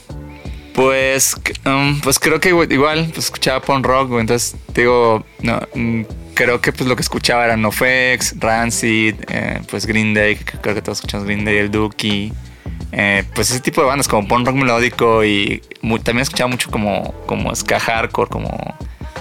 Pues, 0.74 1.36
um, 1.64 2.00
pues 2.00 2.18
creo 2.18 2.40
que 2.40 2.48
igual, 2.48 3.08
pues 3.14 3.26
escuchaba 3.26 3.60
punk 3.60 3.86
rock, 3.86 4.08
güey. 4.08 4.22
Entonces, 4.22 4.56
digo, 4.74 5.24
no, 5.40 5.60
mm, 5.74 6.02
creo 6.34 6.60
que 6.60 6.72
pues 6.72 6.88
lo 6.88 6.96
que 6.96 7.02
escuchaba 7.02 7.44
era 7.44 7.56
NoFX, 7.56 8.40
Rancid, 8.40 9.14
eh, 9.28 9.60
pues 9.70 9.86
Green 9.86 10.14
Day, 10.14 10.34
creo 10.36 10.74
que 10.74 10.82
todos 10.82 10.98
escuchamos 10.98 11.26
Green 11.26 11.44
Day, 11.44 11.58
el 11.58 11.70
Dookie. 11.70 12.32
Eh, 12.90 13.24
pues 13.34 13.50
ese 13.50 13.60
tipo 13.60 13.80
de 13.80 13.86
bandas 13.86 14.08
como 14.08 14.26
punk 14.26 14.46
rock 14.46 14.56
melódico 14.56 15.24
y 15.24 15.62
muy, 15.80 16.00
también 16.00 16.22
escuchaba 16.22 16.50
mucho 16.50 16.70
como, 16.70 17.14
como 17.26 17.54
ska 17.54 17.78
hardcore, 17.78 18.30
como, 18.30 18.76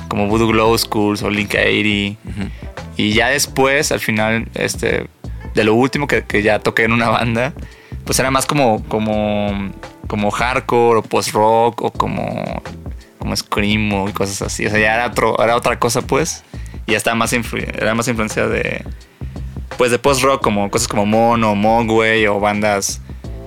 como 0.08 0.28
Voodoo 0.28 0.48
Glow 0.48 0.78
Schools 0.78 1.24
o 1.24 1.30
Link 1.30 1.56
80. 1.56 1.60
Uh 1.64 2.32
-huh. 2.32 2.50
Y 2.98 3.14
ya 3.14 3.30
después, 3.30 3.92
al 3.92 4.00
final, 4.00 4.48
este, 4.54 5.08
de 5.56 5.64
lo 5.64 5.74
último 5.74 6.08
que, 6.08 6.24
que, 6.24 6.44
ya 6.44 6.60
toqué 6.60 6.84
en 6.84 6.92
una 6.92 7.10
banda, 7.10 7.54
pues 8.06 8.20
era 8.20 8.30
más 8.30 8.46
como, 8.46 8.84
como, 8.88 9.72
como 10.08 10.32
hardcore 10.32 11.00
o 11.00 11.02
post-rock 11.02 11.82
o 11.82 11.92
como, 11.92 12.62
como 13.20 13.36
screamo 13.36 14.10
y 14.10 14.14
cosas 14.14 14.42
así. 14.42 14.66
O 14.66 14.70
sea, 14.70 14.80
ya 14.80 14.94
era, 14.94 15.08
otro, 15.08 15.42
era 15.44 15.56
otra 15.56 15.80
cosa, 15.80 16.02
pues. 16.02 16.44
Y 16.86 16.92
ya 16.92 16.98
estaba 16.98 17.16
más, 17.16 17.34
influ 17.34 17.60
era 17.60 17.96
más 17.96 18.08
influencia 18.08 18.48
de, 18.48 18.84
pues 19.78 19.90
de 19.90 20.00
post-rock, 20.00 20.44
como 20.44 20.70
cosas 20.70 20.88
como 20.88 21.06
Mono, 21.06 21.56
Mogwai 21.56 22.28
o 22.28 22.40
bandas 22.40 23.02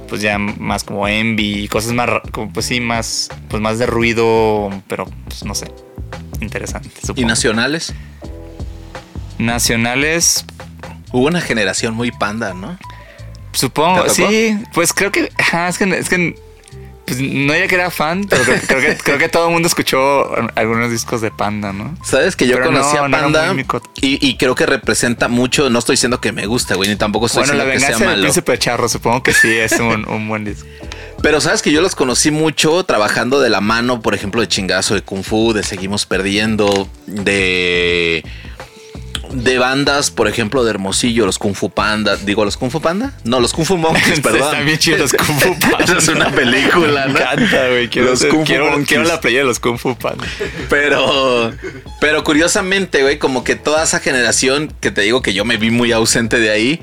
pues 0.06 0.22
ya 0.22 0.38
más 0.38 0.84
como 0.84 1.06
envy, 1.08 1.68
cosas 1.68 1.92
más, 1.92 2.08
como 2.32 2.52
pues 2.52 2.66
sí, 2.66 2.80
más, 2.80 3.28
pues 3.48 3.60
más 3.60 3.78
de 3.78 3.86
ruido, 3.86 4.70
pero 4.88 5.06
pues 5.24 5.44
no 5.44 5.54
sé, 5.54 5.66
interesante. 6.40 6.90
Supongo. 7.00 7.20
¿Y 7.20 7.24
nacionales? 7.24 7.94
Nacionales. 9.38 10.44
Hubo 11.12 11.26
una 11.26 11.40
generación 11.40 11.94
muy 11.94 12.10
panda, 12.10 12.54
¿no? 12.54 12.78
Supongo, 13.52 14.08
sí, 14.08 14.58
pues 14.74 14.92
creo 14.92 15.10
que, 15.10 15.32
es 15.68 15.78
que, 15.78 15.84
es 15.98 16.08
que 16.10 16.34
pues 17.06 17.20
no 17.20 17.52
diría 17.52 17.68
que 17.68 17.76
era 17.76 17.90
fan, 17.90 18.26
pero 18.28 18.42
creo, 18.42 18.60
creo, 18.66 18.80
que, 18.80 18.96
creo 18.96 19.18
que 19.18 19.28
todo 19.28 19.46
el 19.46 19.52
mundo 19.52 19.68
escuchó 19.68 20.28
algunos 20.56 20.90
discos 20.90 21.20
de 21.20 21.30
Panda, 21.30 21.72
¿no? 21.72 21.96
Sabes 22.02 22.34
que 22.34 22.46
yo 22.46 22.56
pero 22.56 22.66
conocí 22.66 22.96
no, 22.96 23.04
a 23.04 23.08
Panda 23.08 23.52
no 23.52 23.60
y, 24.00 24.18
y, 24.26 24.36
creo 24.36 24.54
que 24.54 24.66
representa 24.66 25.28
mucho. 25.28 25.70
No 25.70 25.78
estoy 25.78 25.94
diciendo 25.94 26.20
que 26.20 26.32
me 26.32 26.46
guste, 26.46 26.74
güey, 26.74 26.88
ni 26.88 26.96
tampoco 26.96 27.26
estoy 27.26 27.44
bueno, 27.44 27.64
diciendo 27.64 27.80
la 27.80 27.86
que 27.86 27.92
sea 27.92 27.98
malo. 27.98 28.10
Del 28.10 28.20
príncipe 28.22 28.58
Charro, 28.58 28.88
supongo 28.88 29.22
que 29.22 29.32
sí 29.32 29.56
es 29.56 29.72
un, 29.78 30.08
un, 30.08 30.28
buen 30.28 30.44
disco. 30.44 30.66
Pero 31.22 31.40
sabes 31.40 31.62
que 31.62 31.70
yo 31.72 31.80
los 31.80 31.94
conocí 31.94 32.30
mucho 32.30 32.84
trabajando 32.84 33.40
de 33.40 33.50
la 33.50 33.60
mano, 33.60 34.02
por 34.02 34.14
ejemplo, 34.14 34.40
de 34.40 34.48
chingazo 34.48 34.94
de 34.94 35.02
Kung 35.02 35.22
Fu, 35.22 35.52
de 35.52 35.62
Seguimos 35.62 36.06
Perdiendo, 36.06 36.88
de 37.06 38.24
de 39.42 39.58
bandas, 39.58 40.10
por 40.10 40.28
ejemplo, 40.28 40.64
de 40.64 40.70
Hermosillo, 40.70 41.26
los 41.26 41.38
Kung 41.38 41.54
Fu 41.54 41.70
Panda. 41.70 42.16
Digo, 42.16 42.44
¿los 42.44 42.56
Kung 42.56 42.70
Fu 42.70 42.80
Panda? 42.80 43.12
No, 43.24 43.38
los 43.40 43.52
Kung 43.52 43.66
Fu 43.66 43.76
Monkeys, 43.76 44.20
perdón. 44.22 44.42
Están 44.42 44.64
bien 44.64 44.78
chidos 44.78 45.00
los 45.00 45.12
Kung 45.12 45.38
Fu 45.38 45.58
Panda. 45.70 45.98
es 45.98 46.08
una 46.08 46.30
película, 46.30 47.06
¿no? 47.06 47.12
Me 47.12 47.20
encanta, 47.20 47.68
güey. 47.68 47.88
Quiero, 47.88 48.10
los 48.10 48.24
Kung 48.24 48.40
Fu 48.40 48.44
quiero, 48.44 48.66
Monkeys. 48.66 48.88
quiero 48.88 49.04
la 49.04 49.20
playa 49.20 49.38
de 49.38 49.44
los 49.44 49.60
Kung 49.60 49.78
Fu 49.78 49.94
Panda. 49.96 50.24
Pero, 50.70 51.52
pero 52.00 52.24
curiosamente, 52.24 53.02
güey, 53.02 53.18
como 53.18 53.44
que 53.44 53.56
toda 53.56 53.84
esa 53.84 54.00
generación 54.00 54.72
que 54.80 54.90
te 54.90 55.02
digo 55.02 55.20
que 55.22 55.34
yo 55.34 55.44
me 55.44 55.58
vi 55.58 55.70
muy 55.70 55.92
ausente 55.92 56.38
de 56.40 56.50
ahí, 56.50 56.80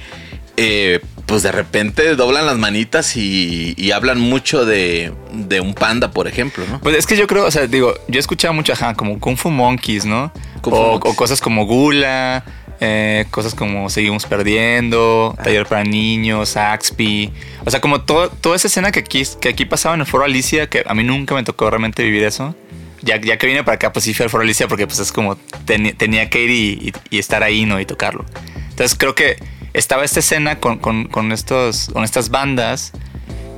eh, 0.57 0.99
pues 1.25 1.41
de 1.41 1.51
repente 1.51 2.15
doblan 2.15 2.45
las 2.45 2.57
manitas 2.57 3.15
y, 3.15 3.73
y 3.77 3.91
hablan 3.91 4.19
mucho 4.19 4.65
de, 4.65 5.11
de, 5.31 5.61
un 5.61 5.73
panda, 5.73 6.11
por 6.11 6.27
ejemplo, 6.27 6.65
¿no? 6.69 6.79
Pues 6.81 6.97
es 6.97 7.07
que 7.07 7.15
yo 7.15 7.25
creo, 7.27 7.45
o 7.45 7.51
sea, 7.51 7.65
digo, 7.65 7.95
yo 8.07 8.17
he 8.17 8.19
escuchado 8.19 8.53
mucho, 8.53 8.73
ajá, 8.73 8.93
como 8.93 9.19
Kung 9.19 9.37
Fu 9.37 9.49
Monkeys, 9.49 10.05
¿no? 10.05 10.31
O, 10.71 10.99
cosas 11.15 11.41
como 11.41 11.65
Gula, 11.65 12.43
eh, 12.79 13.25
cosas 13.31 13.53
como 13.55 13.89
Seguimos 13.89 14.25
Perdiendo, 14.25 15.35
Ah. 15.37 15.43
Taller 15.43 15.65
para 15.65 15.83
Niños, 15.83 16.57
Axpi. 16.57 17.31
O 17.65 17.71
sea, 17.71 17.81
como 17.81 18.01
todo, 18.01 18.29
toda 18.29 18.55
esa 18.55 18.67
escena 18.67 18.91
que 18.91 18.99
aquí, 18.99 19.23
que 19.39 19.49
aquí 19.49 19.65
pasaba 19.65 19.95
en 19.95 20.01
el 20.01 20.07
Foro 20.07 20.23
Alicia, 20.23 20.67
que 20.69 20.83
a 20.85 20.93
mí 20.93 21.03
nunca 21.03 21.35
me 21.35 21.43
tocó 21.43 21.69
realmente 21.69 22.03
vivir 22.03 22.23
eso. 22.23 22.55
Ya, 23.01 23.19
ya 23.19 23.37
que 23.37 23.47
vine 23.47 23.63
para 23.63 23.75
acá, 23.75 23.91
pues 23.91 24.05
sí 24.05 24.13
fui 24.13 24.23
al 24.23 24.29
Foro 24.29 24.43
Alicia 24.43 24.67
porque 24.67 24.87
pues 24.87 24.99
es 24.99 25.11
como 25.11 25.35
ten, 25.65 25.95
tenía 25.97 26.29
que 26.29 26.43
ir 26.43 26.49
y, 26.49 26.87
y, 26.89 26.93
y, 27.09 27.19
estar 27.19 27.43
ahí, 27.43 27.65
¿no? 27.65 27.79
Y 27.79 27.85
tocarlo. 27.85 28.25
Entonces 28.69 28.97
creo 28.97 29.13
que 29.13 29.35
estaba 29.73 30.05
esta 30.05 30.21
escena 30.21 30.59
con, 30.59 30.77
con, 30.77 31.05
con, 31.05 31.31
estos, 31.31 31.89
con 31.91 32.03
estas 32.03 32.29
bandas 32.29 32.93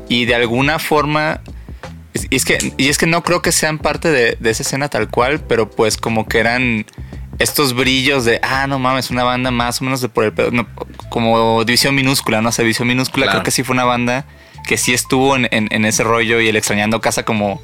y 0.09 0.25
de 0.25 0.35
alguna 0.35 0.79
forma... 0.79 1.41
Y 2.29 2.35
es, 2.35 2.45
que, 2.45 2.73
y 2.77 2.87
es 2.89 2.97
que 2.97 3.07
no 3.07 3.23
creo 3.23 3.41
que 3.41 3.51
sean 3.51 3.77
parte 3.77 4.09
de, 4.09 4.37
de 4.39 4.49
esa 4.49 4.63
escena 4.63 4.89
tal 4.89 5.09
cual, 5.09 5.41
pero 5.41 5.69
pues 5.69 5.97
como 5.97 6.27
que 6.27 6.39
eran 6.39 6.85
estos 7.39 7.73
brillos 7.73 8.23
de, 8.25 8.39
ah, 8.41 8.65
no 8.67 8.79
mames, 8.79 9.11
una 9.11 9.23
banda 9.23 9.51
más 9.51 9.81
o 9.81 9.83
menos 9.85 9.99
de 10.01 10.07
por 10.09 10.23
el 10.23 10.31
pedo, 10.33 10.51
no, 10.51 10.67
como 11.09 11.63
División 11.65 11.93
Minúscula, 11.95 12.41
¿no? 12.41 12.51
Sea, 12.51 12.63
División 12.63 12.87
Minúscula 12.87 13.25
Claro. 13.25 13.39
creo 13.39 13.43
que 13.43 13.51
sí 13.51 13.63
fue 13.63 13.73
una 13.73 13.83
banda 13.83 14.25
que 14.65 14.77
sí 14.77 14.93
estuvo 14.93 15.35
en, 15.35 15.47
en- 15.51 15.67
en 15.71 15.83
ese 15.85 16.03
rollo 16.03 16.39
y 16.39 16.47
el 16.47 16.55
Extrañando 16.55 17.01
Casa 17.01 17.23
como, 17.23 17.61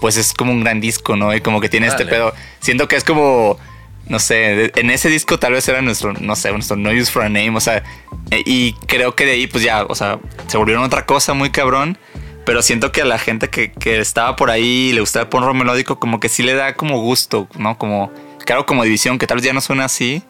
pues 0.00 0.16
es 0.18 0.34
como 0.34 0.52
un 0.52 0.60
gran 0.62 0.80
disco, 0.80 1.16
¿no? 1.16 1.34
Y 1.34 1.40
como 1.40 1.60
que 1.60 1.68
tiene 1.70 1.86
este 1.86 2.04
pedo. 2.04 2.34
Siento 2.60 2.86
que 2.86 2.96
es 2.96 3.04
como, 3.04 3.58
no 4.06 4.18
sé, 4.18 4.70
en 4.78 4.90
ese 4.90 5.08
disco 5.08 5.38
tal 5.38 5.54
vez 5.54 5.66
era 5.68 5.80
nuestro, 5.80 6.12
no 6.12 6.36
sé, 6.36 6.52
nuestro 6.52 6.76
No 6.76 6.90
Use 6.90 7.10
for 7.10 7.22
a 7.22 7.28
Name, 7.30 7.56
o 7.56 7.60
sea, 7.60 7.82
e- 8.30 8.42
y 8.44 8.74
creo 8.86 9.14
que 9.16 9.24
de 9.24 9.32
ahí 9.32 9.46
pues 9.46 9.64
ya, 9.64 9.84
o 9.84 9.94
sea, 9.94 10.18
se 10.46 10.58
volvieron 10.58 10.84
otra 10.84 11.06
cosa 11.06 11.32
muy 11.32 11.48
cabrón. 11.50 11.96
Pero 12.48 12.62
siento 12.62 12.92
que 12.92 13.02
a 13.02 13.04
la 13.04 13.18
gente 13.18 13.50
que, 13.50 13.72
que 13.72 13.98
estaba 13.98 14.34
por 14.34 14.50
ahí 14.50 14.88
y 14.88 14.92
le 14.94 15.02
gustaba 15.02 15.24
el 15.24 15.28
punk 15.28 15.44
rock 15.44 15.54
melódico, 15.54 15.98
como 15.98 16.18
que 16.18 16.30
sí 16.30 16.42
le 16.42 16.54
da 16.54 16.72
como 16.72 16.98
gusto, 16.98 17.46
¿no? 17.58 17.76
Como, 17.76 18.10
claro, 18.46 18.64
como 18.64 18.84
división, 18.84 19.18
que 19.18 19.26
tal 19.26 19.36
vez 19.36 19.44
ya 19.44 19.52
no 19.52 19.60
suena 19.60 19.84
así. 19.84 20.22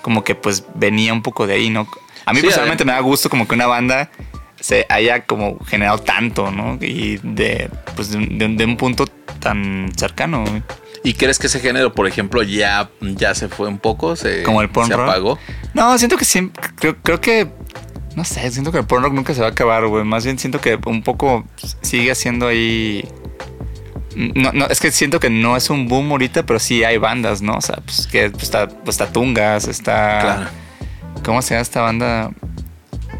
como 0.00 0.24
que 0.24 0.34
pues 0.34 0.64
venía 0.74 1.12
un 1.12 1.20
poco 1.20 1.46
de 1.46 1.52
ahí, 1.52 1.68
¿no? 1.68 1.86
A 2.24 2.32
mí 2.32 2.40
personalmente 2.40 2.86
me 2.86 2.92
da 2.92 3.00
gusto 3.00 3.28
como 3.28 3.46
que 3.46 3.54
una 3.54 3.66
banda 3.66 4.10
se 4.58 4.86
haya 4.88 5.26
como 5.26 5.62
generado 5.66 5.98
tanto, 5.98 6.50
¿no? 6.50 6.78
Y 6.80 7.18
de, 7.22 7.68
pues 7.94 8.10
de, 8.10 8.64
un 8.64 8.76
punto 8.78 9.04
tan 9.38 9.92
cercano. 9.98 10.44
¿Y 11.04 11.12
crees 11.12 11.38
que 11.38 11.46
ese 11.46 11.60
género, 11.60 11.92
por 11.92 12.06
ejemplo, 12.06 12.42
ya, 12.42 12.88
ya 13.02 13.34
se 13.34 13.50
fue 13.50 13.68
un 13.68 13.78
poco? 13.78 14.16
¿Se, 14.16 14.42
como 14.44 14.62
el 14.62 14.70
porn 14.70 14.88
se 14.88 14.94
apagó? 14.94 15.38
No, 15.74 15.98
siento 15.98 16.16
que 16.16 16.24
siempre, 16.24 16.70
creo, 16.76 16.96
creo 17.02 17.20
que 17.20 17.50
no 18.16 18.24
sé, 18.24 18.50
siento 18.50 18.72
que 18.72 18.78
el 18.78 18.86
porn 18.86 19.04
rock 19.04 19.12
nunca 19.12 19.34
se 19.34 19.42
va 19.42 19.48
a 19.48 19.50
acabar, 19.50 19.86
güey. 19.86 20.02
Más 20.02 20.24
bien 20.24 20.38
siento 20.38 20.58
que 20.58 20.78
un 20.86 21.02
poco 21.02 21.44
sigue 21.82 22.10
haciendo 22.10 22.48
ahí. 22.48 23.06
No, 24.16 24.52
no, 24.52 24.66
es 24.68 24.80
que 24.80 24.90
siento 24.90 25.20
que 25.20 25.28
no 25.28 25.54
es 25.54 25.68
un 25.68 25.86
boom 25.86 26.10
ahorita, 26.12 26.46
pero 26.46 26.58
sí 26.58 26.82
hay 26.82 26.96
bandas, 26.96 27.42
¿no? 27.42 27.58
O 27.58 27.60
sea, 27.60 27.76
pues 27.76 28.06
que 28.06 28.30
pues, 28.30 28.44
está, 28.44 28.68
pues, 28.68 28.94
está 28.94 29.12
Tungas, 29.12 29.68
está. 29.68 30.18
Claro. 30.20 30.50
¿Cómo 31.26 31.42
se 31.42 31.50
llama 31.50 31.62
esta 31.62 31.82
banda? 31.82 32.30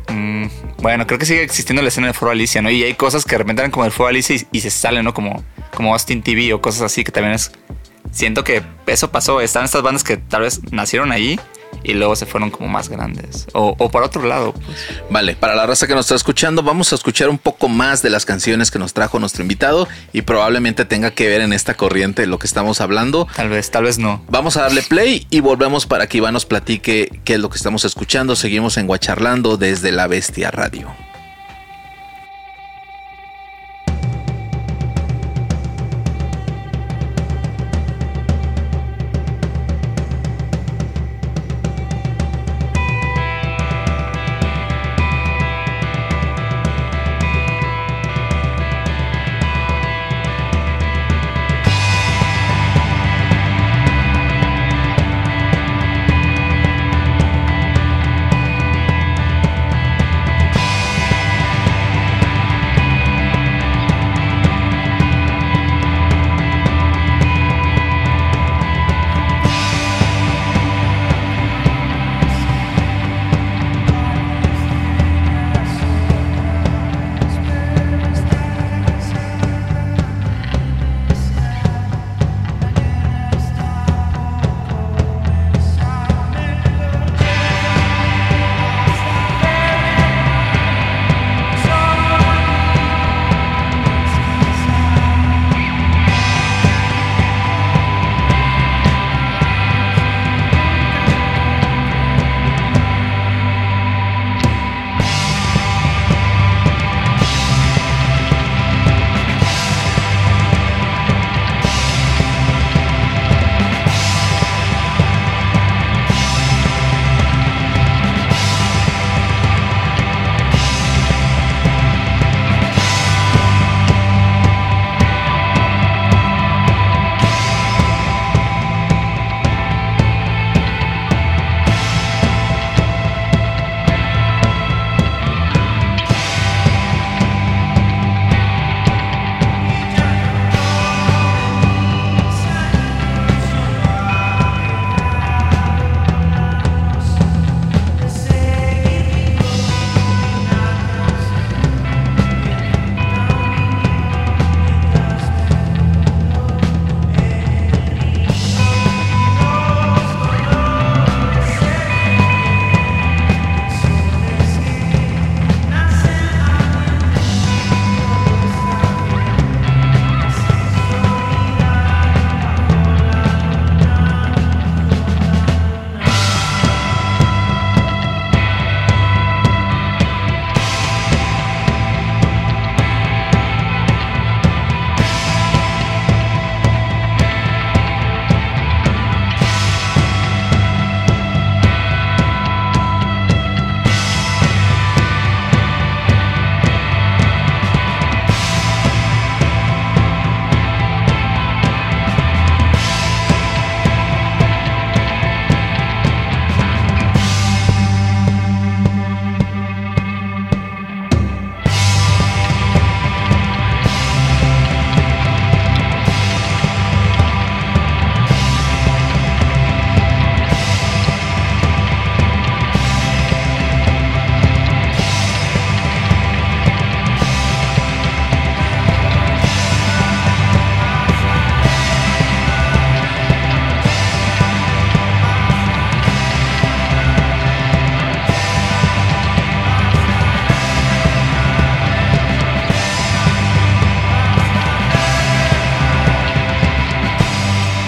Mm, 0.09 0.47
bueno, 0.79 1.07
creo 1.07 1.19
que 1.19 1.27
sigue 1.27 1.43
existiendo 1.43 1.83
la 1.83 1.89
escena 1.89 2.07
de 2.07 2.15
Foro 2.15 2.33
Alicia, 2.33 2.63
¿no? 2.63 2.71
Y 2.71 2.83
hay 2.83 2.95
cosas 2.95 3.27
que 3.27 3.33
de 3.33 3.39
repente 3.39 3.61
eran 3.61 3.71
como 3.71 3.85
el 3.85 3.93
Foro 3.93 4.09
Alicia 4.09 4.35
y, 4.51 4.61
se 4.61 4.71
salen, 4.71 5.05
¿no? 5.05 5.13
Como, 5.13 5.45
como 5.75 5.93
Austin 5.93 6.23
TV 6.23 6.55
o 6.55 6.63
cosas 6.63 6.81
así, 6.81 7.05
que 7.05 7.13
también 7.13 7.35
es. 7.35 7.53
Siento 8.13 8.45
que 8.45 8.63
eso 8.87 9.13
pasó. 9.13 9.43
Están 9.43 9.67
estas 9.67 9.83
bandas 9.83 10.05
que 10.05 10.17
tal 10.17 10.41
vez 10.41 10.63
nacieron 10.73 11.13
ahí 11.13 11.39
y 11.87 11.95
luego 11.95 12.17
se 12.17 12.27
fueron 12.27 12.51
como 12.51 12.69
más 12.69 12.89
grandes. 12.89 13.47
O, 13.53 13.77
o 13.79 13.89
por 13.91 14.03
otro 14.03 14.25
lado. 14.25 14.53
Pues. 14.53 14.77
Vale, 15.09 15.37
para 15.37 15.55
la 15.55 15.67
raza 15.67 15.87
que 15.87 15.95
nos 15.95 16.07
está 16.07 16.17
escuchando, 16.17 16.63
vamos 16.63 16.93
a 16.93 16.97
escuchar 16.97 17.29
un 17.29 17.39
poco 17.39 17.69
más 17.69 18.03
de 18.03 18.11
las 18.11 18.27
canciones 18.27 18.73
que 18.73 18.79
nos 18.81 18.93
trajo 18.93 19.21
nuestro 19.21 19.43
invitado 19.43 19.87
y 20.13 20.23
probablemente 20.23 20.85
tenga 20.85 21.13
que 21.13 21.29
ver 21.29 21.43
en 21.43 21.53
esta 21.53 21.75
corriente 21.75 22.27
lo 22.27 22.39
que 22.41 22.47
estamos 22.47 22.81
hablando. 22.81 23.29
Tal 23.37 23.49
vez, 23.49 23.71
tal 23.71 23.85
vez 23.85 23.99
no. 23.99 24.23
Vamos 24.29 24.57
a 24.57 24.63
darle 24.63 24.83
play 24.83 25.27
y 25.31 25.41
volvemos 25.41 25.87
para 25.87 26.09
que 26.09 26.19
Iván 26.19 26.35
nos 26.35 26.45
platique 26.45 27.21
qué 27.25 27.35
es 27.35 27.41
lo 27.41 27.51
que 27.51 27.57
estamos 27.57 27.85
escuchando. 27.85 28.35
Seguimos 28.35 28.77
en 28.79 28.89
Guacharlando 28.89 29.57
desde 29.57 29.93
la 29.93 30.09
Bestia 30.09 30.51
Radio. 30.51 30.93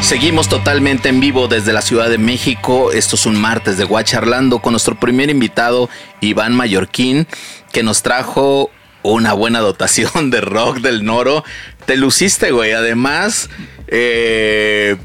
Seguimos 0.09 0.49
totalmente 0.49 1.11
en 1.11 1.21
vivo 1.21 1.49
desde 1.49 1.75
la 1.75 1.83
Ciudad 1.83 2.09
de 2.09 2.17
México. 2.17 2.93
Esto 2.93 3.15
es 3.15 3.27
un 3.27 3.39
martes 3.39 3.77
de 3.77 3.85
Guacharlando 3.85 4.61
con 4.61 4.73
nuestro 4.73 4.99
primer 4.99 5.29
invitado, 5.29 5.91
Iván 6.23 6.55
Mallorquín, 6.57 7.27
que 7.73 7.83
nos 7.83 8.03
trajo 8.03 8.71
una 9.03 9.35
buena 9.35 9.61
dotación 9.61 10.31
de 10.31 10.41
rock 10.41 10.79
del 10.79 11.05
Noro. 11.05 11.45
Te 11.85 11.99
luciste, 11.99 12.53
güey. 12.53 12.73
Además, 12.73 13.51
eh, 13.87 14.97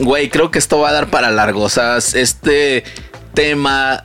güey, 0.00 0.28
creo 0.30 0.50
que 0.50 0.58
esto 0.58 0.80
va 0.80 0.88
a 0.88 0.94
dar 0.94 1.10
para 1.10 1.30
largo. 1.30 1.62
O 1.62 1.68
sea, 1.68 1.98
este 1.98 2.82
tema 3.34 4.02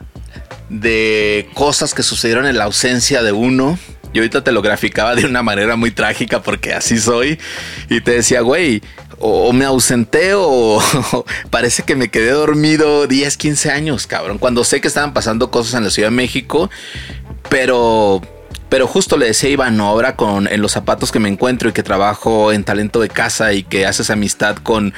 de 0.68 1.50
cosas 1.54 1.92
que 1.92 2.04
sucedieron 2.04 2.46
en 2.46 2.56
la 2.56 2.66
ausencia 2.66 3.24
de 3.24 3.32
uno. 3.32 3.80
Y 4.12 4.18
ahorita 4.18 4.42
te 4.42 4.52
lo 4.52 4.62
graficaba 4.62 5.14
de 5.14 5.24
una 5.24 5.42
manera 5.42 5.76
muy 5.76 5.90
trágica 5.90 6.42
porque 6.42 6.74
así 6.74 6.98
soy. 6.98 7.38
Y 7.88 8.00
te 8.00 8.12
decía, 8.12 8.40
güey, 8.40 8.82
o, 9.18 9.52
me 9.52 9.64
ausenté 9.64 10.32
o 10.34 10.80
parece 11.50 11.82
que 11.84 11.94
me 11.94 12.08
quedé 12.08 12.32
dormido 12.32 13.06
10, 13.06 13.36
15 13.36 13.70
años, 13.70 14.06
cabrón. 14.06 14.38
Cuando 14.38 14.64
sé 14.64 14.80
que 14.80 14.88
estaban 14.88 15.12
pasando 15.12 15.50
cosas 15.50 15.74
en 15.74 15.84
la 15.84 15.90
Ciudad 15.90 16.08
de 16.08 16.16
México, 16.16 16.70
pero... 17.48 18.20
Pero 18.68 18.86
justo 18.86 19.16
le 19.16 19.26
decía 19.26 19.50
Iván, 19.50 19.80
ahora 19.80 20.14
con 20.14 20.46
en 20.46 20.62
los 20.62 20.70
zapatos 20.70 21.10
que 21.10 21.18
me 21.18 21.28
encuentro 21.28 21.68
y 21.68 21.72
que 21.72 21.82
trabajo 21.82 22.52
en 22.52 22.62
talento 22.62 23.00
de 23.00 23.08
casa 23.08 23.52
y 23.52 23.64
que 23.64 23.84
haces 23.84 24.10
amistad 24.10 24.58
con, 24.58 24.94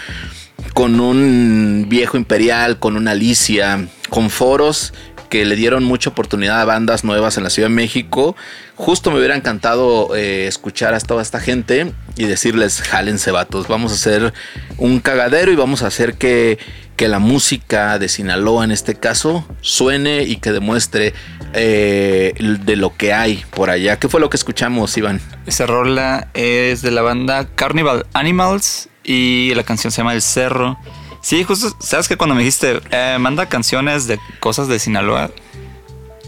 con 0.74 1.00
un 1.00 1.86
viejo 1.88 2.18
imperial, 2.18 2.78
con 2.78 2.98
una 2.98 3.12
Alicia, 3.12 3.88
con 4.10 4.28
foros 4.28 4.92
que 5.32 5.46
le 5.46 5.56
dieron 5.56 5.82
mucha 5.82 6.10
oportunidad 6.10 6.60
a 6.60 6.66
bandas 6.66 7.04
nuevas 7.04 7.38
en 7.38 7.44
la 7.44 7.48
Ciudad 7.48 7.70
de 7.70 7.74
México. 7.74 8.36
Justo 8.74 9.10
me 9.10 9.16
hubiera 9.16 9.34
encantado 9.34 10.14
eh, 10.14 10.46
escuchar 10.46 10.92
a 10.92 11.00
toda 11.00 11.22
esta 11.22 11.40
gente 11.40 11.90
y 12.18 12.26
decirles, 12.26 12.82
jálense 12.82 13.30
vatos, 13.30 13.66
vamos 13.66 13.92
a 13.92 13.94
hacer 13.94 14.34
un 14.76 15.00
cagadero 15.00 15.50
y 15.50 15.56
vamos 15.56 15.82
a 15.82 15.86
hacer 15.86 16.16
que, 16.16 16.58
que 16.96 17.08
la 17.08 17.18
música 17.18 17.98
de 17.98 18.10
Sinaloa 18.10 18.64
en 18.64 18.72
este 18.72 18.94
caso 18.94 19.46
suene 19.62 20.24
y 20.24 20.36
que 20.36 20.52
demuestre 20.52 21.14
eh, 21.54 22.34
de 22.66 22.76
lo 22.76 22.94
que 22.94 23.14
hay 23.14 23.42
por 23.52 23.70
allá. 23.70 23.98
¿Qué 23.98 24.10
fue 24.10 24.20
lo 24.20 24.28
que 24.28 24.36
escuchamos, 24.36 24.94
Iván? 24.98 25.18
Esa 25.46 25.64
rola 25.64 26.28
es 26.34 26.82
de 26.82 26.90
la 26.90 27.00
banda 27.00 27.48
Carnival 27.54 28.04
Animals 28.12 28.90
y 29.02 29.54
la 29.54 29.62
canción 29.62 29.92
se 29.92 30.02
llama 30.02 30.12
El 30.12 30.20
Cerro. 30.20 30.76
Sí, 31.22 31.44
justo, 31.44 31.74
sabes 31.78 32.08
que 32.08 32.16
cuando 32.16 32.34
me 32.34 32.40
dijiste, 32.40 32.80
eh, 32.90 33.16
manda 33.18 33.48
canciones 33.48 34.06
de 34.06 34.18
cosas 34.40 34.68
de 34.68 34.78
Sinaloa. 34.78 35.30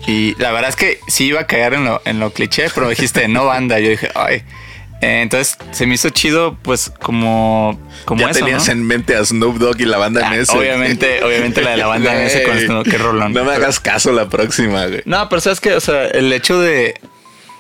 Y 0.07 0.35
la 0.37 0.53
verdad 0.53 0.71
es 0.71 0.77
que 0.77 1.01
sí 1.09 1.27
iba 1.27 1.41
a 1.41 1.47
caer 1.47 1.75
en 1.75 1.85
lo, 1.85 2.01
en 2.05 2.21
lo 2.21 2.31
cliché, 2.31 2.69
pero 2.75 2.89
dijiste, 2.89 3.27
no 3.27 3.47
banda. 3.47 3.81
Yo 3.81 3.91
dije, 3.91 4.11
ay. 4.15 4.43
Eh, 5.01 5.21
entonces 5.23 5.59
se 5.73 5.87
me 5.87 5.95
hizo 5.95 6.09
chido, 6.11 6.57
pues 6.63 6.91
como, 7.03 7.79
como 8.05 8.21
ya 8.21 8.31
tenías 8.31 8.69
en 8.69 8.87
mente 8.87 9.17
a 9.17 9.25
Snoop 9.25 9.59
Dogg 9.59 9.81
y 9.81 9.85
la 9.85 9.99
banda 9.99 10.23
ah, 10.25 10.57
Obviamente, 10.57 11.23
obviamente 11.23 11.61
la 11.61 11.73
de 11.73 11.77
la 11.79 11.87
banda 11.89 12.13
MS 12.15 12.41
con 12.47 12.59
Snoop, 12.59 12.89
qué 12.89 12.97
rolón. 12.97 13.33
No 13.33 13.45
me 13.45 13.53
hagas 13.53 13.81
caso 13.81 14.13
la 14.13 14.29
próxima, 14.29 14.87
güey. 14.87 15.03
No, 15.05 15.29
pero 15.29 15.41
sabes 15.41 15.61
que, 15.61 15.75
o 15.75 15.81
sea, 15.81 16.07
el 16.07 16.33
hecho 16.33 16.61
de, 16.61 17.01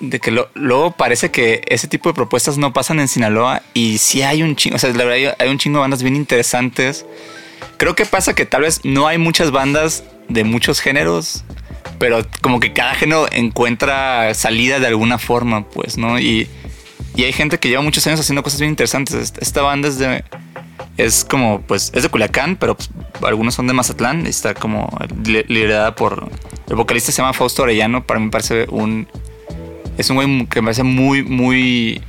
de 0.01 0.20
que 0.20 0.30
luego 0.55 0.92
parece 0.92 1.30
que 1.30 1.62
ese 1.68 1.88
tipo 1.88 2.09
de 2.09 2.14
propuestas 2.14 2.59
no 2.59 2.72
pasan 2.72 3.01
en 3.01 3.09
Sinaloa 3.09 3.62
y 3.74 3.99
sí 3.99 4.22
hay 4.22 4.42
un 4.42 4.57
chingo, 4.57 4.76
o 4.76 4.78
sea, 4.78 4.90
la 4.90 5.05
verdad 5.05 5.36
hay 5.38 5.49
un 5.49 5.59
chingo 5.59 5.78
de 5.78 5.82
bandas 5.82 6.03
bien 6.03 6.16
interesantes. 6.16 7.07
Creo 7.76 7.95
que 7.95 8.07
pasa 8.07 8.34
que 8.34 8.47
tal 8.47 8.62
vez 8.62 8.80
no 8.84 9.07
hay 9.09 9.18
muchas 9.18 9.51
bandas 9.51 10.05
de 10.28 10.45
muchos 10.45 10.80
géneros, 10.80 11.45
pero 11.99 12.24
como 12.40 12.61
que 12.61 12.72
cada 12.72 12.95
género 12.95 13.26
encuentra 13.32 14.34
salida 14.34 14.78
de 14.78 14.86
alguna 14.86 15.18
forma, 15.18 15.68
pues, 15.68 15.97
¿no? 15.97 16.18
Y, 16.18 16.49
y 17.16 17.24
hay 17.24 17.32
gente 17.32 17.59
que 17.59 17.68
lleva 17.68 17.82
muchos 17.82 18.07
años 18.07 18.20
haciendo 18.20 18.42
cosas 18.42 18.61
bien 18.61 18.70
interesantes. 18.70 19.32
Esta 19.40 19.62
banda 19.62 19.88
es 19.88 19.99
de 19.99 20.24
es 20.97 21.24
como, 21.24 21.61
pues, 21.62 21.90
es 21.95 22.03
de 22.03 22.09
Culiacán, 22.09 22.57
pero 22.57 22.76
pues, 22.76 22.90
algunos 23.22 23.55
son 23.55 23.66
de 23.66 23.72
Mazatlán. 23.72 24.26
Está 24.26 24.55
como 24.55 24.88
liderada 25.24 25.95
por. 25.95 26.28
El 26.68 26.76
vocalista 26.76 27.12
se 27.12 27.20
llama 27.20 27.32
Fausto 27.32 27.62
Orellano. 27.62 28.07
Para 28.07 28.20
mí 28.20 28.30
parece 28.30 28.66
un 28.70 29.09
es 29.99 30.11
un 30.11 30.16
güey 30.16 30.47
que 30.47 30.61
me 30.61 30.66
parece 30.66 30.82
muy, 30.82 31.22
muy, 31.22 32.01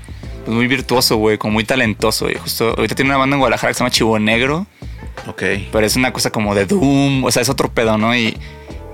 pues, 0.45 0.55
muy 0.55 0.67
virtuoso, 0.67 1.17
güey, 1.17 1.37
como 1.37 1.53
muy 1.53 1.63
talentoso. 1.63 2.29
Y 2.29 2.35
justo 2.35 2.73
ahorita 2.77 2.95
tiene 2.95 3.11
una 3.11 3.17
banda 3.17 3.35
en 3.35 3.39
Guadalajara 3.39 3.71
que 3.71 3.73
se 3.75 3.79
llama 3.79 3.91
Chivo 3.91 4.19
Negro. 4.19 4.67
Ok. 5.27 5.43
Pero 5.71 5.85
es 5.85 5.95
una 5.95 6.13
cosa 6.13 6.29
como 6.29 6.55
de 6.55 6.65
Doom, 6.65 7.23
o 7.23 7.31
sea, 7.31 7.41
es 7.41 7.49
otro 7.49 7.71
pedo, 7.71 7.97
¿no? 7.97 8.15
Y, 8.15 8.37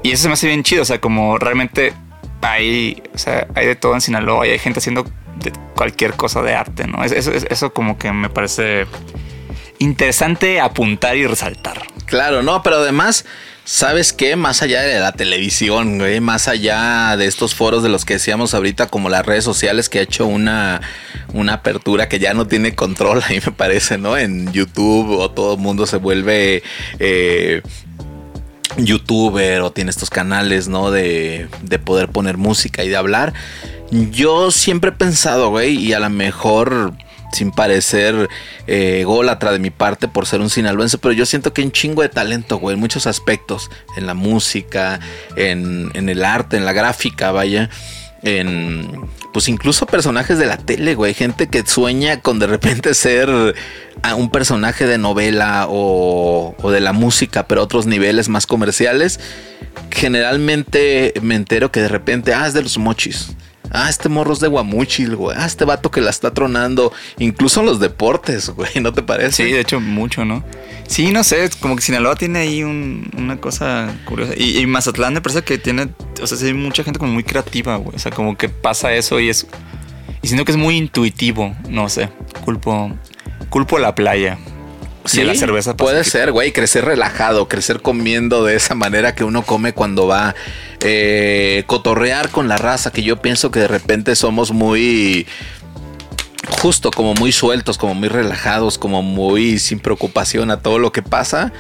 y 0.04 0.12
eso 0.12 0.24
se 0.24 0.28
me 0.30 0.34
hace 0.34 0.48
bien 0.48 0.64
chido, 0.64 0.82
o 0.84 0.86
sea, 0.86 1.00
como 1.02 1.38
realmente 1.38 1.94
hay, 2.42 3.02
o 3.14 3.18
sea, 3.18 3.48
hay 3.56 3.68
de 3.68 3.76
todo 3.76 3.94
en 3.94 4.02
Sinaloa 4.02 4.48
y 4.48 4.52
hay 4.52 4.60
gente 4.60 4.80
haciendo 4.80 5.06
cualquier 5.76 6.14
cosa 6.14 6.42
de 6.42 6.54
arte, 6.54 6.88
¿no? 6.88 7.04
Eso, 7.04 7.32
eso 7.32 7.74
como 7.74 7.98
que 7.98 8.12
me 8.12 8.30
parece 8.30 8.86
interesante 9.80 10.60
apuntar 10.60 11.18
y 11.18 11.26
resaltar. 11.26 11.82
Claro, 12.06 12.44
no, 12.44 12.62
pero 12.62 12.78
además 12.78 13.26
¿Sabes 13.64 14.12
qué? 14.12 14.36
Más 14.36 14.64
allá 14.64 14.82
de 14.82 14.99
la 14.99 15.12
televisión, 15.12 15.99
güey, 15.99 16.20
más 16.20 16.47
allá 16.47 17.16
de 17.16 17.28
estos 17.28 17.53
foros 17.53 17.84
de 17.84 17.89
los 17.89 18.05
que 18.05 18.16
decíamos 18.16 18.55
ahorita, 18.55 18.88
como 18.88 19.07
las 19.07 19.26
redes 19.26 19.43
sociales, 19.43 19.88
que 19.88 19.99
ha 19.99 20.01
hecho 20.01 20.26
una, 20.26 20.82
una 21.34 21.53
apertura 21.53 22.09
que 22.09 22.18
ya 22.18 22.34
no 22.34 22.47
tiene 22.47 22.74
control, 22.74 23.22
a 23.24 23.30
mí 23.30 23.39
me 23.45 23.51
parece, 23.51 23.99
¿no? 23.99 24.18
En 24.18 24.51
YouTube 24.51 25.12
o 25.20 25.30
todo 25.30 25.53
el 25.53 25.59
mundo 25.59 25.86
se 25.86 25.97
vuelve 25.97 26.64
eh, 26.97 27.62
youtuber 28.78 29.62
o 29.62 29.72
tiene 29.72 29.91
estos 29.91 30.09
canales, 30.09 30.68
¿no? 30.68 30.89
De, 30.89 31.47
de 31.62 31.80
poder 31.80 32.09
poner 32.09 32.38
música 32.38 32.84
y 32.84 32.89
de 32.89 32.97
hablar. 32.97 33.34
Yo 33.91 34.49
siempre 34.49 34.89
he 34.89 34.93
pensado, 34.93 35.49
güey, 35.51 35.78
y 35.78 35.93
a 35.93 35.99
lo 35.99 36.09
mejor 36.09 36.93
sin 37.32 37.52
parecer 37.52 38.30
eh, 38.68 39.06
de 39.06 39.60
mi 39.60 39.70
parte 39.70 40.08
por 40.08 40.26
ser 40.26 40.42
un 40.42 40.50
sinaloense, 40.50 40.98
pero 40.98 41.14
yo 41.14 41.26
siento 41.26 41.54
que 41.54 41.62
hay 41.62 41.66
un 41.66 41.72
chingo 41.72 42.02
de 42.02 42.10
talento, 42.10 42.58
güey, 42.58 42.76
en 42.76 42.80
muchos 42.80 43.08
aspectos, 43.08 43.70
en 43.98 44.06
la 44.06 44.14
música, 44.14 45.00
en, 45.36 45.92
en 45.94 46.10
el 46.10 46.24
arte, 46.24 46.58
en 46.58 46.66
la 46.66 46.74
gráfica, 46.74 47.32
vaya, 47.32 47.70
en 48.24 49.10
pues 49.34 49.48
incluso 49.48 49.86
personajes 49.86 50.38
de 50.38 50.46
la 50.46 50.58
tele, 50.58 50.94
güey, 50.94 51.14
gente 51.14 51.48
que 51.48 51.66
sueña 51.66 52.20
con 52.22 52.40
de 52.40 52.48
repente 52.48 52.94
ser 52.94 53.30
un 53.30 54.30
personaje 54.30 54.86
de 54.86 54.98
novela 54.98 55.68
o, 55.70 56.56
o 56.62 56.72
de 56.72 56.82
la 56.82 56.94
música, 56.94 57.48
pero 57.48 57.64
otros 57.64 57.86
niveles 57.86 58.30
más 58.30 58.46
comerciales. 58.46 59.20
Generalmente 59.90 61.14
me 61.22 61.36
entero 61.36 61.72
que 61.72 61.82
de 61.82 61.88
repente, 61.88 62.34
ah, 62.34 62.48
es 62.48 62.54
de 62.54 62.62
los 62.62 62.78
mochis 62.78 63.36
Ah, 63.74 63.89
este 63.89 64.09
morro 64.09 64.34
es 64.34 64.39
de 64.39 64.47
Guamuchil, 64.47 65.15
güey. 65.15 65.38
Ah, 65.39 65.45
este 65.45 65.63
vato 65.63 65.91
que 65.91 66.01
la 66.01 66.09
está 66.09 66.34
tronando. 66.34 66.91
Incluso 67.19 67.61
en 67.61 67.67
los 67.67 67.80
deportes, 67.80 68.49
güey. 68.49 68.69
¿No 68.82 68.91
te 68.91 69.01
parece? 69.01 69.45
Sí, 69.45 69.51
de 69.51 69.61
hecho, 69.61 69.80
mucho, 69.80 70.26
¿no? 70.26 70.43
Sí, 70.88 71.11
no 71.11 71.24
sé. 71.24 71.49
Como 71.61 71.78
que 71.78 71.82
Sinaloa 71.82 72.15
tiene 72.15 72.39
ahí 72.39 72.63
una 72.63 73.38
cosa 73.38 73.95
curiosa. 74.05 74.34
Y, 74.36 74.65
Mazatlán 74.65 75.13
me 75.13 75.22
parece 75.22 75.43
que 75.43 75.57
tiene. 75.57 75.89
O 76.22 76.28
sea, 76.28 76.38
hay 76.45 76.53
mucha 76.53 76.84
gente 76.84 76.99
como 76.99 77.13
muy 77.13 77.24
creativa, 77.24 77.78
güey. 77.78 77.95
O 77.95 77.99
sea, 77.99 78.11
como 78.11 78.38
que 78.38 78.49
pasa 78.49 78.93
eso 78.93 79.19
y 79.19 79.30
es. 79.30 79.47
Y 80.22 80.28
siento 80.28 80.43
que 80.43 80.51
es 80.51 80.57
muy 80.57 80.76
intuitivo. 80.76 81.55
No 81.69 81.88
sé. 81.88 82.09
Culpo. 82.43 82.91
Culpo 83.49 83.80
la 83.80 83.95
playa. 83.95 84.38
Sí, 85.06 85.24
la 85.24 85.36
cerveza 85.36 85.76
puede 85.76 86.04
ser, 86.04 86.32
güey, 86.32 86.52
crecer 86.52 86.86
relajado, 86.86 87.47
crecer 87.47 87.82
comiendo 87.82 88.45
de 88.45 88.56
esa 88.56 88.76
manera 88.76 89.16
que 89.16 89.24
uno 89.24 89.41
come 89.41 89.74
cuando 89.74 90.08
va 90.08 90.36
eh, 90.82 91.64
cotorrear 91.66 92.30
con 92.30 92.47
la 92.47 92.58
raza, 92.58 92.91
que 92.91 93.02
yo 93.02 93.22
pienso 93.22 93.49
que 93.49 93.60
de 93.60 93.68
repente 93.68 94.16
somos 94.16 94.52
muy 94.52 95.26
justo, 96.60 96.91
como 96.91 97.14
muy 97.16 97.32
sueltos, 97.32 97.78
como 97.78 97.95
muy 97.95 98.10
relajados, 98.10 98.78
como 98.78 99.02
muy 99.02 99.58
sin 99.58 99.80
preocupación 99.80 100.52
a 100.52 100.58
todo 100.58 100.78
lo 100.78 100.91
que 100.91 101.02
pasa 101.02 101.52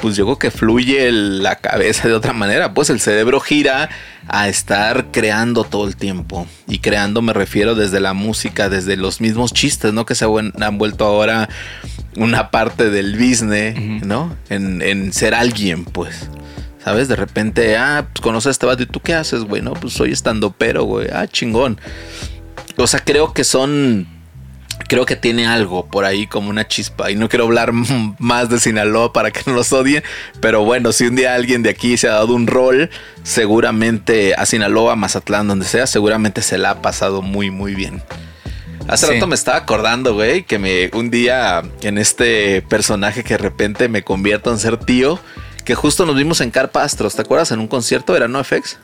pues 0.00 0.16
yo 0.16 0.24
creo 0.24 0.38
que 0.38 0.50
fluye 0.50 1.10
la 1.12 1.56
cabeza 1.56 2.08
de 2.08 2.14
otra 2.14 2.32
manera, 2.32 2.74
pues 2.74 2.90
el 2.90 3.00
cerebro 3.00 3.40
gira 3.40 3.88
a 4.28 4.48
estar 4.48 5.10
creando 5.10 5.64
todo 5.64 5.86
el 5.86 5.96
tiempo. 5.96 6.46
Y 6.66 6.78
creando 6.78 7.22
me 7.22 7.32
refiero 7.32 7.74
desde 7.74 8.00
la 8.00 8.14
música, 8.14 8.68
desde 8.68 8.96
los 8.96 9.20
mismos 9.20 9.52
chistes, 9.52 9.92
¿no? 9.92 10.06
Que 10.06 10.14
se 10.14 10.24
han 10.24 10.78
vuelto 10.78 11.04
ahora 11.04 11.48
una 12.16 12.50
parte 12.50 12.90
del 12.90 13.16
business, 13.16 13.76
¿no? 14.04 14.36
En, 14.48 15.12
ser 15.12 15.34
alguien, 15.34 15.84
pues. 15.84 16.30
¿Sabes? 16.84 17.08
De 17.08 17.16
repente, 17.16 17.76
ah, 17.76 18.08
pues 18.12 18.22
conoces 18.22 18.46
a 18.46 18.50
este 18.50 18.66
vato 18.66 18.82
y 18.82 18.86
tú 18.86 19.00
qué 19.00 19.14
haces, 19.14 19.44
güey, 19.44 19.60
no, 19.60 19.74
pues 19.74 19.92
soy 19.92 20.12
estando 20.12 20.52
pero, 20.52 20.84
güey, 20.84 21.08
ah, 21.12 21.26
chingón. 21.26 21.78
O 22.76 22.86
sea, 22.86 23.00
creo 23.00 23.32
que 23.32 23.44
son 23.44 24.06
creo 24.86 25.06
que 25.06 25.16
tiene 25.16 25.46
algo 25.46 25.86
por 25.86 26.04
ahí 26.04 26.26
como 26.26 26.50
una 26.50 26.66
chispa. 26.68 27.10
Y 27.10 27.16
no 27.16 27.28
quiero 27.28 27.44
hablar 27.44 27.72
más 27.72 28.48
de 28.48 28.60
Sinaloa 28.60 29.12
para 29.12 29.30
que 29.30 29.40
no 29.46 29.54
los 29.54 29.72
odien. 29.72 30.02
Pero 30.40 30.64
bueno, 30.64 30.92
si 30.92 31.06
un 31.06 31.16
día 31.16 31.34
alguien 31.34 31.62
de 31.62 31.70
aquí 31.70 31.96
se 31.96 32.08
ha 32.08 32.12
dado 32.12 32.34
un 32.34 32.46
rol, 32.46 32.90
seguramente 33.22 34.34
a 34.34 34.46
Sinaloa, 34.46 34.96
Mazatlán, 34.96 35.48
donde 35.48 35.66
sea, 35.66 35.86
seguramente 35.86 36.42
se 36.42 36.58
la 36.58 36.70
ha 36.70 36.82
pasado 36.82 37.22
muy, 37.22 37.50
muy 37.50 37.74
bien. 37.74 38.02
Hace 38.88 39.06
rato 39.06 39.26
me 39.26 39.34
estaba 39.34 39.58
acordando, 39.58 40.14
güey, 40.14 40.44
que 40.44 40.58
me 40.58 40.88
un 40.94 41.10
día 41.10 41.62
en 41.82 41.98
este 41.98 42.62
personaje 42.62 43.22
que 43.22 43.34
de 43.34 43.38
repente 43.38 43.86
me 43.88 44.02
convierto 44.02 44.50
en 44.50 44.58
ser 44.58 44.78
tío, 44.78 45.20
que 45.66 45.74
justo 45.74 46.06
nos 46.06 46.16
vimos 46.16 46.40
en 46.40 46.50
Carpastros, 46.50 47.14
¿te 47.14 47.20
acuerdas? 47.20 47.52
En 47.52 47.60
un 47.60 47.68
concierto, 47.68 48.16
¿era 48.16 48.28
NoFX? 48.28 48.78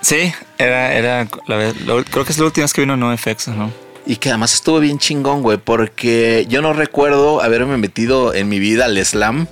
Sí, 0.00 0.32
era, 0.58 0.94
era, 0.94 1.26
creo 1.26 2.24
que 2.24 2.30
es 2.30 2.38
la 2.38 2.44
última 2.44 2.64
vez 2.64 2.72
que 2.72 2.82
vino 2.82 2.96
NoFX, 2.96 3.48
¿no? 3.48 3.87
Y 4.08 4.16
que 4.16 4.30
además 4.30 4.54
estuvo 4.54 4.80
bien 4.80 4.98
chingón, 4.98 5.42
güey, 5.42 5.58
porque 5.58 6.46
yo 6.48 6.62
no 6.62 6.72
recuerdo 6.72 7.42
haberme 7.42 7.76
metido 7.76 8.32
en 8.32 8.48
mi 8.48 8.58
vida 8.58 8.86
al 8.86 8.96
slam, 9.04 9.46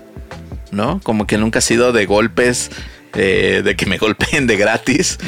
¿no? 0.70 0.98
Como 1.02 1.26
que 1.26 1.36
nunca 1.36 1.59
ha 1.59 1.62
sido 1.62 1.92
de 1.92 2.07
golpes 2.07 2.70
eh, 3.12 3.61
de 3.62 3.76
que 3.76 3.84
me 3.84 3.98
golpeen 3.98 4.46
de 4.46 4.57
gratis. 4.57 5.18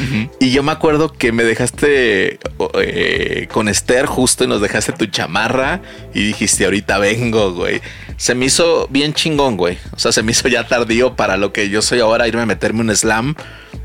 Y 0.40 0.50
yo 0.50 0.62
me 0.62 0.72
acuerdo 0.72 1.12
que 1.12 1.32
me 1.32 1.44
dejaste 1.44 2.38
eh, 2.80 3.48
con 3.52 3.68
Esther 3.68 4.06
justo 4.06 4.44
y 4.44 4.46
nos 4.46 4.62
dejaste 4.62 4.92
tu 4.92 5.04
chamarra 5.04 5.82
y 6.14 6.24
dijiste, 6.28 6.64
ahorita 6.64 6.96
vengo, 6.96 7.52
güey. 7.52 7.82
Se 8.16 8.34
me 8.34 8.46
hizo 8.46 8.88
bien 8.88 9.12
chingón, 9.12 9.58
güey. 9.58 9.76
O 9.92 9.98
sea, 9.98 10.10
se 10.10 10.22
me 10.22 10.32
hizo 10.32 10.48
ya 10.48 10.66
tardío 10.66 11.16
para 11.16 11.36
lo 11.36 11.52
que 11.52 11.68
yo 11.68 11.82
soy 11.82 12.00
ahora, 12.00 12.26
irme 12.28 12.40
a 12.40 12.46
meterme 12.46 12.80
un 12.80 12.96
slam. 12.96 13.34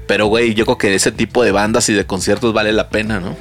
Pero, 0.08 0.28
güey, 0.28 0.54
yo 0.54 0.64
creo 0.64 0.78
que 0.78 0.96
ese 0.96 1.12
tipo 1.12 1.44
de 1.44 1.52
bandas 1.52 1.90
y 1.90 1.94
de 1.94 2.06
conciertos 2.06 2.54
vale 2.54 2.72
la 2.72 2.88
pena, 2.88 3.20
¿no? 3.20 3.36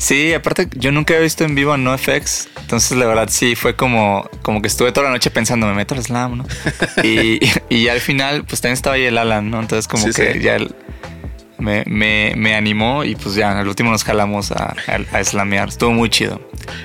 Sí, 0.00 0.32
aparte 0.32 0.66
yo 0.76 0.92
nunca 0.92 1.14
he 1.14 1.20
visto 1.20 1.44
en 1.44 1.54
vivo 1.54 1.76
No 1.76 1.90
NoFX, 1.90 2.48
entonces 2.58 2.96
la 2.96 3.04
verdad 3.04 3.28
sí 3.30 3.54
fue 3.54 3.76
como, 3.76 4.26
como 4.40 4.62
que 4.62 4.68
estuve 4.68 4.92
toda 4.92 5.08
la 5.08 5.12
noche 5.12 5.30
pensando, 5.30 5.66
me 5.66 5.74
meto 5.74 5.94
al 5.94 6.02
slam, 6.02 6.38
¿no? 6.38 6.46
y, 7.04 7.38
y 7.68 7.88
al 7.88 8.00
final 8.00 8.44
pues 8.46 8.62
también 8.62 8.72
estaba 8.72 8.96
ahí 8.96 9.04
el 9.04 9.18
Alan, 9.18 9.50
¿no? 9.50 9.60
Entonces 9.60 9.86
como 9.86 10.10
que 10.10 10.40
ya 10.40 10.56
me, 11.58 11.84
me, 11.86 12.32
me, 12.34 12.54
animó 12.54 13.04
y 13.04 13.14
pues 13.14 13.34
ya, 13.34 13.60
al 13.60 13.68
último 13.68 13.90
nos 13.90 14.02
jalamos 14.02 14.52
a, 14.52 14.74
a, 14.86 15.18
a 15.18 15.22
slamear, 15.22 15.68
estuvo 15.68 15.90
muy 15.90 16.08
chido. 16.08 16.40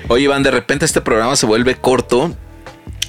Oye 0.08 0.24
Iván, 0.24 0.42
de 0.42 0.50
repente 0.50 0.84
este 0.84 1.00
programa 1.00 1.36
se 1.36 1.46
vuelve 1.46 1.74
corto 1.74 2.36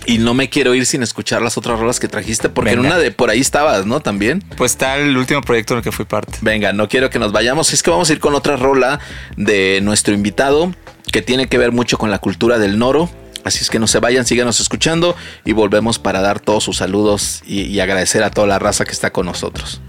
y 0.07 0.19
no 0.19 0.33
me 0.33 0.49
quiero 0.49 0.73
ir 0.73 0.85
sin 0.85 1.03
escuchar 1.03 1.41
las 1.41 1.57
otras 1.57 1.77
rolas 1.77 1.99
que 1.99 2.07
trajiste, 2.07 2.47
porque 2.47 2.71
en 2.71 2.79
una 2.79 2.97
de 2.97 3.11
por 3.11 3.29
ahí 3.29 3.41
estabas, 3.41 3.85
¿no? 3.85 3.99
También. 3.99 4.41
Pues 4.55 4.71
está 4.71 4.95
el 4.97 5.15
último 5.17 5.41
proyecto 5.41 5.73
en 5.73 5.79
el 5.79 5.83
que 5.83 5.91
fui 5.91 6.05
parte. 6.05 6.37
Venga, 6.41 6.71
no 6.71 6.87
quiero 6.87 7.09
que 7.09 7.19
nos 7.19 7.33
vayamos. 7.33 7.73
Es 7.73 7.83
que 7.83 7.91
vamos 7.91 8.09
a 8.09 8.13
ir 8.13 8.19
con 8.19 8.33
otra 8.33 8.55
rola 8.55 9.01
de 9.35 9.81
nuestro 9.83 10.13
invitado, 10.13 10.73
que 11.11 11.21
tiene 11.21 11.47
que 11.47 11.57
ver 11.57 11.73
mucho 11.73 11.97
con 11.97 12.09
la 12.09 12.19
cultura 12.19 12.57
del 12.57 12.79
noro. 12.79 13.09
Así 13.43 13.59
es 13.61 13.69
que 13.69 13.79
no 13.79 13.87
se 13.87 13.99
vayan, 13.99 14.25
síganos 14.25 14.61
escuchando 14.61 15.13
y 15.43 15.51
volvemos 15.51 15.99
para 15.99 16.21
dar 16.21 16.39
todos 16.39 16.63
sus 16.63 16.77
saludos 16.77 17.41
y, 17.45 17.63
y 17.63 17.81
agradecer 17.81 18.23
a 18.23 18.31
toda 18.31 18.47
la 18.47 18.59
raza 18.59 18.85
que 18.85 18.91
está 18.91 19.11
con 19.11 19.25
nosotros. 19.25 19.81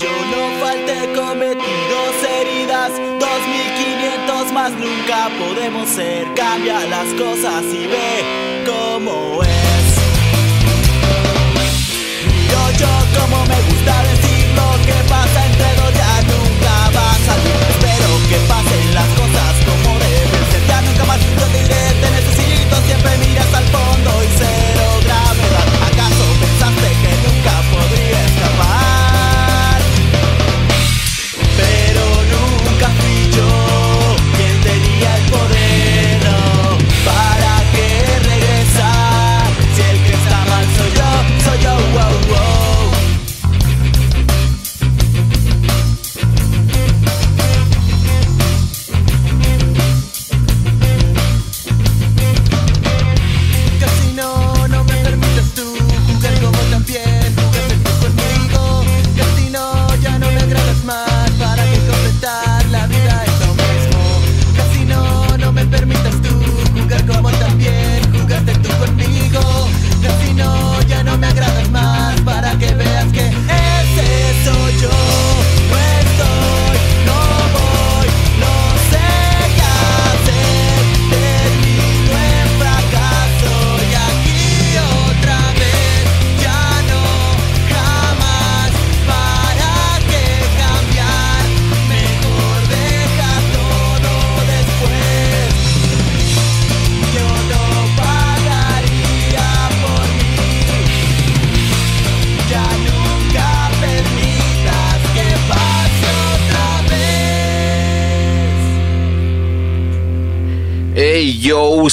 Yo 0.00 0.08
no 0.08 0.64
falté 0.64 1.12
cometidos 1.16 2.14
heridas, 2.40 2.90
2500 3.18 4.52
más 4.52 4.70
nunca 4.70 5.30
podemos 5.36 5.88
ser. 5.88 6.26
Cambia 6.36 6.86
las 6.86 7.06
cosas 7.14 7.64
y 7.72 7.86
ve 7.88 8.55
cómo 8.66 9.42
es. 9.42 9.86
Miro 12.26 12.70
yo 12.78 13.20
como 13.20 13.45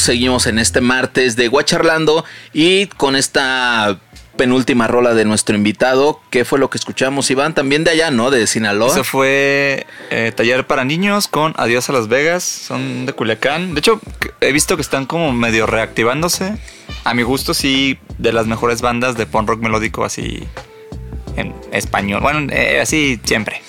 seguimos 0.04 0.48
en 0.48 0.60
este 0.60 0.82
martes 0.82 1.36
de 1.36 1.48
Guacharlando 1.48 2.26
y 2.54 2.88
con 2.88 3.16
esta 3.16 4.00
penúltima 4.36 4.88
rola 4.88 5.14
de 5.14 5.26
nuestro 5.26 5.56
invitado. 5.56 6.20
¿Qué 6.30 6.46
fue 6.46 6.60
lo 6.60 6.70
que 6.70 6.78
escuchamos, 6.78 7.30
Iván? 7.32 7.54
También 7.54 7.84
de 7.84 7.92
allá, 7.92 8.12
¿no? 8.12 8.32
De 8.32 8.46
Sinaloa. 8.48 8.92
Eso 8.92 9.04
fue 9.04 9.86
eh, 10.10 10.32
Taller 10.36 10.66
para 10.68 10.84
Niños 10.84 11.28
con 11.28 11.54
Adiós 11.58 11.90
a 11.90 11.94
Las 11.94 12.08
Vegas. 12.08 12.44
Son 12.44 13.06
de 13.06 13.14
Culiacán. 13.14 13.74
De 13.74 13.80
hecho, 13.80 14.02
he 14.42 14.52
visto 14.52 14.76
que 14.76 14.82
están 14.82 15.06
como 15.06 15.32
medio 15.32 15.66
reactivándose. 15.66 16.58
A 17.04 17.14
mi 17.14 17.24
gusto, 17.24 17.54
sí, 17.54 18.00
de 18.18 18.34
las 18.34 18.48
mejores 18.48 18.82
bandas 18.82 19.16
de 19.16 19.26
punk 19.26 19.50
rock 19.50 19.62
melódico 19.62 20.04
así 20.04 20.48
en 21.38 21.54
español. 21.72 22.22
Bueno, 22.22 22.52
eh, 22.52 22.80
así 22.82 23.20
siempre. 23.24 23.62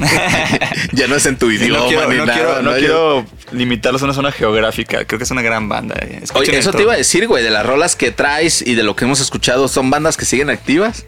ya 0.92 1.06
no 1.06 1.14
es 1.16 1.26
en 1.26 1.38
tu 1.38 1.50
idioma 1.50 1.78
no 1.80 1.86
quiero, 1.86 2.08
ni 2.10 2.16
no 2.16 2.26
nada, 2.26 2.38
quiero- 2.38 2.62
no 2.62 2.70
¿no? 2.72 2.76
quiero 2.78 3.26
limitarlos 3.52 4.02
a 4.02 4.06
una 4.06 4.14
zona 4.14 4.32
geográfica. 4.32 5.04
Creo 5.04 5.18
que 5.18 5.24
es 5.24 5.30
una 5.30 5.42
gran 5.42 5.68
banda. 5.68 5.94
Escuchen 5.96 6.50
Oye, 6.50 6.58
eso 6.58 6.72
te 6.72 6.82
iba 6.82 6.94
a 6.94 6.96
decir, 6.96 7.26
güey, 7.28 7.42
de 7.44 7.50
las 7.50 7.64
rolas 7.64 7.96
que 7.96 8.10
traes 8.10 8.62
y 8.62 8.74
de 8.74 8.82
lo 8.82 8.96
que 8.96 9.04
hemos 9.04 9.20
escuchado, 9.20 9.68
¿son 9.68 9.90
bandas 9.90 10.16
que 10.16 10.24
siguen 10.24 10.50
activas? 10.50 11.06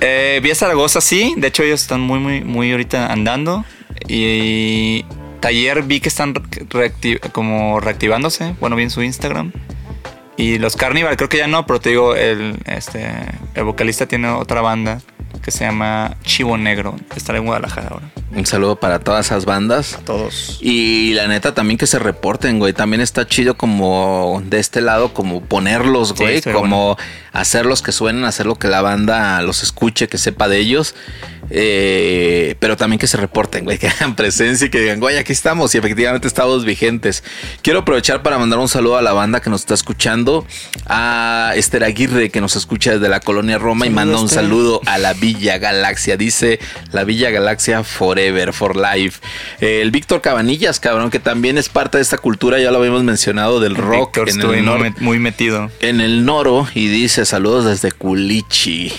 Eh, 0.00 0.40
Vía 0.42 0.54
Zaragoza 0.54 1.00
sí, 1.00 1.34
de 1.36 1.48
hecho 1.48 1.62
ellos 1.62 1.82
están 1.82 2.00
muy, 2.00 2.18
muy, 2.18 2.40
muy 2.42 2.72
ahorita 2.72 3.12
andando. 3.12 3.64
Y 4.08 5.04
Taller 5.40 5.82
vi 5.82 6.00
que 6.00 6.08
están 6.08 6.34
como 7.32 7.80
reactivándose, 7.80 8.54
bueno, 8.60 8.76
vi 8.76 8.84
en 8.84 8.90
su 8.90 9.02
Instagram. 9.02 9.52
Y 10.36 10.58
los 10.58 10.74
Carnival, 10.74 11.16
creo 11.16 11.28
que 11.28 11.36
ya 11.36 11.46
no, 11.46 11.66
pero 11.66 11.80
te 11.80 11.90
digo, 11.90 12.14
el, 12.16 12.56
este, 12.64 13.10
el 13.54 13.64
vocalista 13.64 14.06
tiene 14.06 14.28
otra 14.30 14.62
banda 14.62 15.02
que 15.42 15.50
se 15.50 15.64
llama 15.64 16.16
Chivo 16.22 16.56
Negro. 16.56 16.96
Estará 17.14 17.38
en 17.38 17.46
Guadalajara 17.46 17.88
ahora. 17.88 18.10
Un 18.32 18.46
saludo 18.46 18.76
para 18.76 19.00
todas 19.00 19.26
esas 19.26 19.44
bandas. 19.44 19.98
Todos. 20.04 20.58
Y 20.60 21.14
la 21.14 21.26
neta 21.26 21.52
también 21.52 21.78
que 21.78 21.88
se 21.88 21.98
reporten, 21.98 22.60
güey. 22.60 22.72
También 22.72 23.00
está 23.00 23.26
chido 23.26 23.56
como 23.56 24.40
de 24.46 24.60
este 24.60 24.80
lado, 24.80 25.12
como 25.12 25.42
ponerlos, 25.42 26.14
güey. 26.14 26.40
como 26.40 26.96
hacerlos 27.32 27.82
que 27.82 27.90
suenen, 27.90 28.24
hacer 28.24 28.46
lo 28.46 28.54
que 28.54 28.68
la 28.68 28.82
banda 28.82 29.42
los 29.42 29.62
escuche, 29.64 30.08
que 30.08 30.16
sepa 30.16 30.48
de 30.48 30.58
ellos. 30.58 30.94
Eh, 31.52 32.54
pero 32.60 32.76
también 32.76 33.00
que 33.00 33.08
se 33.08 33.16
reporten, 33.16 33.64
güey. 33.64 33.78
Que 33.80 33.88
hagan 33.88 34.14
presencia 34.14 34.66
y 34.66 34.70
que 34.70 34.78
digan, 34.78 35.00
güey, 35.00 35.16
aquí 35.18 35.32
estamos. 35.32 35.74
Y 35.74 35.78
efectivamente 35.78 36.28
estamos 36.28 36.64
vigentes. 36.64 37.24
Quiero 37.62 37.80
aprovechar 37.80 38.22
para 38.22 38.38
mandar 38.38 38.60
un 38.60 38.68
saludo 38.68 38.96
a 38.96 39.02
la 39.02 39.12
banda 39.12 39.40
que 39.40 39.50
nos 39.50 39.62
está 39.62 39.74
escuchando. 39.74 40.46
A 40.86 41.52
Esther 41.56 41.82
Aguirre, 41.82 42.30
que 42.30 42.40
nos 42.40 42.54
escucha 42.54 42.92
desde 42.92 43.08
la 43.08 43.18
colonia 43.18 43.58
Roma. 43.58 43.86
y 43.86 43.90
manda 43.90 44.18
un 44.18 44.26
Esther. 44.26 44.44
saludo 44.44 44.80
a 44.86 44.98
la 44.98 45.14
Villa 45.14 45.58
Galaxia. 45.58 46.16
Dice 46.16 46.60
la 46.92 47.02
Villa 47.02 47.30
Galaxia 47.30 47.82
Forever, 47.82 48.19
for 48.52 48.76
Life. 48.76 49.20
El 49.60 49.90
Víctor 49.90 50.20
Cabanillas, 50.20 50.80
cabrón, 50.80 51.10
que 51.10 51.18
también 51.18 51.58
es 51.58 51.68
parte 51.68 51.98
de 51.98 52.02
esta 52.02 52.18
cultura, 52.18 52.58
ya 52.58 52.70
lo 52.70 52.78
habíamos 52.78 53.02
mencionado, 53.04 53.60
del 53.60 53.74
rock 53.76 54.16
Víctor 54.24 54.28
en 54.28 54.40
el, 54.40 54.64
nor- 54.66 54.94
muy 55.00 55.18
metido. 55.18 55.70
en 55.80 56.00
el 56.00 56.24
Noro. 56.24 56.66
Y 56.74 56.88
dice 56.88 57.24
saludos 57.24 57.64
desde 57.64 57.92
Culichi. 57.92 58.92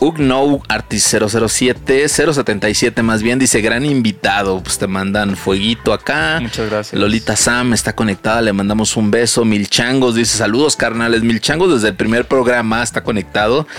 Ugnow 0.00 0.62
Artis 0.68 1.02
007, 1.38 2.08
077 2.08 3.02
más 3.02 3.22
bien, 3.22 3.38
dice 3.40 3.60
gran 3.60 3.84
invitado. 3.84 4.62
Pues 4.62 4.78
te 4.78 4.86
mandan 4.86 5.36
fueguito 5.36 5.92
acá. 5.92 6.38
Muchas 6.40 6.70
gracias. 6.70 6.98
Lolita 7.00 7.34
Sam 7.36 7.72
está 7.74 7.94
conectada, 7.96 8.40
le 8.40 8.52
mandamos 8.52 8.96
un 8.96 9.10
beso. 9.10 9.44
Milchangos 9.44 10.14
dice 10.14 10.36
saludos 10.38 10.76
carnales. 10.76 11.22
Milchangos 11.22 11.72
desde 11.74 11.88
el 11.88 11.94
primer 11.96 12.26
programa 12.26 12.82
está 12.82 13.02
conectado. 13.02 13.66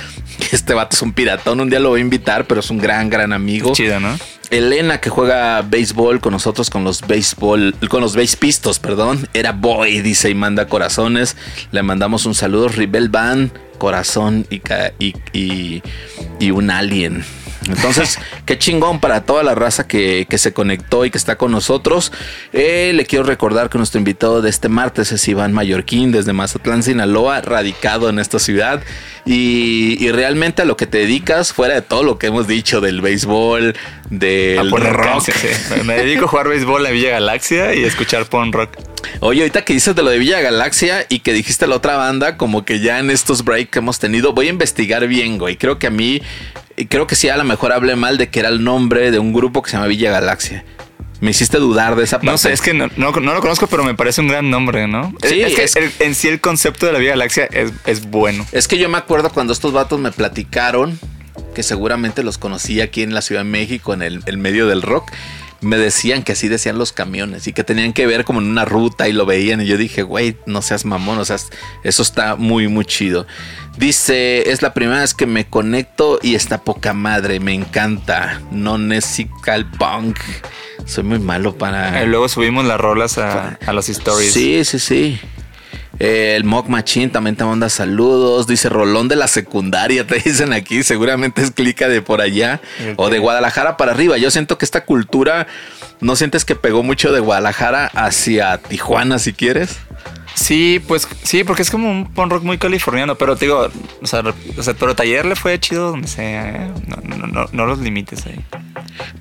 Este 0.52 0.74
vato 0.74 0.96
es 0.96 1.02
un 1.02 1.14
piratón, 1.14 1.60
un 1.62 1.70
día 1.70 1.80
lo 1.80 1.90
voy 1.90 2.00
a 2.00 2.04
invitar, 2.04 2.46
pero 2.46 2.60
es 2.62 2.70
un 2.72 2.80
gran, 2.80 3.10
gran 3.10 3.32
amigo. 3.34 3.72
Chido, 3.74 4.00
¿no? 4.00 4.18
Elena 4.50 5.00
que 5.00 5.10
juega 5.10 5.62
béisbol 5.62 6.20
con 6.20 6.34
nosotros 6.34 6.70
con 6.70 6.84
los 6.84 7.02
béisbol 7.06 7.76
con 7.88 8.02
los 8.02 8.18
pistos, 8.36 8.80
perdón, 8.80 9.28
era 9.34 9.52
boy 9.52 10.02
dice 10.02 10.30
y 10.30 10.36
manda 10.36 10.68
corazones. 10.68 11.38
Le 11.72 11.84
mandamos 11.84 12.26
un 12.26 12.36
saludo 12.36 12.68
Rebel 12.68 13.10
Van, 13.10 13.52
corazón 13.78 14.46
y, 14.50 14.62
y, 15.00 15.14
y, 15.34 15.84
y 16.40 16.52
un 16.52 16.72
alien. 16.72 17.24
Entonces, 17.68 18.18
qué 18.46 18.58
chingón 18.58 19.00
para 19.00 19.22
toda 19.22 19.44
la 19.44 19.56
raza 19.56 19.88
que, 19.88 20.26
se 20.38 20.54
conectó 20.54 21.06
y 21.06 21.12
que 21.12 21.18
está 21.18 21.38
con 21.38 21.52
nosotros. 21.52 22.12
Eh, 22.54 22.92
le 22.96 23.06
quiero 23.06 23.26
recordar 23.26 23.70
que 23.70 23.78
nuestro 23.78 24.00
invitado 24.00 24.42
de 24.42 24.50
este 24.50 24.70
martes 24.70 25.12
es 25.12 25.28
Iván 25.28 25.54
Mallorquín 25.54 26.12
desde 26.12 26.34
Mazatlán, 26.34 26.84
Sinaloa, 26.84 27.42
radicado 27.42 28.10
en 28.10 28.20
esta 28.20 28.40
ciudad. 28.40 28.82
Y, 29.26 30.10
realmente 30.12 30.62
a 30.62 30.66
lo 30.66 30.78
que 30.78 30.88
te 30.88 31.00
dedicas, 31.00 31.54
fuera 31.54 31.76
de 31.76 31.82
todo 31.82 32.04
lo 32.04 32.18
que 32.18 32.28
hemos 32.28 32.48
dicho 32.48 32.82
del 32.82 33.02
béisbol, 33.02 33.76
del 34.10 34.72
rock. 34.72 35.30
Me 35.86 35.96
dedico 35.96 36.26
a 36.26 36.28
jugar 36.28 36.48
béisbol 36.48 36.86
en 36.86 36.94
Villa 36.94 37.12
Galaxia 37.12 37.76
y 37.76 37.84
escuchar 37.84 38.26
punk 38.26 38.56
rock. 38.56 38.78
Oye, 39.22 39.42
ahorita 39.42 39.64
que 39.64 39.74
dices 39.74 39.96
de 39.96 40.04
lo 40.04 40.10
de 40.10 40.18
Villa 40.18 40.42
Galaxia 40.42 41.06
y 41.10 41.20
que 41.20 41.34
dijiste 41.34 41.68
la 41.68 41.76
otra 41.76 41.96
banda, 41.96 42.38
como 42.38 42.66
que 42.66 42.80
ya 42.80 43.00
en 43.00 43.10
estos 43.10 43.44
breaks 43.44 43.72
que 43.72 43.80
hemos 43.80 44.00
tenido, 44.00 44.34
voy 44.34 44.48
a 44.48 44.50
investigar 44.50 45.08
bien, 45.08 45.38
güey. 45.38 45.58
Creo 45.58 45.80
que 45.80 45.88
a 45.88 45.92
mí 45.92 46.22
creo 46.88 47.08
que 47.08 47.16
sí, 47.16 47.30
a 47.30 47.38
lo 47.38 47.44
mejor 47.44 47.74
hablé 47.74 47.96
mal 47.96 48.18
de 48.18 48.30
que 48.30 48.40
era 48.40 48.50
el 48.50 48.64
nombre 48.64 49.12
de 49.12 49.20
un 49.20 49.34
grupo 49.34 49.62
que 49.62 49.72
se 49.72 49.78
llama 49.78 49.88
Villa 49.88 50.12
Galaxia. 50.12 50.64
Me 51.22 51.32
hiciste 51.32 51.58
dudar 51.58 51.98
de 51.98 52.06
esa 52.06 52.18
parte. 52.18 52.32
No 52.32 52.38
sé, 52.38 52.54
es 52.54 52.62
que 52.62 52.74
no, 52.74 52.88
lo 52.96 53.42
conozco, 53.42 53.68
pero 53.68 53.84
me 53.84 53.94
parece 53.94 54.22
un 54.22 54.30
gran 54.30 54.50
nombre, 54.50 54.88
¿no? 54.88 55.14
Sí, 55.22 55.42
es, 55.42 55.76
que 55.76 55.92
en 56.00 56.16
sí 56.16 56.30
el 56.30 56.40
concepto 56.40 56.86
de 56.86 56.94
la 56.94 57.00
Villa 57.00 57.12
Galaxia 57.12 57.50
es, 57.52 57.74
es, 57.86 58.10
bueno. 58.10 58.46
Es 58.54 58.70
que 58.70 58.78
yo 58.78 58.88
me 58.88 58.98
acuerdo 58.98 59.30
cuando 59.30 59.52
estos 59.52 59.74
vatos 59.74 60.00
me 60.00 60.14
platicaron, 60.14 60.98
que 61.54 61.64
seguramente 61.64 62.24
los 62.24 62.38
conocí 62.38 62.82
aquí 62.82 63.04
en 63.04 63.14
la 63.14 63.22
Ciudad 63.22 63.42
de 63.42 63.50
México, 63.50 63.94
en 63.94 64.02
el, 64.02 64.22
el 64.26 64.38
medio 64.38 64.68
del 64.68 64.82
rock 64.82 65.12
me 65.62 65.78
decían 65.78 66.24
que 66.24 66.34
así 66.34 66.48
decían 66.48 66.78
los 66.78 66.94
camiones 66.94 67.48
y 67.48 67.54
que 67.54 67.64
tenían 67.64 67.94
que 67.94 68.08
ver 68.08 68.24
como 68.24 68.40
en 68.40 68.48
una 68.48 68.66
ruta 68.66 69.10
y 69.10 69.14
lo 69.14 69.26
veían 69.26 69.62
y 69.62 69.66
yo 69.66 69.78
dije, 69.78 70.04
güey, 70.04 70.38
no 70.46 70.62
seas 70.62 70.86
mamón, 70.86 71.20
o 71.20 71.26
sea, 71.26 71.38
eso 71.84 72.02
está 72.02 72.36
muy, 72.36 72.68
muy 72.68 72.86
chido. 72.86 73.28
Dice, 73.78 74.52
es 74.52 74.62
la 74.62 74.74
primera 74.74 75.02
vez 75.02 75.14
que 75.14 75.26
me 75.26 75.48
conecto 75.48 76.20
y 76.22 76.36
está 76.36 76.62
poca 76.62 76.94
madre, 76.94 77.40
me 77.40 77.54
encanta. 77.54 78.42
Non-Esical 78.52 79.70
Punk. 79.72 80.18
Soy 80.86 81.04
muy 81.04 81.20
malo 81.20 81.56
para... 81.56 82.04
Y 82.04 82.08
luego 82.08 82.30
subimos 82.30 82.66
las 82.66 82.80
rolas 82.80 83.18
a, 83.18 83.58
a 83.66 83.74
los 83.74 83.90
stories. 83.90 84.34
Sí, 84.34 84.64
sí, 84.64 84.80
sí. 84.80 85.20
El 85.98 86.44
Mock 86.44 86.68
Machine 86.68 87.10
también 87.10 87.36
te 87.36 87.44
manda 87.44 87.70
saludos. 87.70 88.46
Dice 88.46 88.70
Rolón 88.70 89.08
de 89.08 89.16
la 89.16 89.28
secundaria, 89.28 90.06
te 90.06 90.20
dicen 90.20 90.54
aquí. 90.54 90.84
Seguramente 90.84 91.42
es 91.42 91.52
clica 91.52 91.88
de 91.88 92.02
por 92.02 92.22
allá. 92.22 92.62
O 92.98 93.10
de 93.10 93.20
Guadalajara 93.20 93.78
para 93.78 93.92
arriba. 93.92 94.18
Yo 94.18 94.30
siento 94.30 94.58
que 94.58 94.66
esta 94.66 94.86
cultura, 94.86 95.48
¿no 96.00 96.16
sientes 96.16 96.46
que 96.46 96.56
pegó 96.56 96.84
mucho 96.84 97.12
de 97.12 97.20
Guadalajara 97.20 97.88
hacia 97.88 98.58
Tijuana 98.60 99.18
si 99.20 99.34
quieres? 99.34 99.80
Sí, 100.36 100.82
pues 100.88 101.08
sí, 101.24 101.44
porque 101.44 101.64
es 101.64 101.72
como 101.72 101.92
un 101.92 102.14
punk 102.14 102.32
rock 102.32 102.44
muy 102.44 102.58
californiano, 102.58 103.16
pero 103.16 103.36
te 103.36 103.46
digo, 103.46 103.70
o 104.02 104.08
sea, 104.08 104.24
pero 104.80 104.96
taller 104.96 105.26
le 105.26 105.36
fue 105.36 105.60
chido 105.60 105.92
donde 105.92 106.08
sea, 106.08 106.66
¿eh? 106.66 106.72
no, 107.52 107.66
los 107.66 107.80
limites 107.80 108.26
ahí. 108.26 108.40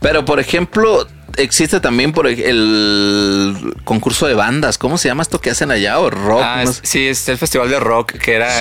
Pero 0.00 0.24
por 0.24 0.38
ejemplo, 0.38 1.08
existe 1.38 1.80
también 1.80 2.12
por 2.12 2.26
el 2.26 3.74
concurso 3.84 4.26
de 4.26 4.34
bandas. 4.34 4.78
¿Cómo 4.78 4.98
se 4.98 5.08
llama 5.08 5.22
esto 5.22 5.40
que 5.40 5.50
hacen 5.50 5.70
allá? 5.70 5.98
¿O 5.98 6.10
rock? 6.10 6.42
Ah, 6.42 6.64
sí, 6.82 7.06
es 7.06 7.28
el 7.28 7.38
festival 7.38 7.70
de 7.70 7.80
rock, 7.80 8.12
que 8.12 8.34
era 8.34 8.58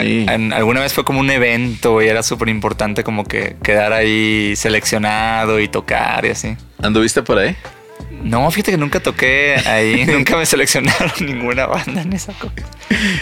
alguna 0.56 0.82
vez 0.82 0.94
fue 0.94 1.04
como 1.04 1.20
un 1.20 1.30
evento 1.30 2.02
y 2.02 2.08
era 2.08 2.24
súper 2.24 2.50
importante 2.50 3.04
como 3.04 3.24
que 3.24 3.56
quedar 3.64 3.94
ahí 3.94 4.56
seleccionado 4.56 5.60
y 5.60 5.68
tocar 5.68 6.26
y 6.26 6.30
así. 6.30 6.56
¿Anduviste 6.82 7.24
por 7.24 7.40
ahí? 7.40 7.56
No, 8.24 8.50
fíjate 8.52 8.72
que 8.72 8.78
nunca 8.78 9.00
toqué 9.00 9.56
ahí, 9.66 10.06
nunca 10.08 10.38
me 10.38 10.46
seleccionaron 10.46 11.12
ninguna 11.26 11.66
banda 11.68 12.02
en 12.02 12.14
esa 12.14 12.34
cosa. 12.34 12.54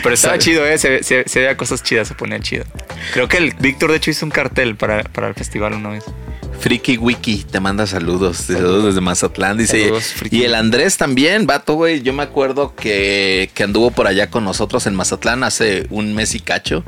Pero 0.04 0.16
estaba 0.16 0.38
chido, 0.38 0.66
¿eh? 0.66 0.78
Se, 0.78 1.04
se, 1.04 1.24
veía 1.36 1.58
cosas 1.58 1.84
chidas, 1.84 2.08
se 2.08 2.16
ponía 2.16 2.40
chido. 2.40 2.66
Creo 3.14 3.28
que 3.28 3.38
el 3.38 3.54
Víctor, 3.60 3.92
de 3.92 3.98
hecho, 3.98 4.12
hizo 4.12 4.26
un 4.26 4.32
cartel 4.32 4.76
para, 4.76 5.04
para 5.04 5.28
el 5.28 5.34
festival 5.34 5.74
una 5.74 5.90
vez. 5.90 6.06
Friki 6.60 6.98
Wiki 6.98 7.44
te 7.44 7.60
manda 7.60 7.86
saludos, 7.86 8.38
saludos 8.38 8.86
desde 8.86 9.02
Mazatlán. 9.02 9.58
Dice, 9.58 9.92
y 10.32 10.44
el 10.44 10.56
Andrés 10.56 10.98
también, 10.98 11.46
vato, 11.46 11.76
güey. 11.76 12.02
Yo 12.02 12.14
me 12.14 12.24
acuerdo 12.24 12.76
que, 12.76 13.50
que 13.54 13.64
anduvo 13.64 13.92
por 13.92 14.08
allá 14.08 14.30
con 14.30 14.44
nosotros 14.44 14.88
en 14.88 14.96
Mazatlán 14.96 15.44
hace 15.44 15.88
un 15.90 16.14
mes 16.14 16.34
y 16.36 16.40
cacho. 16.40 16.84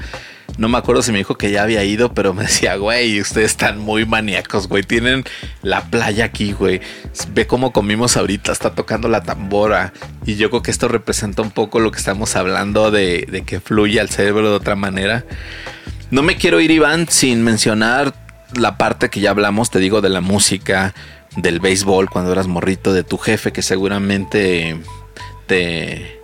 No 0.58 0.70
me 0.70 0.78
acuerdo 0.78 1.04
si 1.04 1.12
me 1.12 1.20
dijo 1.20 1.38
que 1.38 1.52
ya 1.52 1.64
había 1.64 1.84
ido, 1.84 2.14
pero 2.14 2.34
me 2.34 2.44
decía, 2.46 2.76
güey, 2.78 3.22
ustedes 3.22 3.52
están 3.52 3.78
muy 3.78 4.06
maníacos, 4.06 4.68
güey. 4.68 4.84
Tienen 4.84 5.24
la 5.62 5.86
playa 5.90 6.26
aquí, 6.26 6.54
güey. 6.54 6.82
Ve 7.34 7.46
cómo 7.46 7.72
comimos 7.72 8.18
ahorita, 8.18 8.52
está 8.52 8.74
tocando 8.74 9.10
la 9.10 9.22
tambora. 9.24 9.94
Y 10.26 10.36
yo 10.36 10.50
creo 10.50 10.64
que 10.64 10.72
esto 10.72 10.88
representa 10.88 11.42
un 11.42 11.52
poco 11.52 11.80
lo 11.80 11.92
que 11.92 12.00
estamos 12.00 12.36
hablando 12.36 12.90
de, 12.90 13.28
de 13.30 13.44
que 13.44 13.60
fluye 13.60 14.00
al 14.00 14.10
cerebro 14.10 14.50
de 14.50 14.56
otra 14.56 14.76
manera. 14.76 15.24
No 16.10 16.24
me 16.24 16.38
quiero 16.38 16.62
ir, 16.62 16.72
Iván, 16.72 17.08
sin 17.10 17.44
mencionar 17.44 18.27
la 18.54 18.78
parte 18.78 19.10
que 19.10 19.20
ya 19.20 19.32
hablamos, 19.32 19.70
te 19.70 19.80
digo, 19.80 20.02
de 20.02 20.10
la 20.10 20.22
música, 20.22 20.94
del 21.36 21.60
béisbol, 21.60 22.10
cuando 22.10 22.32
eras 22.32 22.48
morrito, 22.48 22.94
de 22.94 23.04
tu 23.04 23.18
jefe, 23.18 23.52
que 23.52 23.62
seguramente 23.62 24.80
te 25.48 26.18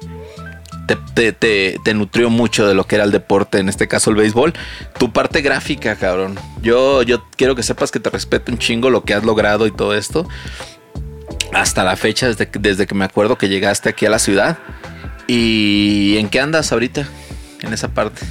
te, 1.13 1.93
nutrió 1.93 2.29
mucho 2.29 2.67
de 2.67 2.73
lo 2.73 2.85
que 2.85 2.95
era 2.95 3.03
el 3.03 3.11
deporte, 3.11 3.59
en 3.59 3.69
este 3.69 3.87
caso 3.87 4.09
el 4.09 4.15
béisbol. 4.15 4.53
Tu 4.97 5.11
parte 5.11 5.41
gráfica, 5.41 5.95
cabrón. 5.95 6.37
Yo, 6.61 7.03
yo 7.03 7.23
quiero 7.35 7.55
que 7.55 7.63
sepas 7.63 7.91
que 7.91 7.99
te 7.99 8.09
respeto 8.09 8.51
un 8.51 8.57
chingo 8.57 8.89
lo 8.89 9.03
que 9.03 9.13
has 9.13 9.23
logrado 9.23 9.67
y 9.67 9.71
todo 9.71 9.93
esto. 9.93 10.27
Hasta 11.53 11.83
la 11.83 11.95
fecha, 11.95 12.27
desde, 12.27 12.49
desde 12.59 12.87
que 12.87 12.95
me 12.95 13.05
acuerdo 13.05 13.37
que 13.37 13.49
llegaste 13.49 13.89
aquí 13.89 14.05
a 14.05 14.09
la 14.09 14.19
ciudad. 14.19 14.57
¿Y 15.27 16.17
en 16.17 16.29
qué 16.29 16.39
andas 16.39 16.71
ahorita? 16.71 17.07
En 17.63 17.73
esa 17.73 17.87
parte. 17.87 18.25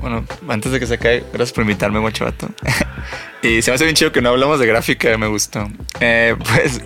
Bueno, 0.00 0.24
antes 0.48 0.72
de 0.72 0.80
que 0.80 0.86
se 0.86 0.96
caiga, 0.96 1.26
gracias 1.32 1.52
por 1.52 1.62
invitarme, 1.62 1.98
mucho 1.98 2.24
vato. 2.24 2.48
y 3.42 3.60
se 3.60 3.70
me 3.70 3.74
hace 3.74 3.84
bien 3.84 3.96
chido 3.96 4.12
que 4.12 4.22
no 4.22 4.30
hablamos 4.30 4.60
de 4.60 4.66
gráfica, 4.66 5.18
me 5.18 5.26
gustó. 5.26 5.68
Eh, 6.00 6.36
pues, 6.38 6.80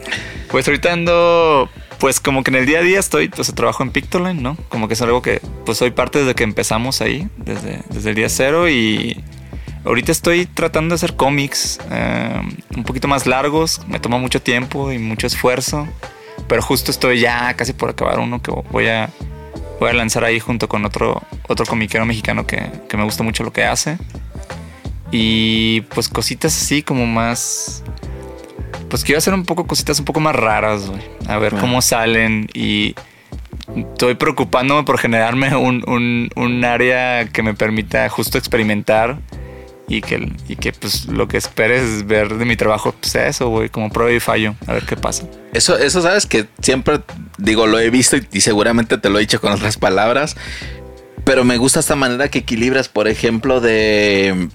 pues 0.50 0.66
ahorita 0.66 0.92
ando 0.92 1.70
pues 2.00 2.18
como 2.18 2.42
que 2.42 2.50
en 2.50 2.56
el 2.56 2.66
día 2.66 2.78
a 2.78 2.82
día 2.82 2.98
estoy, 2.98 3.28
pues 3.28 3.54
trabajo 3.54 3.82
en 3.82 3.90
Pictoline, 3.90 4.42
¿no? 4.42 4.56
Como 4.70 4.88
que 4.88 4.94
es 4.94 5.02
algo 5.02 5.20
que 5.20 5.42
pues 5.66 5.76
soy 5.76 5.90
parte 5.90 6.20
desde 6.20 6.34
que 6.34 6.44
empezamos 6.44 7.02
ahí, 7.02 7.28
desde, 7.36 7.82
desde 7.90 8.08
el 8.08 8.16
día 8.16 8.28
cero 8.30 8.70
y 8.70 9.22
ahorita 9.84 10.10
estoy 10.10 10.46
tratando 10.46 10.94
de 10.94 10.96
hacer 10.96 11.14
cómics 11.14 11.78
eh, 11.90 12.40
un 12.74 12.84
poquito 12.84 13.06
más 13.06 13.26
largos, 13.26 13.82
me 13.86 14.00
toma 14.00 14.16
mucho 14.16 14.40
tiempo 14.40 14.90
y 14.90 14.98
mucho 14.98 15.26
esfuerzo, 15.26 15.86
pero 16.48 16.62
justo 16.62 16.90
estoy 16.90 17.20
ya 17.20 17.52
casi 17.52 17.74
por 17.74 17.90
acabar 17.90 18.18
uno 18.18 18.40
que 18.40 18.50
voy 18.50 18.88
a, 18.88 19.10
voy 19.80 19.90
a 19.90 19.94
lanzar 19.94 20.22
ahí 20.22 20.38
junto 20.38 20.68
con 20.68 20.84
otro, 20.84 21.22
otro 21.48 21.66
comiquero 21.66 22.06
mexicano 22.06 22.46
que, 22.46 22.70
que 22.88 22.96
me 22.96 23.02
gusta 23.02 23.24
mucho 23.24 23.42
lo 23.42 23.52
que 23.52 23.64
hace. 23.64 23.98
Y 25.10 25.80
pues 25.92 26.08
cositas 26.08 26.56
así 26.56 26.82
como 26.82 27.06
más 27.06 27.82
pues 28.90 29.04
quiero 29.04 29.18
hacer 29.18 29.32
un 29.32 29.44
poco 29.44 29.66
cositas 29.66 29.98
un 30.00 30.04
poco 30.04 30.20
más 30.20 30.34
raras, 30.34 30.88
güey. 30.88 31.00
A 31.28 31.38
ver 31.38 31.54
cómo 31.54 31.80
salen 31.80 32.48
y 32.52 32.94
estoy 33.74 34.14
preocupándome 34.16 34.82
por 34.82 34.98
generarme 34.98 35.54
un, 35.56 36.64
área 36.64 37.26
que 37.28 37.42
me 37.42 37.54
permita 37.54 38.08
justo 38.08 38.36
experimentar 38.36 39.18
y 39.90 40.02
que, 40.02 40.32
y 40.48 40.54
que 40.54 40.72
pues 40.72 41.06
lo 41.06 41.26
que 41.26 41.36
esperes 41.36 42.06
ver 42.06 42.36
de 42.36 42.44
mi 42.44 42.56
trabajo 42.56 42.94
pues 42.98 43.16
eso, 43.16 43.48
güey, 43.48 43.68
como 43.68 43.90
prueba 43.90 44.12
y 44.12 44.20
fallo, 44.20 44.54
a 44.68 44.72
ver 44.72 44.84
qué 44.84 44.96
pasa. 44.96 45.24
Eso, 45.52 45.76
eso 45.76 46.00
sabes 46.00 46.26
que 46.26 46.46
siempre 46.62 47.00
digo, 47.38 47.66
lo 47.66 47.80
he 47.80 47.90
visto 47.90 48.16
y 48.32 48.40
seguramente 48.40 48.98
te 48.98 49.10
lo 49.10 49.18
he 49.18 49.22
dicho 49.22 49.40
con 49.40 49.52
otras 49.52 49.76
palabras, 49.76 50.36
pero 51.24 51.42
me 51.42 51.56
gusta 51.56 51.80
esta 51.80 51.96
manera 51.96 52.28
que 52.28 52.38
equilibras, 52.38 52.88
por 52.88 53.08
ejemplo, 53.08 53.60
de 53.60 54.48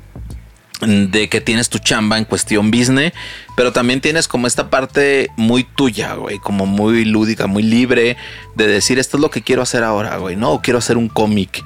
de 0.81 1.29
que 1.29 1.41
tienes 1.41 1.69
tu 1.69 1.79
chamba 1.79 2.17
en 2.17 2.25
cuestión 2.25 2.71
business, 2.71 3.13
pero 3.55 3.71
también 3.71 4.01
tienes 4.01 4.27
como 4.27 4.47
esta 4.47 4.69
parte 4.69 5.29
muy 5.37 5.63
tuya, 5.63 6.13
güey, 6.15 6.37
como 6.39 6.65
muy 6.65 7.05
lúdica, 7.05 7.47
muy 7.47 7.63
libre 7.63 8.17
de 8.55 8.67
decir 8.67 8.99
esto 8.99 9.17
es 9.17 9.21
lo 9.21 9.29
que 9.29 9.41
quiero 9.41 9.61
hacer 9.61 9.83
ahora, 9.83 10.17
güey, 10.17 10.35
no, 10.35 10.61
quiero 10.61 10.79
hacer 10.79 10.97
un 10.97 11.09
cómic 11.09 11.63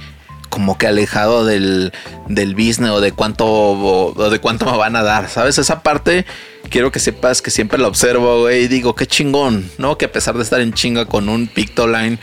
como 0.49 0.77
que 0.77 0.87
alejado 0.87 1.45
del, 1.45 1.93
del 2.27 2.55
business 2.55 2.91
o 2.91 3.01
de 3.01 3.11
cuánto 3.11 3.45
o 3.45 4.29
de 4.29 4.39
cuánto 4.39 4.65
me 4.65 4.77
van 4.77 4.95
a 4.95 5.03
dar, 5.03 5.29
¿sabes? 5.29 5.57
Esa 5.57 5.81
parte 5.83 6.25
quiero 6.69 6.91
que 6.91 6.99
sepas 6.99 7.41
que 7.41 7.51
siempre 7.51 7.79
la 7.79 7.87
observo, 7.87 8.49
y 8.49 8.67
digo, 8.67 8.95
qué 8.95 9.05
chingón, 9.05 9.69
¿no? 9.77 9.97
Que 9.97 10.05
a 10.05 10.11
pesar 10.11 10.35
de 10.35 10.43
estar 10.43 10.61
en 10.61 10.73
chinga 10.73 11.05
con 11.05 11.29
un 11.29 11.47
Pictoline 11.47 12.19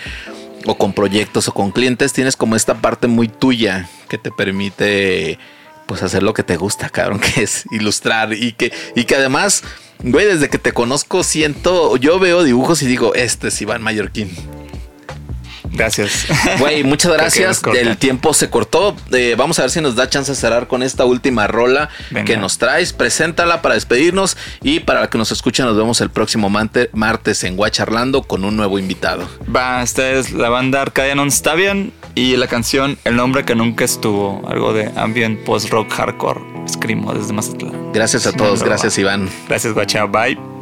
o 0.66 0.76
con 0.76 0.92
proyectos 0.92 1.48
o 1.48 1.54
con 1.54 1.70
clientes, 1.70 2.12
tienes 2.12 2.36
como 2.36 2.56
esta 2.56 2.74
parte 2.74 3.06
muy 3.06 3.28
tuya 3.28 3.88
que 4.08 4.18
te 4.18 4.30
permite 4.30 5.38
pues 5.86 6.02
hacer 6.02 6.22
lo 6.22 6.34
que 6.34 6.42
te 6.42 6.56
gusta, 6.56 6.88
cabrón, 6.88 7.20
que 7.34 7.42
es 7.42 7.64
ilustrar 7.70 8.32
y 8.32 8.52
que, 8.52 8.72
y 8.94 9.04
que 9.04 9.16
además, 9.16 9.62
güey, 10.00 10.26
desde 10.26 10.48
que 10.48 10.58
te 10.58 10.72
conozco 10.72 11.22
siento, 11.22 11.96
yo 11.96 12.18
veo 12.18 12.42
dibujos 12.42 12.82
y 12.82 12.86
digo, 12.86 13.14
este 13.14 13.48
es 13.48 13.60
Iván 13.60 13.82
Mallorquín. 13.82 14.30
Gracias. 15.76 16.26
Güey, 16.58 16.82
muchas 16.84 17.12
gracias. 17.16 17.62
El 17.78 17.96
tiempo 17.96 18.34
se 18.34 18.50
cortó. 18.50 18.96
Eh, 19.12 19.34
vamos 19.36 19.58
a 19.58 19.62
ver 19.62 19.70
si 19.70 19.80
nos 19.80 19.94
da 19.96 20.08
chance 20.08 20.32
de 20.32 20.36
cerrar 20.36 20.66
con 20.66 20.82
esta 20.82 21.04
última 21.04 21.46
rola 21.46 21.88
Venga. 22.10 22.24
que 22.24 22.36
nos 22.36 22.58
traes. 22.58 22.92
Preséntala 22.92 23.62
para 23.62 23.74
despedirnos 23.74 24.36
y 24.62 24.80
para 24.80 25.08
que 25.08 25.18
nos 25.18 25.32
escuchen 25.32 25.66
nos 25.66 25.76
vemos 25.76 26.00
el 26.00 26.10
próximo 26.10 26.50
martes 26.50 27.44
en 27.44 27.56
Guacharlando 27.56 28.22
con 28.22 28.44
un 28.44 28.56
nuevo 28.56 28.78
invitado. 28.78 29.28
Va, 29.54 29.82
esta 29.82 30.10
es 30.10 30.32
la 30.32 30.48
banda 30.48 30.82
Arcadia 30.82 31.14
Non 31.14 31.30
Stabian 31.30 31.92
y 32.14 32.36
la 32.36 32.46
canción 32.48 32.98
El 33.04 33.16
nombre 33.16 33.44
que 33.44 33.54
nunca 33.54 33.84
estuvo, 33.84 34.42
algo 34.48 34.72
de 34.72 34.90
ambient 34.96 35.44
post-rock 35.44 35.92
hardcore. 35.92 36.40
Escrimo 36.66 37.12
desde 37.14 37.32
Mazatlán. 37.32 37.92
Gracias 37.92 38.26
a 38.26 38.32
todos. 38.32 38.62
Gracias, 38.62 38.98
Iván. 38.98 39.30
Gracias, 39.48 39.72
guacha. 39.72 40.04
Bye. 40.06 40.55